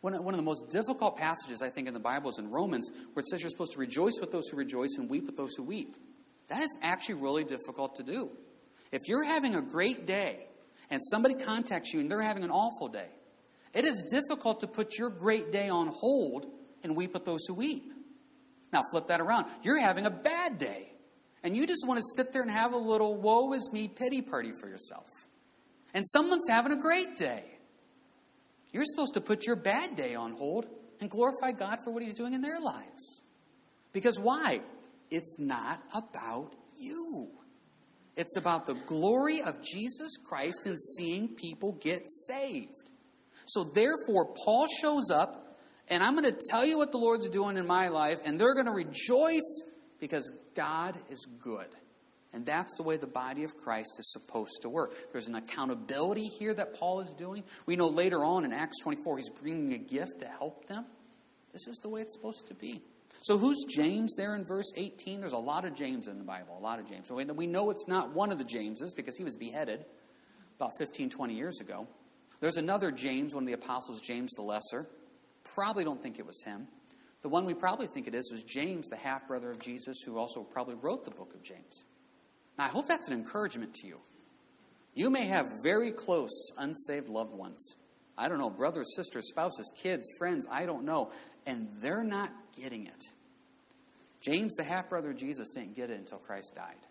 One, 0.00 0.14
of 0.14 0.36
the 0.36 0.42
most 0.42 0.70
difficult 0.70 1.16
passages, 1.16 1.60
I 1.60 1.70
think, 1.70 1.88
in 1.88 1.94
the 1.94 2.00
Bible 2.00 2.30
is 2.30 2.38
in 2.38 2.50
Romans, 2.50 2.88
where 3.12 3.20
it 3.20 3.26
says 3.26 3.40
you're 3.40 3.50
supposed 3.50 3.72
to 3.72 3.80
rejoice 3.80 4.18
with 4.20 4.30
those 4.30 4.48
who 4.48 4.56
rejoice 4.56 4.94
and 4.96 5.10
weep 5.10 5.26
with 5.26 5.36
those 5.36 5.56
who 5.56 5.64
weep. 5.64 5.96
That 6.46 6.62
is 6.62 6.78
actually 6.82 7.16
really 7.16 7.42
difficult 7.42 7.96
to 7.96 8.04
do. 8.04 8.30
If 8.92 9.02
you're 9.06 9.24
having 9.24 9.56
a 9.56 9.62
great 9.62 10.06
day 10.06 10.46
and 10.88 11.00
somebody 11.10 11.34
contacts 11.34 11.92
you 11.92 12.00
and 12.00 12.08
they're 12.10 12.22
having 12.22 12.44
an 12.44 12.50
awful 12.50 12.88
day, 12.88 13.08
it 13.74 13.84
is 13.84 14.04
difficult 14.10 14.60
to 14.60 14.66
put 14.68 14.96
your 14.96 15.10
great 15.10 15.50
day 15.50 15.68
on 15.68 15.88
hold 15.88 16.46
and 16.82 16.96
weep 16.96 17.12
with 17.12 17.24
those 17.24 17.44
who 17.46 17.54
weep. 17.54 17.92
Now, 18.72 18.82
flip 18.90 19.08
that 19.08 19.20
around. 19.20 19.46
You're 19.62 19.80
having 19.80 20.06
a 20.06 20.10
bad 20.10 20.58
day, 20.58 20.92
and 21.42 21.56
you 21.56 21.66
just 21.66 21.86
want 21.86 21.98
to 21.98 22.04
sit 22.16 22.32
there 22.32 22.42
and 22.42 22.50
have 22.50 22.72
a 22.72 22.78
little 22.78 23.16
woe 23.16 23.52
is 23.52 23.70
me 23.72 23.88
pity 23.88 24.22
party 24.22 24.52
for 24.60 24.68
yourself. 24.68 25.06
And 25.94 26.04
someone's 26.06 26.48
having 26.48 26.72
a 26.72 26.80
great 26.80 27.16
day. 27.16 27.44
You're 28.72 28.84
supposed 28.84 29.14
to 29.14 29.20
put 29.20 29.46
your 29.46 29.56
bad 29.56 29.96
day 29.96 30.14
on 30.14 30.32
hold 30.32 30.66
and 31.00 31.08
glorify 31.08 31.52
God 31.52 31.78
for 31.84 31.92
what 31.92 32.02
He's 32.02 32.14
doing 32.14 32.34
in 32.34 32.42
their 32.42 32.60
lives. 32.60 33.22
Because 33.92 34.18
why? 34.18 34.60
It's 35.10 35.36
not 35.38 35.82
about 35.94 36.54
you. 36.78 37.30
It's 38.16 38.36
about 38.36 38.66
the 38.66 38.74
glory 38.74 39.40
of 39.42 39.62
Jesus 39.62 40.16
Christ 40.16 40.66
and 40.66 40.78
seeing 40.78 41.28
people 41.28 41.72
get 41.80 42.02
saved. 42.26 42.90
So, 43.46 43.64
therefore, 43.64 44.34
Paul 44.44 44.66
shows 44.82 45.10
up 45.10 45.48
and 45.90 46.02
I'm 46.02 46.16
going 46.16 46.30
to 46.30 46.38
tell 46.50 46.66
you 46.66 46.76
what 46.76 46.92
the 46.92 46.98
Lord's 46.98 47.28
doing 47.28 47.56
in 47.56 47.66
my 47.66 47.88
life, 47.88 48.20
and 48.24 48.38
they're 48.38 48.54
going 48.54 48.66
to 48.66 48.72
rejoice 48.72 49.62
because 50.00 50.30
God 50.54 50.94
is 51.10 51.26
good. 51.42 51.66
And 52.32 52.44
that's 52.44 52.74
the 52.74 52.82
way 52.82 52.96
the 52.98 53.06
body 53.06 53.44
of 53.44 53.56
Christ 53.56 53.96
is 53.98 54.12
supposed 54.12 54.62
to 54.62 54.68
work. 54.68 54.94
There's 55.12 55.28
an 55.28 55.34
accountability 55.34 56.28
here 56.38 56.52
that 56.54 56.78
Paul 56.78 57.00
is 57.00 57.12
doing. 57.14 57.42
We 57.64 57.76
know 57.76 57.88
later 57.88 58.22
on 58.22 58.44
in 58.44 58.52
Acts 58.52 58.80
24, 58.82 59.16
he's 59.16 59.30
bringing 59.30 59.72
a 59.72 59.78
gift 59.78 60.20
to 60.20 60.28
help 60.28 60.66
them. 60.66 60.84
This 61.52 61.66
is 61.66 61.78
the 61.78 61.88
way 61.88 62.02
it's 62.02 62.14
supposed 62.14 62.46
to 62.48 62.54
be. 62.54 62.82
So, 63.22 63.38
who's 63.38 63.64
James 63.68 64.14
there 64.16 64.36
in 64.36 64.44
verse 64.44 64.70
18? 64.76 65.20
There's 65.20 65.32
a 65.32 65.38
lot 65.38 65.64
of 65.64 65.74
James 65.74 66.06
in 66.06 66.18
the 66.18 66.24
Bible, 66.24 66.56
a 66.58 66.62
lot 66.62 66.78
of 66.78 66.88
James. 66.88 67.10
We 67.10 67.46
know 67.46 67.70
it's 67.70 67.88
not 67.88 68.12
one 68.14 68.30
of 68.30 68.38
the 68.38 68.44
Jameses 68.44 68.94
because 68.94 69.16
he 69.16 69.24
was 69.24 69.36
beheaded 69.36 69.84
about 70.56 70.72
15, 70.78 71.10
20 71.10 71.34
years 71.34 71.60
ago. 71.60 71.88
There's 72.40 72.58
another 72.58 72.92
James, 72.92 73.34
one 73.34 73.44
of 73.44 73.46
the 73.46 73.54
apostles, 73.54 74.00
James 74.00 74.32
the 74.34 74.42
Lesser 74.42 74.86
probably 75.54 75.82
don't 75.82 76.00
think 76.02 76.18
it 76.18 76.26
was 76.26 76.42
him. 76.44 76.68
The 77.22 77.28
one 77.28 77.44
we 77.44 77.54
probably 77.54 77.86
think 77.86 78.06
it 78.06 78.14
is 78.14 78.30
was 78.30 78.42
James, 78.44 78.88
the 78.88 78.96
half 78.96 79.26
brother 79.26 79.50
of 79.50 79.60
Jesus, 79.60 79.98
who 80.06 80.18
also 80.18 80.42
probably 80.42 80.76
wrote 80.76 81.04
the 81.04 81.10
book 81.10 81.34
of 81.34 81.42
James. 81.42 81.84
Now, 82.56 82.64
I 82.64 82.68
hope 82.68 82.86
that's 82.86 83.08
an 83.08 83.14
encouragement 83.14 83.74
to 83.74 83.86
you. 83.86 83.98
You 84.94 85.10
may 85.10 85.26
have 85.26 85.62
very 85.62 85.92
close, 85.92 86.52
unsaved 86.58 87.08
loved 87.08 87.34
ones. 87.34 87.74
I 88.16 88.28
don't 88.28 88.38
know, 88.38 88.50
brothers, 88.50 88.94
sisters, 88.96 89.28
spouses, 89.28 89.72
kids, 89.80 90.08
friends, 90.18 90.46
I 90.50 90.66
don't 90.66 90.84
know. 90.84 91.12
And 91.46 91.68
they're 91.80 92.04
not 92.04 92.30
getting 92.60 92.86
it. 92.86 93.04
James, 94.20 94.54
the 94.56 94.64
half 94.64 94.88
brother 94.88 95.10
of 95.10 95.16
Jesus, 95.16 95.50
didn't 95.54 95.76
get 95.76 95.90
it 95.90 95.98
until 95.98 96.18
Christ 96.18 96.54
died. 96.56 96.86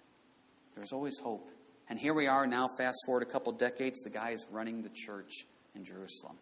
There's 0.76 0.94
always 0.94 1.20
hope. 1.20 1.50
And 1.90 2.00
here 2.00 2.14
we 2.14 2.28
are 2.28 2.48
now, 2.48 2.70
fast 2.78 2.98
forward 3.06 3.24
a 3.24 3.26
couple 3.26 3.52
decades, 3.54 4.00
the 4.02 4.10
guy 4.10 4.32
is 4.32 4.46
running 4.52 4.84
the 4.84 4.90
church 4.90 5.46
in 5.76 5.84
Jerusalem. 5.84 6.38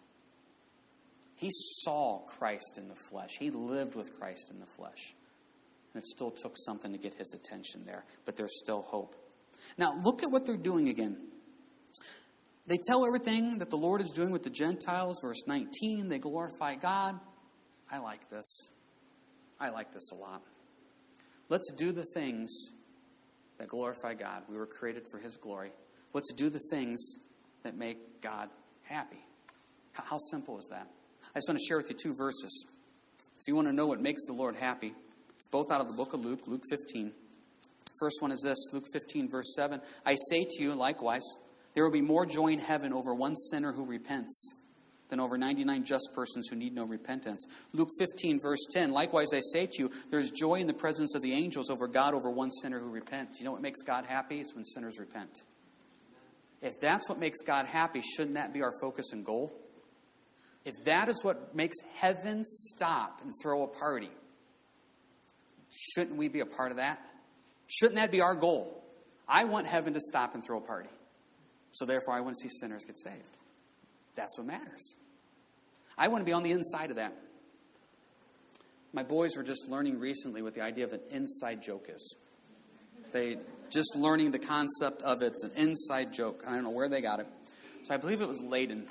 He 1.36 1.50
saw 1.52 2.19
Christ 2.19 2.78
in 2.78 2.88
the 2.88 2.95
flesh. 2.95 3.32
He 3.38 3.52
lived 3.52 3.95
with 3.95 4.17
Christ 4.17 4.52
in 4.52 4.60
the 4.60 4.65
flesh. 4.65 5.13
And 5.93 6.02
it 6.02 6.08
still 6.08 6.32
took 6.32 6.56
something 6.58 6.91
to 6.91 6.98
get 6.98 7.13
his 7.13 7.34
attention 7.34 7.86
there, 7.86 8.04
but 8.26 8.36
there's 8.36 8.58
still 8.60 8.82
hope. 8.82 9.15
Now, 9.78 9.93
look 10.04 10.24
at 10.24 10.32
what 10.32 10.45
they're 10.45 10.58
doing 10.58 10.89
again. 10.89 11.17
They 12.67 12.78
tell 12.88 13.06
everything 13.06 13.60
that 13.60 13.69
the 13.69 13.78
Lord 13.78 14.02
is 14.02 14.12
doing 14.12 14.32
with 14.32 14.43
the 14.43 14.50
Gentiles. 14.50 15.19
Verse 15.21 15.43
19, 15.48 16.10
they 16.10 16.19
glorify 16.19 16.76
God. 16.76 17.19
I 17.91 18.00
like 18.00 18.30
this. 18.30 18.71
I 19.60 19.69
like 19.69 19.93
this 19.93 20.12
a 20.12 20.15
lot. 20.15 20.41
Let's 21.48 21.71
do 21.78 21.91
the 21.91 22.06
things 22.13 22.52
that 23.58 23.67
glorify 23.67 24.15
God. 24.15 24.43
We 24.50 24.58
were 24.58 24.65
created 24.65 25.04
for 25.10 25.19
His 25.19 25.38
glory. 25.38 25.71
Let's 26.13 26.34
do 26.34 26.50
the 26.50 26.62
things 26.71 27.00
that 27.63 27.78
make 27.78 28.21
God 28.21 28.50
happy. 28.84 29.24
How 29.93 30.17
simple 30.17 30.58
is 30.58 30.67
that? 30.71 30.88
I 31.34 31.40
just 31.40 31.48
want 31.48 31.60
to 31.60 31.66
share 31.66 31.78
with 31.78 31.90
you 31.90 31.96
two 31.96 32.16
verses. 32.16 32.66
If 33.40 33.48
you 33.48 33.56
want 33.56 33.68
to 33.68 33.74
know 33.74 33.88
what 33.88 34.02
makes 34.02 34.26
the 34.26 34.34
Lord 34.34 34.56
happy, 34.56 34.94
it's 35.38 35.48
both 35.48 35.72
out 35.72 35.82
of 35.82 35.88
the 35.88 35.94
book 35.94 36.14
of 36.14 36.26
Luke, 36.26 36.48
Luke 36.48 36.64
15. 36.70 37.12
First 38.00 38.18
one 38.22 38.32
is 38.32 38.42
this 38.42 38.58
Luke 38.74 38.86
15, 38.92 39.30
verse 39.30 39.54
7. 39.56 39.82
I 40.06 40.16
say 40.30 40.46
to 40.50 40.64
you, 40.64 40.76
likewise, 40.76 41.24
there 41.74 41.84
will 41.84 41.92
be 41.92 42.02
more 42.02 42.26
joy 42.26 42.48
in 42.48 42.60
heaven 42.60 42.92
over 42.92 43.14
one 43.14 43.36
sinner 43.36 43.72
who 43.72 43.86
repents 43.86 44.54
than 45.10 45.20
over 45.20 45.38
99 45.38 45.84
just 45.84 46.10
persons 46.14 46.48
who 46.48 46.56
need 46.56 46.74
no 46.74 46.84
repentance. 46.84 47.46
Luke 47.74 47.90
15, 48.00 48.40
verse 48.42 48.66
10. 48.72 48.92
Likewise, 48.92 49.28
I 49.34 49.42
say 49.54 49.68
to 49.68 49.78
you, 49.78 49.92
there's 50.10 50.32
joy 50.32 50.56
in 50.56 50.68
the 50.68 50.74
presence 50.74 51.16
of 51.16 51.22
the 51.22 51.34
angels 51.34 51.70
over 51.70 51.88
God 51.88 52.14
over 52.14 52.30
one 52.30 52.52
sinner 52.52 52.80
who 52.80 52.90
repents. 52.90 53.40
You 53.40 53.46
know 53.46 53.52
what 53.52 53.62
makes 53.62 53.82
God 53.82 54.06
happy? 54.06 54.40
It's 54.40 54.56
when 54.56 54.66
sinners 54.66 54.98
repent. 55.00 55.44
If 56.62 56.80
that's 56.80 57.08
what 57.08 57.20
makes 57.20 57.42
God 57.42 57.68
happy, 57.68 58.02
shouldn't 58.02 58.36
that 58.36 58.54
be 58.54 58.64
our 58.64 58.74
focus 58.82 59.12
and 59.12 59.24
goal? 59.24 59.54
If 60.65 60.84
that 60.86 61.10
is 61.10 61.23
what 61.23 61.56
makes 61.56 61.78
heaven 61.97 62.43
stop 62.43 63.21
and 63.23 63.32
throw 63.41 63.63
a 63.63 63.67
party, 63.67 64.10
shouldn't 65.69 66.17
we 66.17 66.28
be 66.28 66.39
a 66.39 66.45
part 66.45 66.71
of 66.71 66.78
that? 66.78 66.99
Shouldn't 67.67 67.95
that 67.95 68.12
be 68.12 68.21
our 68.21 68.36
goal? 68.36 68.84
I 69.28 69.43
want 69.45 69.67
heaven 69.67 69.93
to 69.93 69.99
stop 69.99 70.34
and 70.34 70.43
throw 70.43 70.58
a 70.58 70.62
party. 70.62 70.89
So 71.71 71.86
therefore, 71.86 72.15
I 72.15 72.21
want 72.21 72.36
to 72.41 72.49
see 72.49 72.56
sinners 72.60 72.84
get 72.86 72.97
saved. 72.97 73.38
That's 74.15 74.38
what 74.38 74.47
matters. 74.47 74.95
I 75.97 76.08
want 76.08 76.21
to 76.21 76.25
be 76.25 76.34
on 76.34 76.43
the 76.43 76.51
inside 76.51 76.89
of 76.89 76.95
that. 76.97 77.13
My 78.93 79.04
boys 79.04 79.36
were 79.36 79.43
just 79.43 79.67
learning 79.69 79.99
recently 79.99 80.41
what 80.41 80.54
the 80.54 80.62
idea 80.62 80.86
of 80.86 80.93
an 80.93 81.01
inside 81.12 81.62
joke 81.62 81.89
is. 81.93 82.15
They 83.12 83.38
just 83.69 83.95
learning 83.95 84.32
the 84.32 84.39
concept 84.39 85.01
of 85.01 85.21
it. 85.21 85.28
it's 85.28 85.43
an 85.43 85.51
inside 85.58 86.13
joke. 86.13 86.43
I 86.47 86.51
don't 86.51 86.63
know 86.63 86.69
where 86.69 86.88
they 86.89 87.01
got 87.01 87.19
it. 87.19 87.28
So 87.84 87.93
I 87.93 87.97
believe 87.97 88.21
it 88.21 88.28
was 88.28 88.41
Layden, 88.41 88.88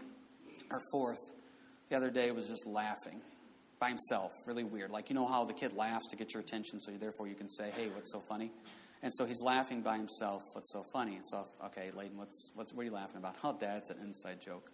our 0.70 0.80
fourth, 0.92 1.18
the 1.88 1.97
other 1.97 2.11
day 2.11 2.31
was 2.31 2.49
just 2.49 2.66
laughing 2.66 3.20
by 3.79 3.88
himself, 3.88 4.33
really 4.47 4.64
weird. 4.64 4.90
Like 4.90 5.11
you 5.11 5.14
know 5.14 5.27
how 5.27 5.44
the 5.44 5.53
kid 5.53 5.73
laughs 5.75 6.09
to 6.09 6.16
get 6.16 6.33
your 6.35 6.40
attention, 6.40 6.81
so 6.81 6.92
therefore 6.92 7.29
you 7.29 7.35
can 7.35 7.49
say, 7.49 7.70
"Hey, 7.70 7.88
what's 7.88 8.12
so 8.12 8.20
funny?" 8.20 8.51
And 9.03 9.12
so 9.12 9.27
he's 9.27 9.42
laughing 9.42 9.83
by 9.83 9.99
himself. 9.99 10.42
What's 10.55 10.73
so 10.73 10.83
funny? 10.90 11.16
And 11.16 11.27
so, 11.27 11.47
okay, 11.66 11.90
Layden, 11.94 12.14
what's 12.14 12.51
what's 12.55 12.73
what 12.73 12.83
are 12.83 12.85
you 12.85 12.90
laughing 12.90 13.18
about? 13.18 13.37
Oh, 13.44 13.55
Dad, 13.59 13.79
it's 13.79 13.90
an 13.90 13.99
inside 14.03 14.40
joke. 14.40 14.70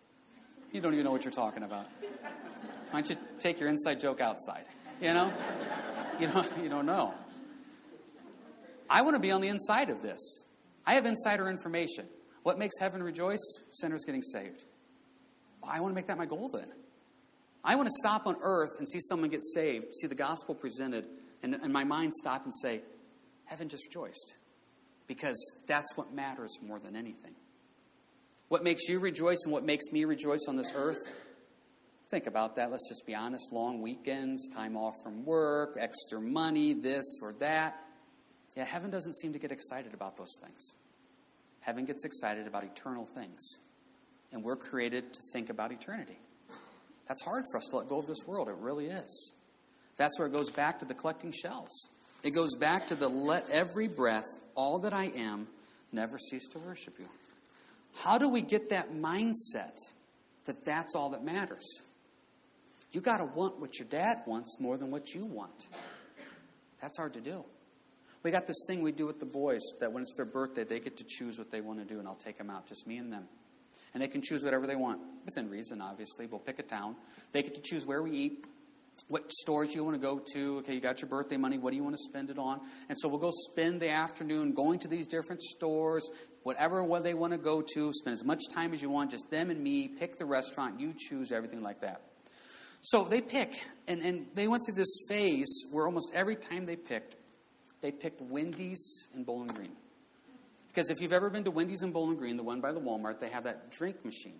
You 0.73 0.81
don't 0.81 0.92
even 0.92 1.05
know 1.05 1.11
what 1.11 1.25
you're 1.25 1.33
talking 1.33 1.64
about. 1.64 1.87
Why 2.90 3.01
don't 3.01 3.11
you 3.11 3.16
take 3.40 3.59
your 3.59 3.68
inside 3.68 4.01
joke 4.01 4.20
outside? 4.20 4.66
You 5.03 5.14
know, 5.14 5.33
you 6.20 6.29
know, 6.29 6.44
you 6.62 6.68
don't 6.68 6.87
know. 6.87 7.12
I 8.88 9.03
want 9.03 9.16
to 9.16 9.20
be 9.20 9.33
on 9.33 9.40
the 9.40 9.49
inside 9.49 9.90
of 9.90 10.01
this. 10.03 10.44
I 10.87 10.94
have 10.94 11.07
insider 11.07 11.49
information. 11.49 12.07
What 12.44 12.57
makes 12.57 12.79
heaven 12.79 13.03
rejoice? 13.03 13.40
Sinners 13.70 14.05
getting 14.05 14.23
saved. 14.23 14.64
I 15.62 15.81
want 15.81 15.92
to 15.92 15.94
make 15.94 16.07
that 16.07 16.18
my 16.18 16.27
goal 16.27 16.49
then. 16.49 16.68
I 17.62 17.77
want 17.77 17.88
to 17.88 17.94
stop 17.99 18.27
on 18.27 18.37
earth 18.40 18.70
and 18.79 18.88
see 18.88 19.01
someone 19.01 19.31
get 19.31 19.42
saved, 19.42 19.94
see 19.94 20.07
the 20.07 20.14
gospel 20.14 20.55
presented, 20.55 21.05
and, 21.42 21.55
and 21.55 21.73
my 21.73 21.85
mind 21.85 22.14
stop 22.14 22.44
and 22.44 22.55
say, 22.55 22.83
Heaven 23.44 23.68
just 23.68 23.85
rejoiced. 23.85 24.37
Because 25.07 25.37
that's 25.66 25.96
what 25.96 26.14
matters 26.14 26.57
more 26.62 26.79
than 26.79 26.94
anything. 26.94 27.35
What 28.49 28.62
makes 28.62 28.88
you 28.88 29.01
rejoice 29.01 29.38
and 29.44 29.53
what 29.53 29.64
makes 29.64 29.87
me 29.90 30.05
rejoice 30.05 30.46
on 30.49 30.57
this 30.57 30.73
earth? 30.75 31.01
Think 32.11 32.27
about 32.27 32.57
that. 32.57 32.70
Let's 32.70 32.88
just 32.88 33.07
be 33.07 33.14
honest. 33.14 33.53
Long 33.53 33.81
weekends, 33.83 34.49
time 34.49 34.77
off 34.77 34.94
from 35.03 35.25
work, 35.25 35.77
extra 35.79 36.20
money, 36.20 36.75
this 36.75 37.05
or 37.20 37.33
that. 37.35 37.77
Yeah, 38.57 38.64
heaven 38.64 38.90
doesn't 38.90 39.16
seem 39.16 39.33
to 39.33 39.38
get 39.38 39.53
excited 39.53 39.94
about 39.94 40.16
those 40.16 40.38
things. 40.42 40.77
Heaven 41.61 41.85
gets 41.85 42.05
excited 42.05 42.46
about 42.46 42.64
eternal 42.64 43.07
things. 43.07 43.40
And 44.33 44.44
we're 44.44 44.57
created 44.57 45.12
to 45.12 45.20
think 45.33 45.51
about 45.51 45.73
eternity. 45.73 46.18
That's 47.11 47.25
hard 47.25 47.42
for 47.51 47.59
us 47.59 47.66
to 47.70 47.79
let 47.79 47.88
go 47.88 47.99
of 47.99 48.07
this 48.07 48.25
world. 48.25 48.49
It 48.49 48.55
really 48.61 48.87
is. 48.87 49.33
That's 49.96 50.16
where 50.16 50.29
it 50.29 50.31
goes 50.31 50.49
back 50.49 50.79
to 50.79 50.85
the 50.85 50.94
collecting 50.94 51.33
shells. 51.33 51.88
It 52.23 52.31
goes 52.31 52.55
back 52.55 52.87
to 52.87 52.94
the 52.94 53.09
let 53.09 53.51
every 53.51 53.88
breath, 53.88 54.27
all 54.55 54.79
that 54.79 54.92
I 54.94 55.07
am, 55.07 55.49
never 55.90 56.20
cease 56.20 56.49
to 56.51 56.61
worship 56.61 56.94
you. 57.01 57.09
How 57.96 58.16
do 58.16 58.29
we 58.29 58.42
get 58.42 58.70
that 58.70 58.94
mindset 58.94 59.77
that 60.44 60.64
that's 60.64 60.94
all 60.94 61.11
that 61.11 61.25
matters? 61.25 61.81
You 62.92 63.01
got 63.01 63.16
to 63.16 63.25
want 63.25 63.59
what 63.59 63.81
your 63.81 63.88
dad 63.88 64.18
wants 64.25 64.61
more 64.61 64.77
than 64.77 64.92
what 64.92 65.12
you 65.12 65.27
want. 65.27 65.66
That's 66.81 66.96
hard 66.96 67.14
to 67.14 67.20
do. 67.20 67.44
We 68.23 68.31
got 68.31 68.46
this 68.46 68.62
thing 68.68 68.83
we 68.83 68.92
do 68.92 69.07
with 69.07 69.18
the 69.18 69.27
boys 69.27 69.62
that 69.81 69.92
when 69.92 70.05
it's 70.05 70.14
their 70.14 70.27
birthday, 70.27 70.62
they 70.62 70.79
get 70.79 70.99
to 70.99 71.05
choose 71.05 71.38
what 71.38 71.51
they 71.51 71.61
want 71.61 71.81
to 71.81 71.85
do, 71.85 71.99
and 71.99 72.07
I'll 72.07 72.14
take 72.14 72.38
them 72.38 72.51
out, 72.51 72.68
just 72.68 72.87
me 72.87 72.99
and 72.99 73.12
them. 73.12 73.27
And 73.92 74.03
they 74.03 74.09
can 74.09 74.22
choose 74.22 74.42
whatever 74.42 74.66
they 74.66 74.76
want, 74.76 75.00
within 75.24 75.50
reason, 75.50 75.81
obviously. 75.81 76.26
We'll 76.26 76.40
pick 76.40 76.59
a 76.59 76.62
town. 76.62 76.96
They 77.33 77.42
get 77.42 77.55
to 77.57 77.61
choose 77.61 77.85
where 77.85 78.03
we 78.03 78.12
eat, 78.12 78.44
what 79.09 79.33
stores 79.33 79.74
you 79.74 79.83
want 79.83 79.96
to 79.96 80.00
go 80.00 80.20
to. 80.35 80.59
Okay, 80.59 80.74
you 80.74 80.81
got 80.81 81.00
your 81.00 81.09
birthday 81.09 81.37
money. 81.37 81.59
What 81.59 81.70
do 81.70 81.76
you 81.76 81.83
want 81.83 81.96
to 81.96 82.03
spend 82.03 82.31
it 82.31 82.38
on? 82.38 82.61
And 82.88 82.96
so 82.98 83.09
we'll 83.09 83.18
go 83.18 83.31
spend 83.50 83.81
the 83.81 83.90
afternoon 83.90 84.53
going 84.53 84.79
to 84.81 84.88
these 84.88 85.07
different 85.07 85.42
stores, 85.42 86.09
whatever 86.44 86.85
what 86.85 87.03
they 87.03 87.14
want 87.14 87.33
to 87.33 87.38
go 87.38 87.62
to. 87.74 87.92
Spend 87.92 88.14
as 88.14 88.24
much 88.24 88.42
time 88.53 88.72
as 88.72 88.81
you 88.81 88.90
want, 88.90 89.11
just 89.11 89.31
them 89.31 89.50
and 89.50 89.61
me. 89.61 89.88
Pick 89.88 90.18
the 90.18 90.26
restaurant. 90.26 90.79
You 90.79 90.94
choose 90.96 91.33
everything 91.33 91.62
like 91.62 91.81
that. 91.81 92.03
So 92.83 93.05
they 93.05 93.20
pick, 93.20 93.62
and, 93.88 94.00
and 94.03 94.26
they 94.35 94.48
went 94.48 94.64
through 94.64 94.76
this 94.76 94.94
phase 95.09 95.66
where 95.70 95.85
almost 95.85 96.12
every 96.14 96.37
time 96.37 96.64
they 96.64 96.76
picked, 96.76 97.16
they 97.83 97.90
picked 97.90 98.22
Wendy's 98.22 99.09
and 99.14 99.26
Bowling 99.26 99.48
Green. 99.48 99.72
Because 100.72 100.90
if 100.90 101.00
you've 101.00 101.12
ever 101.12 101.30
been 101.30 101.44
to 101.44 101.50
Wendy's 101.50 101.83
in 101.83 101.90
Bowling 101.90 102.16
Green, 102.16 102.37
the 102.37 102.44
one 102.44 102.61
by 102.61 102.72
the 102.72 102.80
Walmart, 102.80 103.18
they 103.18 103.28
have 103.28 103.44
that 103.44 103.72
drink 103.72 104.04
machine. 104.04 104.38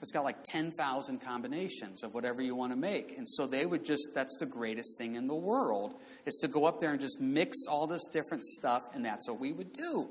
It's 0.00 0.10
got 0.10 0.24
like 0.24 0.42
10,000 0.44 1.20
combinations 1.20 2.02
of 2.02 2.12
whatever 2.12 2.42
you 2.42 2.56
want 2.56 2.72
to 2.72 2.76
make. 2.76 3.16
And 3.16 3.28
so 3.28 3.46
they 3.46 3.64
would 3.66 3.84
just, 3.84 4.08
that's 4.12 4.36
the 4.38 4.46
greatest 4.46 4.98
thing 4.98 5.14
in 5.14 5.28
the 5.28 5.34
world, 5.34 5.94
is 6.26 6.38
to 6.42 6.48
go 6.48 6.64
up 6.64 6.80
there 6.80 6.90
and 6.90 7.00
just 7.00 7.20
mix 7.20 7.56
all 7.70 7.86
this 7.86 8.04
different 8.12 8.42
stuff, 8.42 8.82
and 8.94 9.04
that's 9.04 9.28
what 9.28 9.38
we 9.38 9.52
would 9.52 9.72
do. 9.72 10.08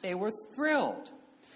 They 0.00 0.14
were 0.14 0.32
thrilled. 0.54 1.10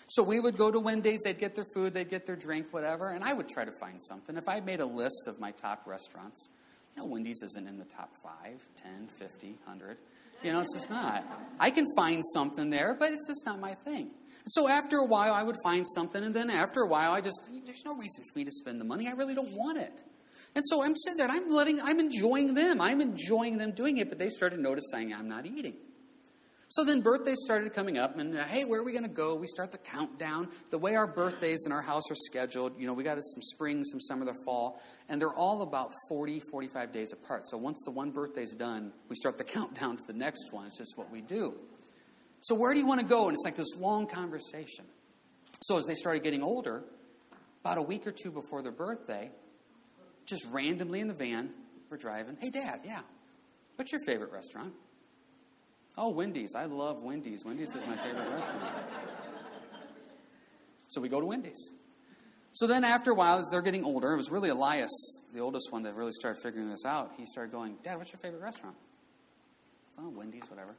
So 0.09 0.23
we 0.23 0.39
would 0.39 0.57
go 0.57 0.71
to 0.71 0.81
Wendy's, 0.81 1.21
they'd 1.23 1.39
get 1.39 1.55
their 1.55 1.67
food, 1.75 1.95
they'd 1.95 2.09
get 2.09 2.27
their 2.27 2.37
drink, 2.37 2.67
whatever, 2.73 3.11
and 3.11 3.25
I 3.25 3.33
would 3.33 3.49
try 3.49 3.65
to 3.65 3.73
find 3.73 4.03
something. 4.03 4.37
If 4.37 4.49
I 4.49 4.61
made 4.61 4.81
a 4.81 4.87
list 4.87 5.27
of 5.27 5.39
my 5.39 5.51
top 5.51 5.87
restaurants, 5.87 6.49
you 6.97 7.03
know, 7.03 7.09
Wendy's 7.09 7.43
isn't 7.43 7.69
in 7.69 7.79
the 7.79 7.85
top 7.85 8.15
5, 8.23 8.69
10, 8.77 9.09
50, 9.19 9.47
100. 9.65 9.99
You 10.43 10.53
know, 10.53 10.61
it's 10.61 10.75
just 10.75 10.91
not. 10.91 11.25
I 11.59 11.71
can 11.71 11.85
find 11.97 12.23
something 12.33 12.71
there, 12.71 12.95
but 12.95 13.13
it's 13.13 13.27
just 13.27 13.45
not 13.45 13.59
my 13.59 13.75
thing. 13.75 14.11
So 14.47 14.69
after 14.69 14.99
a 14.99 15.05
while, 15.05 15.35
I 15.35 15.43
would 15.43 15.57
find 15.63 15.87
something, 15.95 16.23
and 16.23 16.35
then 16.35 16.49
after 16.49 16.81
a 16.81 16.87
while, 16.87 17.13
I 17.13 17.21
just, 17.21 17.49
there's 17.67 17.85
no 17.85 17.95
reason 17.95 18.25
for 18.33 18.39
me 18.39 18.45
to 18.45 18.53
spend 18.53 18.81
the 18.81 18.85
money. 18.85 19.09
I 19.09 19.13
really 19.13 19.35
don't 19.35 19.53
want 19.53 19.79
it. 19.79 20.01
And 20.55 20.65
so 20.67 20.83
I'm 20.83 20.97
sitting 20.97 21.19
there, 21.19 21.29
and 21.29 21.37
I'm 21.37 21.51
letting, 21.51 21.81
I'm 21.83 22.01
enjoying 22.01 22.55
them. 22.55 22.81
I'm 22.81 23.01
enjoying 23.01 23.59
them 23.59 23.73
doing 23.73 23.99
it, 23.99 24.09
but 24.09 24.19
they 24.19 24.29
started 24.29 24.61
noticing 24.61 25.13
I'm 25.13 25.29
not 25.29 25.45
eating. 25.45 25.75
So 26.71 26.85
then 26.85 27.01
birthdays 27.01 27.39
started 27.47 27.73
coming 27.73 27.97
up, 27.97 28.19
and 28.19 28.37
uh, 28.37 28.45
hey, 28.45 28.65
where 28.65 28.81
are 28.81 28.85
we 28.85 28.93
going 28.93 29.05
to 29.05 29.11
go? 29.11 29.35
We 29.35 29.47
start 29.47 29.73
the 29.73 29.79
countdown. 29.79 30.49
The 30.69 30.77
way 30.77 30.97
our 30.97 31.07
birthdays 31.07 31.63
in 31.65 31.73
our 31.73 31.81
house 31.81 32.03
are 32.11 32.17
scheduled, 32.27 32.79
you 32.79 32.87
know, 32.87 32.93
we 32.93 33.05
got 33.05 33.17
some 33.17 33.41
spring, 33.41 33.83
some 33.85 34.01
summer, 34.01 34.27
the 34.27 34.35
fall, 34.45 34.79
and 35.09 35.19
they're 35.19 35.33
all 35.33 35.63
about 35.63 35.93
40, 36.11 36.41
45 36.51 36.93
days 36.93 37.15
apart. 37.15 37.49
So 37.49 37.57
once 37.57 37.81
the 37.87 37.91
one 37.91 38.11
birthday's 38.11 38.55
done, 38.55 38.93
we 39.09 39.17
start 39.17 39.39
the 39.39 39.45
countdown 39.57 39.97
to 39.97 40.07
the 40.07 40.13
next 40.13 40.53
one. 40.53 40.67
It's 40.67 40.77
just 40.77 40.99
what 40.99 41.11
we 41.11 41.23
do. 41.23 41.55
So 42.41 42.55
where 42.55 42.75
do 42.75 42.81
you 42.81 42.87
want 42.87 43.01
to 43.01 43.07
go? 43.07 43.29
And 43.29 43.35
it's 43.35 43.45
like 43.47 43.57
this 43.57 43.79
long 43.79 44.07
conversation. 44.07 44.85
So 45.63 45.79
as 45.79 45.87
they 45.87 45.95
started 45.95 46.23
getting 46.23 46.43
older, 46.43 46.85
about 47.65 47.79
a 47.79 47.83
week 47.83 48.07
or 48.07 48.13
two 48.13 48.31
before 48.31 48.61
their 48.63 48.73
birthday, 48.73 49.31
just 50.27 50.47
randomly 50.51 51.01
in 51.01 51.09
the 51.09 51.15
van, 51.15 51.49
we're 51.91 51.97
driving. 51.97 52.37
Hey, 52.39 52.51
Dad, 52.51 52.81
yeah. 52.85 53.01
What's 53.77 53.91
your 53.91 54.03
favorite 54.07 54.33
restaurant? 54.33 54.75
Oh, 56.01 56.11
Wendy's. 56.11 56.55
I 56.55 56.67
love 56.67 57.03
Wendy's. 57.03 57.45
Wendy's 57.45 57.75
is 57.75 57.85
my 57.85 57.97
favorite 57.97 58.31
restaurant. 58.31 58.65
So 60.87 61.01
we 61.01 61.09
go 61.09 61.21
to 61.21 61.27
Wendy's. 61.27 61.73
So 62.53 62.69
then, 62.69 62.85
after 62.85 63.11
a 63.11 63.15
while, 63.15 63.39
as 63.39 63.49
they're 63.51 63.63
getting 63.63 63.85
older, 63.85 64.13
it 64.13 64.17
was 64.17 64.31
really 64.31 64.49
Elias, 64.49 64.91
the 65.35 65.41
oldest 65.41 65.73
one, 65.73 65.83
that 65.83 65.95
really 65.97 66.13
started 66.13 66.41
figuring 66.41 66.71
this 66.71 66.85
out. 66.85 67.13
He 67.17 67.27
started 67.27 67.51
going, 67.51 67.77
Dad, 67.83 67.99
what's 67.99 68.13
your 68.13 68.21
favorite 68.21 68.43
restaurant? 68.43 68.77
Oh, 69.99 70.09
Wendy's, 70.09 70.49
whatever. 70.49 70.77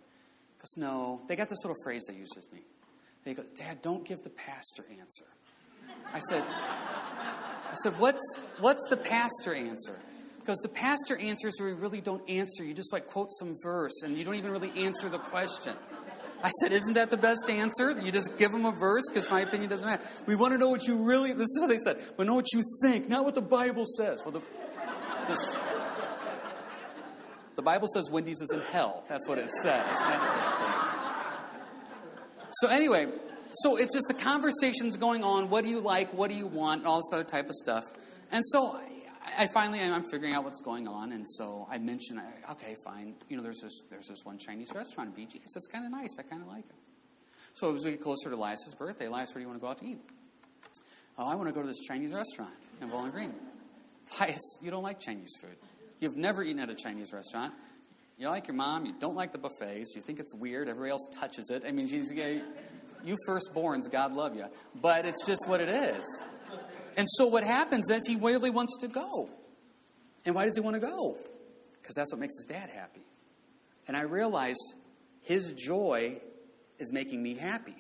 Because 0.57 0.75
no, 0.77 1.21
they 1.27 1.35
got 1.35 1.49
this 1.49 1.63
little 1.63 1.77
phrase 1.83 2.01
they 2.07 2.15
use 2.15 2.31
with 2.35 2.51
me. 2.53 2.61
They 3.25 3.33
go, 3.33 3.43
Dad, 3.55 3.81
don't 3.81 4.05
give 4.05 4.23
the 4.23 4.29
pastor 4.29 4.85
answer. 4.89 5.25
I 6.13 6.19
said, 6.19 6.43
I 6.47 7.75
said, 7.83 7.93
what's, 7.99 8.39
what's 8.59 8.85
the 8.89 8.97
pastor 8.97 9.53
answer? 9.53 9.99
Because 10.49 10.61
the 10.61 10.69
pastor 10.69 11.15
answers 11.15 11.57
where 11.59 11.69
you 11.69 11.75
really 11.75 12.01
don't 12.01 12.27
answer. 12.27 12.63
You 12.63 12.73
just 12.73 12.91
like 12.91 13.05
quote 13.05 13.31
some 13.33 13.55
verse 13.61 14.01
and 14.01 14.17
you 14.17 14.25
don't 14.25 14.33
even 14.33 14.49
really 14.49 14.71
answer 14.83 15.07
the 15.07 15.19
question. 15.19 15.75
I 16.43 16.49
said, 16.49 16.71
Isn't 16.71 16.95
that 16.95 17.11
the 17.11 17.17
best 17.17 17.47
answer? 17.51 17.91
You 17.91 18.11
just 18.11 18.35
give 18.39 18.51
them 18.51 18.65
a 18.65 18.71
verse 18.71 19.03
because 19.07 19.29
my 19.29 19.41
opinion 19.41 19.69
doesn't 19.69 19.85
matter. 19.85 20.01
We 20.25 20.35
want 20.35 20.53
to 20.53 20.57
know 20.57 20.69
what 20.69 20.87
you 20.87 21.03
really, 21.03 21.33
this 21.33 21.51
is 21.51 21.59
what 21.59 21.69
they 21.69 21.77
said. 21.77 21.99
We 22.17 22.25
know 22.25 22.33
what 22.33 22.51
you 22.51 22.63
think, 22.81 23.07
not 23.07 23.25
what 23.25 23.35
the 23.35 23.43
Bible 23.43 23.85
says. 23.85 24.23
Well, 24.25 24.31
the, 24.31 24.41
just, 25.27 25.55
the 27.55 27.61
Bible 27.61 27.87
says 27.87 28.09
Wendy's 28.09 28.41
is 28.41 28.49
in 28.51 28.61
hell. 28.71 29.03
That's 29.07 29.27
what 29.27 29.37
it 29.37 29.51
says. 29.61 29.85
What 29.85 30.15
it 30.15 30.17
says. 30.17 30.87
So, 32.53 32.69
anyway, 32.69 33.05
so 33.53 33.77
it's 33.77 33.93
just 33.93 34.07
the 34.07 34.15
conversations 34.15 34.97
going 34.97 35.23
on. 35.23 35.51
What 35.51 35.63
do 35.63 35.69
you 35.69 35.79
like? 35.79 36.11
What 36.11 36.31
do 36.31 36.35
you 36.35 36.47
want? 36.47 36.87
All 36.87 36.97
this 36.97 37.13
other 37.13 37.23
type 37.23 37.49
of 37.49 37.55
stuff. 37.55 37.85
And 38.31 38.43
so 38.45 38.79
I 39.37 39.47
finally 39.53 39.81
I'm 39.81 40.09
figuring 40.09 40.33
out 40.33 40.43
what's 40.43 40.61
going 40.61 40.87
on, 40.87 41.11
and 41.11 41.25
so 41.27 41.67
I 41.69 41.77
mentioned, 41.77 42.21
okay, 42.51 42.75
fine. 42.83 43.15
You 43.27 43.37
know, 43.37 43.43
there's 43.43 43.61
this 43.61 43.83
there's 43.89 44.07
this 44.07 44.23
one 44.23 44.37
Chinese 44.37 44.69
restaurant 44.73 45.15
in 45.15 45.25
BG. 45.25 45.35
I 45.35 45.39
it's 45.55 45.67
kind 45.67 45.85
of 45.85 45.91
nice. 45.91 46.17
I 46.19 46.23
kind 46.23 46.41
of 46.41 46.47
like 46.47 46.65
it. 46.65 46.75
So 47.53 47.75
as 47.75 47.83
we 47.83 47.91
get 47.91 48.01
closer 48.01 48.29
to 48.29 48.35
Elias's 48.35 48.75
birthday, 48.75 49.07
Elias, 49.07 49.33
where 49.33 49.39
do 49.39 49.41
you 49.41 49.47
want 49.47 49.59
to 49.59 49.61
go 49.61 49.69
out 49.69 49.77
to 49.79 49.85
eat? 49.85 49.99
Oh, 51.17 51.27
I 51.27 51.35
want 51.35 51.49
to 51.49 51.53
go 51.53 51.61
to 51.61 51.67
this 51.67 51.79
Chinese 51.79 52.13
restaurant 52.13 52.53
in 52.81 52.89
Bowling 52.89 53.11
Green. 53.11 53.33
Elias, 54.17 54.39
you 54.61 54.71
don't 54.71 54.83
like 54.83 54.99
Chinese 54.99 55.33
food. 55.41 55.55
You've 55.99 56.15
never 56.15 56.43
eaten 56.43 56.61
at 56.61 56.69
a 56.69 56.75
Chinese 56.75 57.11
restaurant. 57.11 57.53
You 58.17 58.29
like 58.29 58.47
your 58.47 58.55
mom. 58.55 58.85
You 58.85 58.93
don't 58.99 59.15
like 59.15 59.31
the 59.31 59.37
buffets. 59.37 59.93
You 59.95 60.01
think 60.01 60.19
it's 60.19 60.33
weird. 60.33 60.69
Everybody 60.69 60.91
else 60.91 61.05
touches 61.19 61.49
it. 61.49 61.63
I 61.65 61.71
mean, 61.71 61.87
she's, 61.87 62.11
you 62.11 63.15
firstborns, 63.27 63.89
God 63.91 64.13
love 64.13 64.35
you. 64.35 64.45
But 64.81 65.05
it's 65.05 65.25
just 65.25 65.47
what 65.47 65.61
it 65.61 65.69
is. 65.69 66.05
And 66.97 67.07
so 67.09 67.27
what 67.27 67.43
happens 67.43 67.89
is 67.89 68.05
he 68.05 68.15
really 68.15 68.49
wants 68.49 68.77
to 68.81 68.87
go. 68.87 69.29
And 70.25 70.35
why 70.35 70.45
does 70.45 70.55
he 70.55 70.61
want 70.61 70.75
to 70.75 70.85
go? 70.85 71.17
Because 71.81 71.95
that's 71.95 72.11
what 72.11 72.19
makes 72.19 72.37
his 72.37 72.45
dad 72.45 72.69
happy. 72.69 73.05
And 73.87 73.97
I 73.97 74.01
realized 74.01 74.75
his 75.21 75.53
joy 75.53 76.21
is 76.77 76.91
making 76.91 77.21
me 77.21 77.35
happy. 77.35 77.75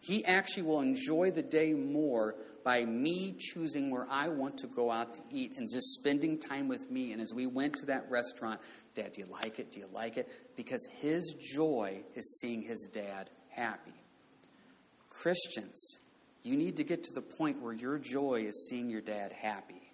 He 0.00 0.24
actually 0.24 0.64
will 0.64 0.80
enjoy 0.80 1.30
the 1.30 1.42
day 1.42 1.72
more 1.72 2.34
by 2.64 2.84
me 2.84 3.36
choosing 3.38 3.90
where 3.90 4.06
I 4.10 4.28
want 4.28 4.58
to 4.58 4.66
go 4.66 4.90
out 4.90 5.14
to 5.14 5.22
eat 5.30 5.52
and 5.56 5.68
just 5.70 5.94
spending 5.94 6.38
time 6.38 6.68
with 6.68 6.90
me. 6.90 7.12
And 7.12 7.20
as 7.20 7.34
we 7.34 7.46
went 7.46 7.74
to 7.76 7.86
that 7.86 8.10
restaurant, 8.10 8.60
Dad, 8.94 9.12
do 9.12 9.20
you 9.20 9.26
like 9.30 9.58
it? 9.58 9.72
Do 9.72 9.80
you 9.80 9.88
like 9.92 10.16
it? 10.16 10.28
Because 10.56 10.86
his 11.00 11.34
joy 11.34 12.02
is 12.14 12.38
seeing 12.40 12.62
his 12.62 12.88
dad 12.92 13.28
happy. 13.50 13.94
Christians, 15.10 15.98
you 16.44 16.56
need 16.56 16.76
to 16.76 16.84
get 16.84 17.04
to 17.04 17.12
the 17.12 17.22
point 17.22 17.60
where 17.60 17.72
your 17.72 17.98
joy 17.98 18.44
is 18.46 18.68
seeing 18.68 18.90
your 18.90 19.00
dad 19.00 19.32
happy. 19.32 19.90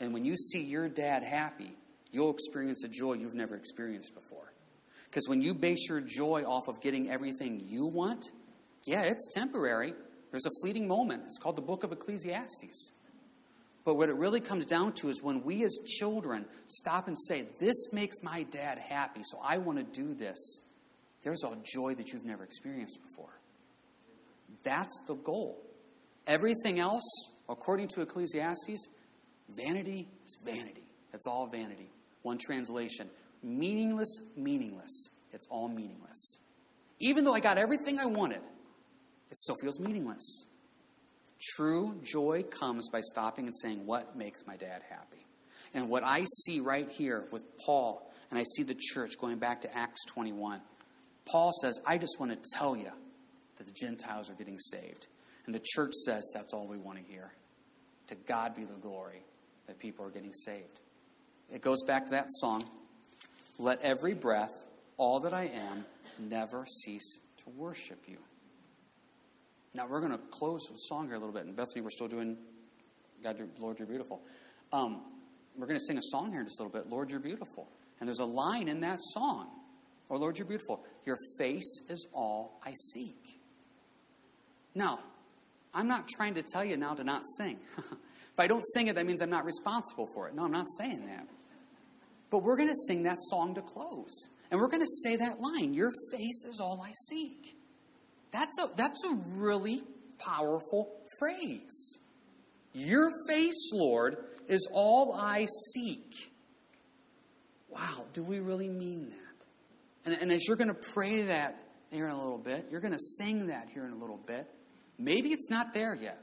And 0.00 0.12
when 0.12 0.24
you 0.24 0.36
see 0.36 0.62
your 0.62 0.88
dad 0.88 1.22
happy, 1.22 1.72
you'll 2.10 2.32
experience 2.32 2.84
a 2.84 2.88
joy 2.88 3.14
you've 3.14 3.34
never 3.34 3.56
experienced 3.56 4.12
before. 4.14 4.52
Because 5.04 5.28
when 5.28 5.40
you 5.40 5.54
base 5.54 5.88
your 5.88 6.00
joy 6.00 6.44
off 6.44 6.68
of 6.68 6.80
getting 6.82 7.10
everything 7.10 7.64
you 7.66 7.86
want, 7.86 8.26
yeah, 8.84 9.02
it's 9.04 9.28
temporary. 9.32 9.94
There's 10.30 10.46
a 10.46 10.50
fleeting 10.62 10.86
moment. 10.86 11.22
It's 11.26 11.38
called 11.38 11.56
the 11.56 11.62
book 11.62 11.84
of 11.84 11.92
Ecclesiastes. 11.92 12.92
But 13.84 13.94
what 13.94 14.08
it 14.08 14.16
really 14.16 14.40
comes 14.40 14.66
down 14.66 14.92
to 14.94 15.08
is 15.08 15.22
when 15.22 15.44
we 15.44 15.64
as 15.64 15.78
children 15.86 16.44
stop 16.66 17.08
and 17.08 17.16
say, 17.18 17.46
This 17.58 17.92
makes 17.92 18.22
my 18.22 18.42
dad 18.42 18.78
happy, 18.78 19.22
so 19.24 19.40
I 19.42 19.58
want 19.58 19.78
to 19.78 20.02
do 20.02 20.12
this, 20.12 20.60
there's 21.22 21.42
a 21.44 21.56
joy 21.64 21.94
that 21.94 22.12
you've 22.12 22.24
never 22.24 22.44
experienced 22.44 22.98
before. 23.08 23.32
That's 24.62 25.02
the 25.06 25.14
goal. 25.14 25.58
Everything 26.28 26.78
else, 26.78 27.02
according 27.48 27.88
to 27.88 28.02
Ecclesiastes, 28.02 28.88
vanity 29.48 30.06
is 30.24 30.36
vanity. 30.44 30.84
It's 31.14 31.26
all 31.26 31.46
vanity. 31.46 31.90
One 32.22 32.38
translation 32.38 33.08
meaningless, 33.42 34.20
meaningless. 34.36 35.08
It's 35.32 35.46
all 35.50 35.68
meaningless. 35.68 36.40
Even 37.00 37.24
though 37.24 37.34
I 37.34 37.40
got 37.40 37.56
everything 37.56 37.98
I 37.98 38.06
wanted, 38.06 38.40
it 39.30 39.38
still 39.38 39.56
feels 39.62 39.78
meaningless. 39.80 40.44
True 41.40 42.00
joy 42.02 42.42
comes 42.42 42.88
by 42.90 43.00
stopping 43.00 43.46
and 43.46 43.54
saying, 43.56 43.86
What 43.86 44.16
makes 44.16 44.46
my 44.46 44.56
dad 44.56 44.82
happy? 44.88 45.24
And 45.72 45.88
what 45.88 46.02
I 46.04 46.24
see 46.44 46.60
right 46.60 46.88
here 46.90 47.24
with 47.30 47.42
Paul, 47.64 48.10
and 48.30 48.38
I 48.38 48.44
see 48.56 48.64
the 48.64 48.74
church 48.74 49.18
going 49.18 49.38
back 49.38 49.62
to 49.62 49.76
Acts 49.76 50.04
21, 50.08 50.60
Paul 51.30 51.52
says, 51.62 51.78
I 51.86 51.98
just 51.98 52.18
want 52.18 52.32
to 52.32 52.50
tell 52.56 52.76
you 52.76 52.90
that 53.56 53.66
the 53.66 53.72
Gentiles 53.72 54.30
are 54.30 54.34
getting 54.34 54.58
saved. 54.58 55.06
And 55.48 55.54
the 55.54 55.64
church 55.64 55.94
says 56.04 56.30
that's 56.34 56.52
all 56.52 56.66
we 56.66 56.76
want 56.76 56.98
to 56.98 57.04
hear. 57.10 57.32
To 58.08 58.14
God 58.14 58.54
be 58.54 58.64
the 58.64 58.74
glory 58.74 59.22
that 59.66 59.78
people 59.78 60.04
are 60.04 60.10
getting 60.10 60.34
saved. 60.34 60.80
It 61.50 61.62
goes 61.62 61.82
back 61.86 62.04
to 62.04 62.10
that 62.10 62.26
song 62.28 62.62
Let 63.58 63.80
every 63.80 64.12
breath, 64.12 64.52
all 64.98 65.20
that 65.20 65.32
I 65.32 65.44
am, 65.44 65.86
never 66.18 66.66
cease 66.84 67.20
to 67.44 67.50
worship 67.56 67.98
you. 68.06 68.18
Now, 69.72 69.86
we're 69.86 70.00
going 70.00 70.12
to 70.12 70.18
close 70.18 70.60
the 70.70 70.76
song 70.76 71.06
here 71.06 71.14
a 71.14 71.18
little 71.18 71.32
bit. 71.32 71.46
And 71.46 71.56
Bethany, 71.56 71.80
we're 71.80 71.92
still 71.92 72.08
doing 72.08 72.36
God, 73.24 73.38
Lord, 73.58 73.78
you're 73.78 73.88
beautiful. 73.88 74.20
Um, 74.70 75.00
we're 75.56 75.66
going 75.66 75.80
to 75.80 75.84
sing 75.86 75.96
a 75.96 76.02
song 76.10 76.30
here 76.30 76.40
in 76.40 76.46
just 76.46 76.60
a 76.60 76.62
little 76.62 76.78
bit 76.78 76.90
Lord, 76.90 77.10
you're 77.10 77.20
beautiful. 77.20 77.70
And 78.00 78.06
there's 78.06 78.18
a 78.18 78.26
line 78.26 78.68
in 78.68 78.80
that 78.80 78.98
song, 79.00 79.48
oh, 80.10 80.16
Lord, 80.16 80.36
you're 80.36 80.46
beautiful. 80.46 80.84
Your 81.06 81.16
face 81.38 81.80
is 81.88 82.06
all 82.12 82.60
I 82.66 82.74
seek. 82.92 83.40
Now, 84.74 84.98
I'm 85.74 85.88
not 85.88 86.08
trying 86.08 86.34
to 86.34 86.42
tell 86.42 86.64
you 86.64 86.76
now 86.76 86.94
to 86.94 87.04
not 87.04 87.22
sing. 87.36 87.58
if 87.78 88.38
I 88.38 88.46
don't 88.46 88.64
sing 88.74 88.88
it, 88.88 88.94
that 88.94 89.06
means 89.06 89.22
I'm 89.22 89.30
not 89.30 89.44
responsible 89.44 90.08
for 90.14 90.28
it. 90.28 90.34
No, 90.34 90.44
I'm 90.44 90.52
not 90.52 90.66
saying 90.78 91.06
that. 91.06 91.26
But 92.30 92.42
we're 92.42 92.56
going 92.56 92.68
to 92.68 92.76
sing 92.86 93.04
that 93.04 93.18
song 93.20 93.54
to 93.54 93.62
close. 93.62 94.28
And 94.50 94.60
we're 94.60 94.68
going 94.68 94.82
to 94.82 95.02
say 95.02 95.16
that 95.16 95.40
line 95.40 95.74
Your 95.74 95.90
face 96.12 96.44
is 96.48 96.60
all 96.60 96.82
I 96.82 96.92
seek. 97.08 97.56
That's 98.30 98.58
a, 98.58 98.70
that's 98.76 99.04
a 99.04 99.14
really 99.36 99.82
powerful 100.18 100.90
phrase. 101.18 101.98
Your 102.74 103.10
face, 103.26 103.70
Lord, 103.72 104.16
is 104.46 104.68
all 104.72 105.14
I 105.18 105.46
seek. 105.74 106.32
Wow, 107.68 108.04
do 108.12 108.22
we 108.22 108.40
really 108.40 108.68
mean 108.68 109.10
that? 109.10 110.10
And, 110.12 110.22
and 110.22 110.32
as 110.32 110.46
you're 110.46 110.56
going 110.56 110.68
to 110.68 110.74
pray 110.92 111.22
that 111.22 111.60
here 111.90 112.06
in 112.06 112.12
a 112.12 112.22
little 112.22 112.38
bit, 112.38 112.66
you're 112.70 112.80
going 112.80 112.92
to 112.92 112.98
sing 113.18 113.46
that 113.46 113.68
here 113.72 113.84
in 113.84 113.92
a 113.92 113.96
little 113.96 114.20
bit. 114.26 114.46
Maybe 114.98 115.30
it's 115.30 115.50
not 115.50 115.74
there 115.74 115.94
yet. 115.94 116.18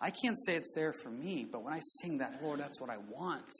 I 0.00 0.10
can't 0.10 0.36
say 0.44 0.56
it's 0.56 0.72
there 0.74 0.92
for 0.92 1.10
me, 1.10 1.46
but 1.50 1.62
when 1.62 1.72
I 1.72 1.80
sing 2.00 2.18
that, 2.18 2.40
Lord, 2.42 2.60
that's 2.60 2.80
what 2.80 2.90
I 2.90 2.98
want. 3.10 3.50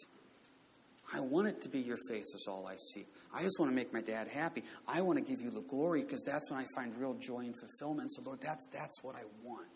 I 1.13 1.21
want 1.21 1.49
it 1.49 1.63
to 1.63 1.69
be 1.69 1.81
your 1.81 1.97
face 2.09 2.35
is 2.35 2.47
all 2.49 2.67
I 2.67 2.77
see. 2.93 3.07
I 3.33 3.43
just 3.43 3.59
want 3.59 3.71
to 3.71 3.75
make 3.75 3.93
my 3.93 4.01
dad 4.01 4.29
happy. 4.29 4.63
I 4.87 5.01
want 5.03 5.19
to 5.19 5.25
give 5.25 5.41
you 5.41 5.51
the 5.51 5.61
glory 5.61 6.03
because 6.03 6.23
that's 6.23 6.51
when 6.51 6.61
I 6.61 6.67
find 6.75 6.97
real 6.99 7.15
joy 7.15 7.41
and 7.41 7.55
fulfillment. 7.59 8.13
So, 8.13 8.23
Lord, 8.23 8.41
that's, 8.41 8.67
that's 8.73 9.03
what 9.03 9.15
I 9.15 9.23
want. 9.43 9.67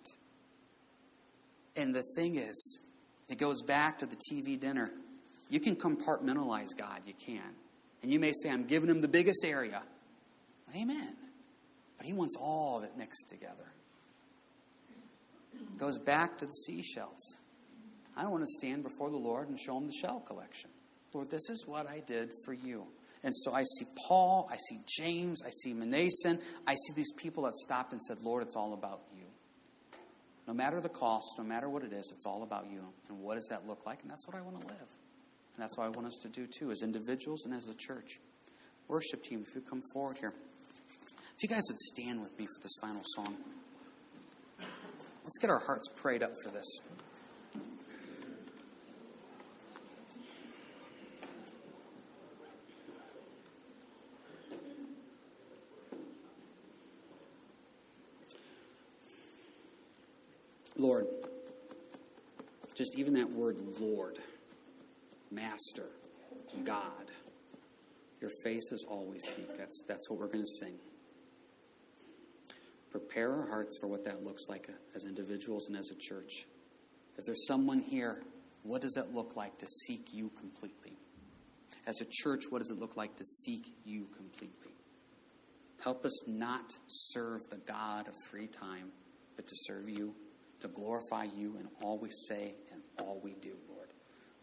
And 1.77 1.95
the 1.95 2.03
thing 2.17 2.37
is, 2.37 2.81
it 3.29 3.39
goes 3.39 3.63
back 3.63 3.99
to 3.99 4.07
the 4.07 4.17
TV 4.31 4.59
dinner. 4.59 4.89
You 5.49 5.61
can 5.61 5.77
compartmentalize 5.77 6.77
God, 6.77 7.03
you 7.07 7.15
can. 7.15 7.43
And 8.03 8.13
you 8.13 8.19
may 8.19 8.33
say, 8.33 8.51
I'm 8.51 8.65
giving 8.65 8.89
him 8.89 9.01
the 9.01 9.09
biggest 9.09 9.45
area. 9.45 9.83
Amen. 10.75 11.15
But 11.97 12.07
he 12.07 12.13
wants 12.13 12.37
all 12.39 12.79
of 12.79 12.85
it 12.85 12.93
mixed 12.97 13.29
together. 13.29 13.73
Goes 15.79 15.99
back 15.99 16.39
to 16.39 16.47
the 16.47 16.53
seashells. 16.53 17.39
I 18.17 18.27
want 18.27 18.43
to 18.43 18.49
stand 18.59 18.83
before 18.83 19.11
the 19.11 19.17
Lord 19.17 19.49
and 19.49 19.59
show 19.59 19.79
him 19.79 19.87
the 19.87 19.93
shell 19.93 20.21
collection. 20.21 20.71
Lord, 21.15 21.31
this 21.31 21.49
is 21.51 21.65
what 21.67 21.89
I 21.89 22.01
did 22.01 22.31
for 22.45 22.53
you. 22.53 22.85
And 23.23 23.35
so 23.37 23.53
I 23.53 23.63
see 23.63 23.87
Paul, 24.07 24.49
I 24.51 24.57
see 24.69 24.81
James, 24.99 25.43
I 25.45 25.51
see 25.51 25.73
Mnason, 25.73 26.41
I 26.67 26.75
see 26.75 26.93
these 26.95 27.13
people 27.13 27.45
that 27.45 27.55
stopped 27.55 27.93
and 27.93 28.03
said, 28.03 28.19
Lord, 28.23 28.43
it's 28.43 28.57
all 28.57 28.75
about 28.75 29.01
you. 29.17 29.25
No 30.47 30.55
matter 30.55 30.81
the 30.81 30.89
cost, 30.89 31.27
no 31.37 31.45
matter 31.45 31.69
what 31.69 31.85
it 31.85 31.93
is, 31.93 32.11
it's 32.15 32.27
all 32.27 32.43
about 32.43 32.67
you. 32.71 32.83
And 33.09 33.21
what 33.21 33.35
does 33.35 33.47
that 33.51 33.67
look 33.67 33.85
like? 33.87 34.03
And 34.03 34.11
that's 34.11 34.27
what 34.27 34.37
I 34.37 34.41
want 34.41 34.61
to 34.61 34.67
live. 34.67 34.89
And 35.57 35.63
that's 35.63 35.77
what 35.77 35.85
I 35.85 35.89
want 35.89 36.07
us 36.07 36.19
to 36.23 36.29
do 36.29 36.47
too, 36.47 36.71
as 36.71 36.83
individuals 36.83 37.45
and 37.45 37.55
as 37.55 37.67
a 37.69 37.75
church. 37.75 38.19
Worship 38.89 39.23
team, 39.23 39.45
if 39.47 39.55
you 39.55 39.61
come 39.61 39.83
forward 39.93 40.17
here. 40.19 40.33
If 41.37 41.43
you 41.43 41.49
guys 41.49 41.63
would 41.69 41.79
stand 41.79 42.21
with 42.21 42.37
me 42.39 42.47
for 42.47 42.63
this 42.63 42.73
final 42.81 43.03
song. 43.15 43.37
Let's 45.29 45.37
get 45.37 45.51
our 45.51 45.59
hearts 45.59 45.89
prayed 45.95 46.23
up 46.23 46.33
for 46.43 46.49
this. 46.49 46.65
Lord, 60.79 61.07
just 62.75 62.97
even 62.97 63.13
that 63.13 63.29
word 63.29 63.59
Lord, 63.79 64.19
Master, 65.31 65.91
God, 66.65 66.83
your 68.23 68.31
face 68.43 68.73
is 68.73 68.87
we 69.05 69.19
seek. 69.19 69.59
That's, 69.59 69.83
that's 69.87 70.09
what 70.09 70.19
we're 70.19 70.29
going 70.29 70.47
to 70.47 70.67
sing. 70.67 70.79
Prepare 72.91 73.33
our 73.33 73.49
hearts 73.49 73.77
for 73.81 73.87
what 73.87 74.05
that 74.05 74.23
looks 74.23 74.49
like 74.49 74.69
as 74.95 75.05
individuals 75.05 75.69
and 75.69 75.77
as 75.77 75.91
a 75.91 75.95
church. 75.95 76.47
If 77.19 77.25
there's 77.27 77.47
someone 77.47 77.81
here, 77.81 78.23
what 78.63 78.81
does 78.81 78.97
it 78.97 79.15
look 79.15 79.37
like 79.37 79.59
to 79.59 79.67
seek 79.87 80.13
you 80.13 80.31
completely? 80.39 80.97
As 81.87 82.01
a 82.01 82.07
church, 82.09 82.45
what 82.51 82.61
does 82.61 82.71
it 82.71 82.79
look 82.79 82.97
like 82.97 83.17
to 83.17 83.25
seek 83.25 83.73
you 83.85 84.07
completely? 84.17 84.73
Help 85.83 86.05
us 86.05 86.29
not 86.29 86.77
serve 86.87 87.41
the 87.51 87.57
God 87.57 88.09
of 88.09 88.15
free 88.31 88.47
time, 88.47 88.91
but 89.37 89.47
to 89.47 89.55
serve 89.55 89.89
you 89.89 90.15
to 90.61 90.69
glorify 90.69 91.25
you 91.25 91.57
in 91.59 91.69
all 91.83 91.99
we 91.99 92.11
say 92.29 92.55
and 92.73 92.83
all 93.01 93.21
we 93.23 93.35
do, 93.35 93.55
Lord. 93.69 93.89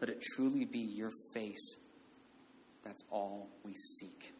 Let 0.00 0.10
it 0.10 0.22
truly 0.34 0.64
be 0.64 0.80
your 0.80 1.10
face. 1.34 1.76
That's 2.82 3.02
all 3.10 3.50
we 3.64 3.74
seek. 3.74 4.32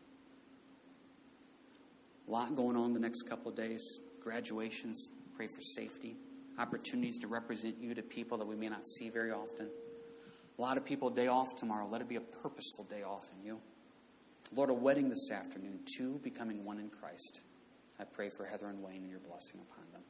A 2.26 2.30
lot 2.30 2.56
going 2.56 2.76
on 2.76 2.92
the 2.92 3.00
next 3.00 3.22
couple 3.22 3.50
of 3.50 3.56
days. 3.56 4.00
Graduations, 4.20 5.10
pray 5.36 5.46
for 5.46 5.60
safety. 5.60 6.16
Opportunities 6.58 7.18
to 7.20 7.28
represent 7.28 7.76
you 7.80 7.94
to 7.94 8.02
people 8.02 8.38
that 8.38 8.46
we 8.46 8.56
may 8.56 8.68
not 8.68 8.86
see 8.86 9.10
very 9.10 9.30
often. 9.30 9.68
A 10.58 10.62
lot 10.62 10.76
of 10.76 10.84
people 10.84 11.10
day 11.10 11.28
off 11.28 11.54
tomorrow. 11.56 11.86
Let 11.86 12.00
it 12.00 12.08
be 12.08 12.16
a 12.16 12.20
purposeful 12.20 12.84
day 12.84 13.02
off 13.02 13.24
in 13.38 13.46
you. 13.46 13.60
Lord, 14.54 14.70
a 14.70 14.74
wedding 14.74 15.08
this 15.08 15.30
afternoon, 15.30 15.80
two 15.96 16.18
becoming 16.22 16.64
one 16.64 16.78
in 16.78 16.88
Christ. 16.88 17.42
I 18.00 18.04
pray 18.04 18.30
for 18.36 18.44
Heather 18.44 18.66
and 18.66 18.82
Wayne 18.82 19.02
and 19.02 19.10
your 19.10 19.20
blessing 19.20 19.60
upon 19.70 19.84
them. 19.92 20.02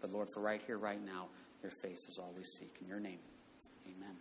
But 0.00 0.10
Lord, 0.10 0.28
for 0.32 0.40
right 0.40 0.62
here, 0.66 0.78
right 0.78 1.04
now, 1.04 1.28
your 1.62 1.72
face 1.82 2.08
is 2.08 2.18
all 2.18 2.32
we 2.36 2.44
seek. 2.44 2.78
In 2.80 2.88
your 2.88 3.00
name, 3.00 3.18
amen. 3.86 4.16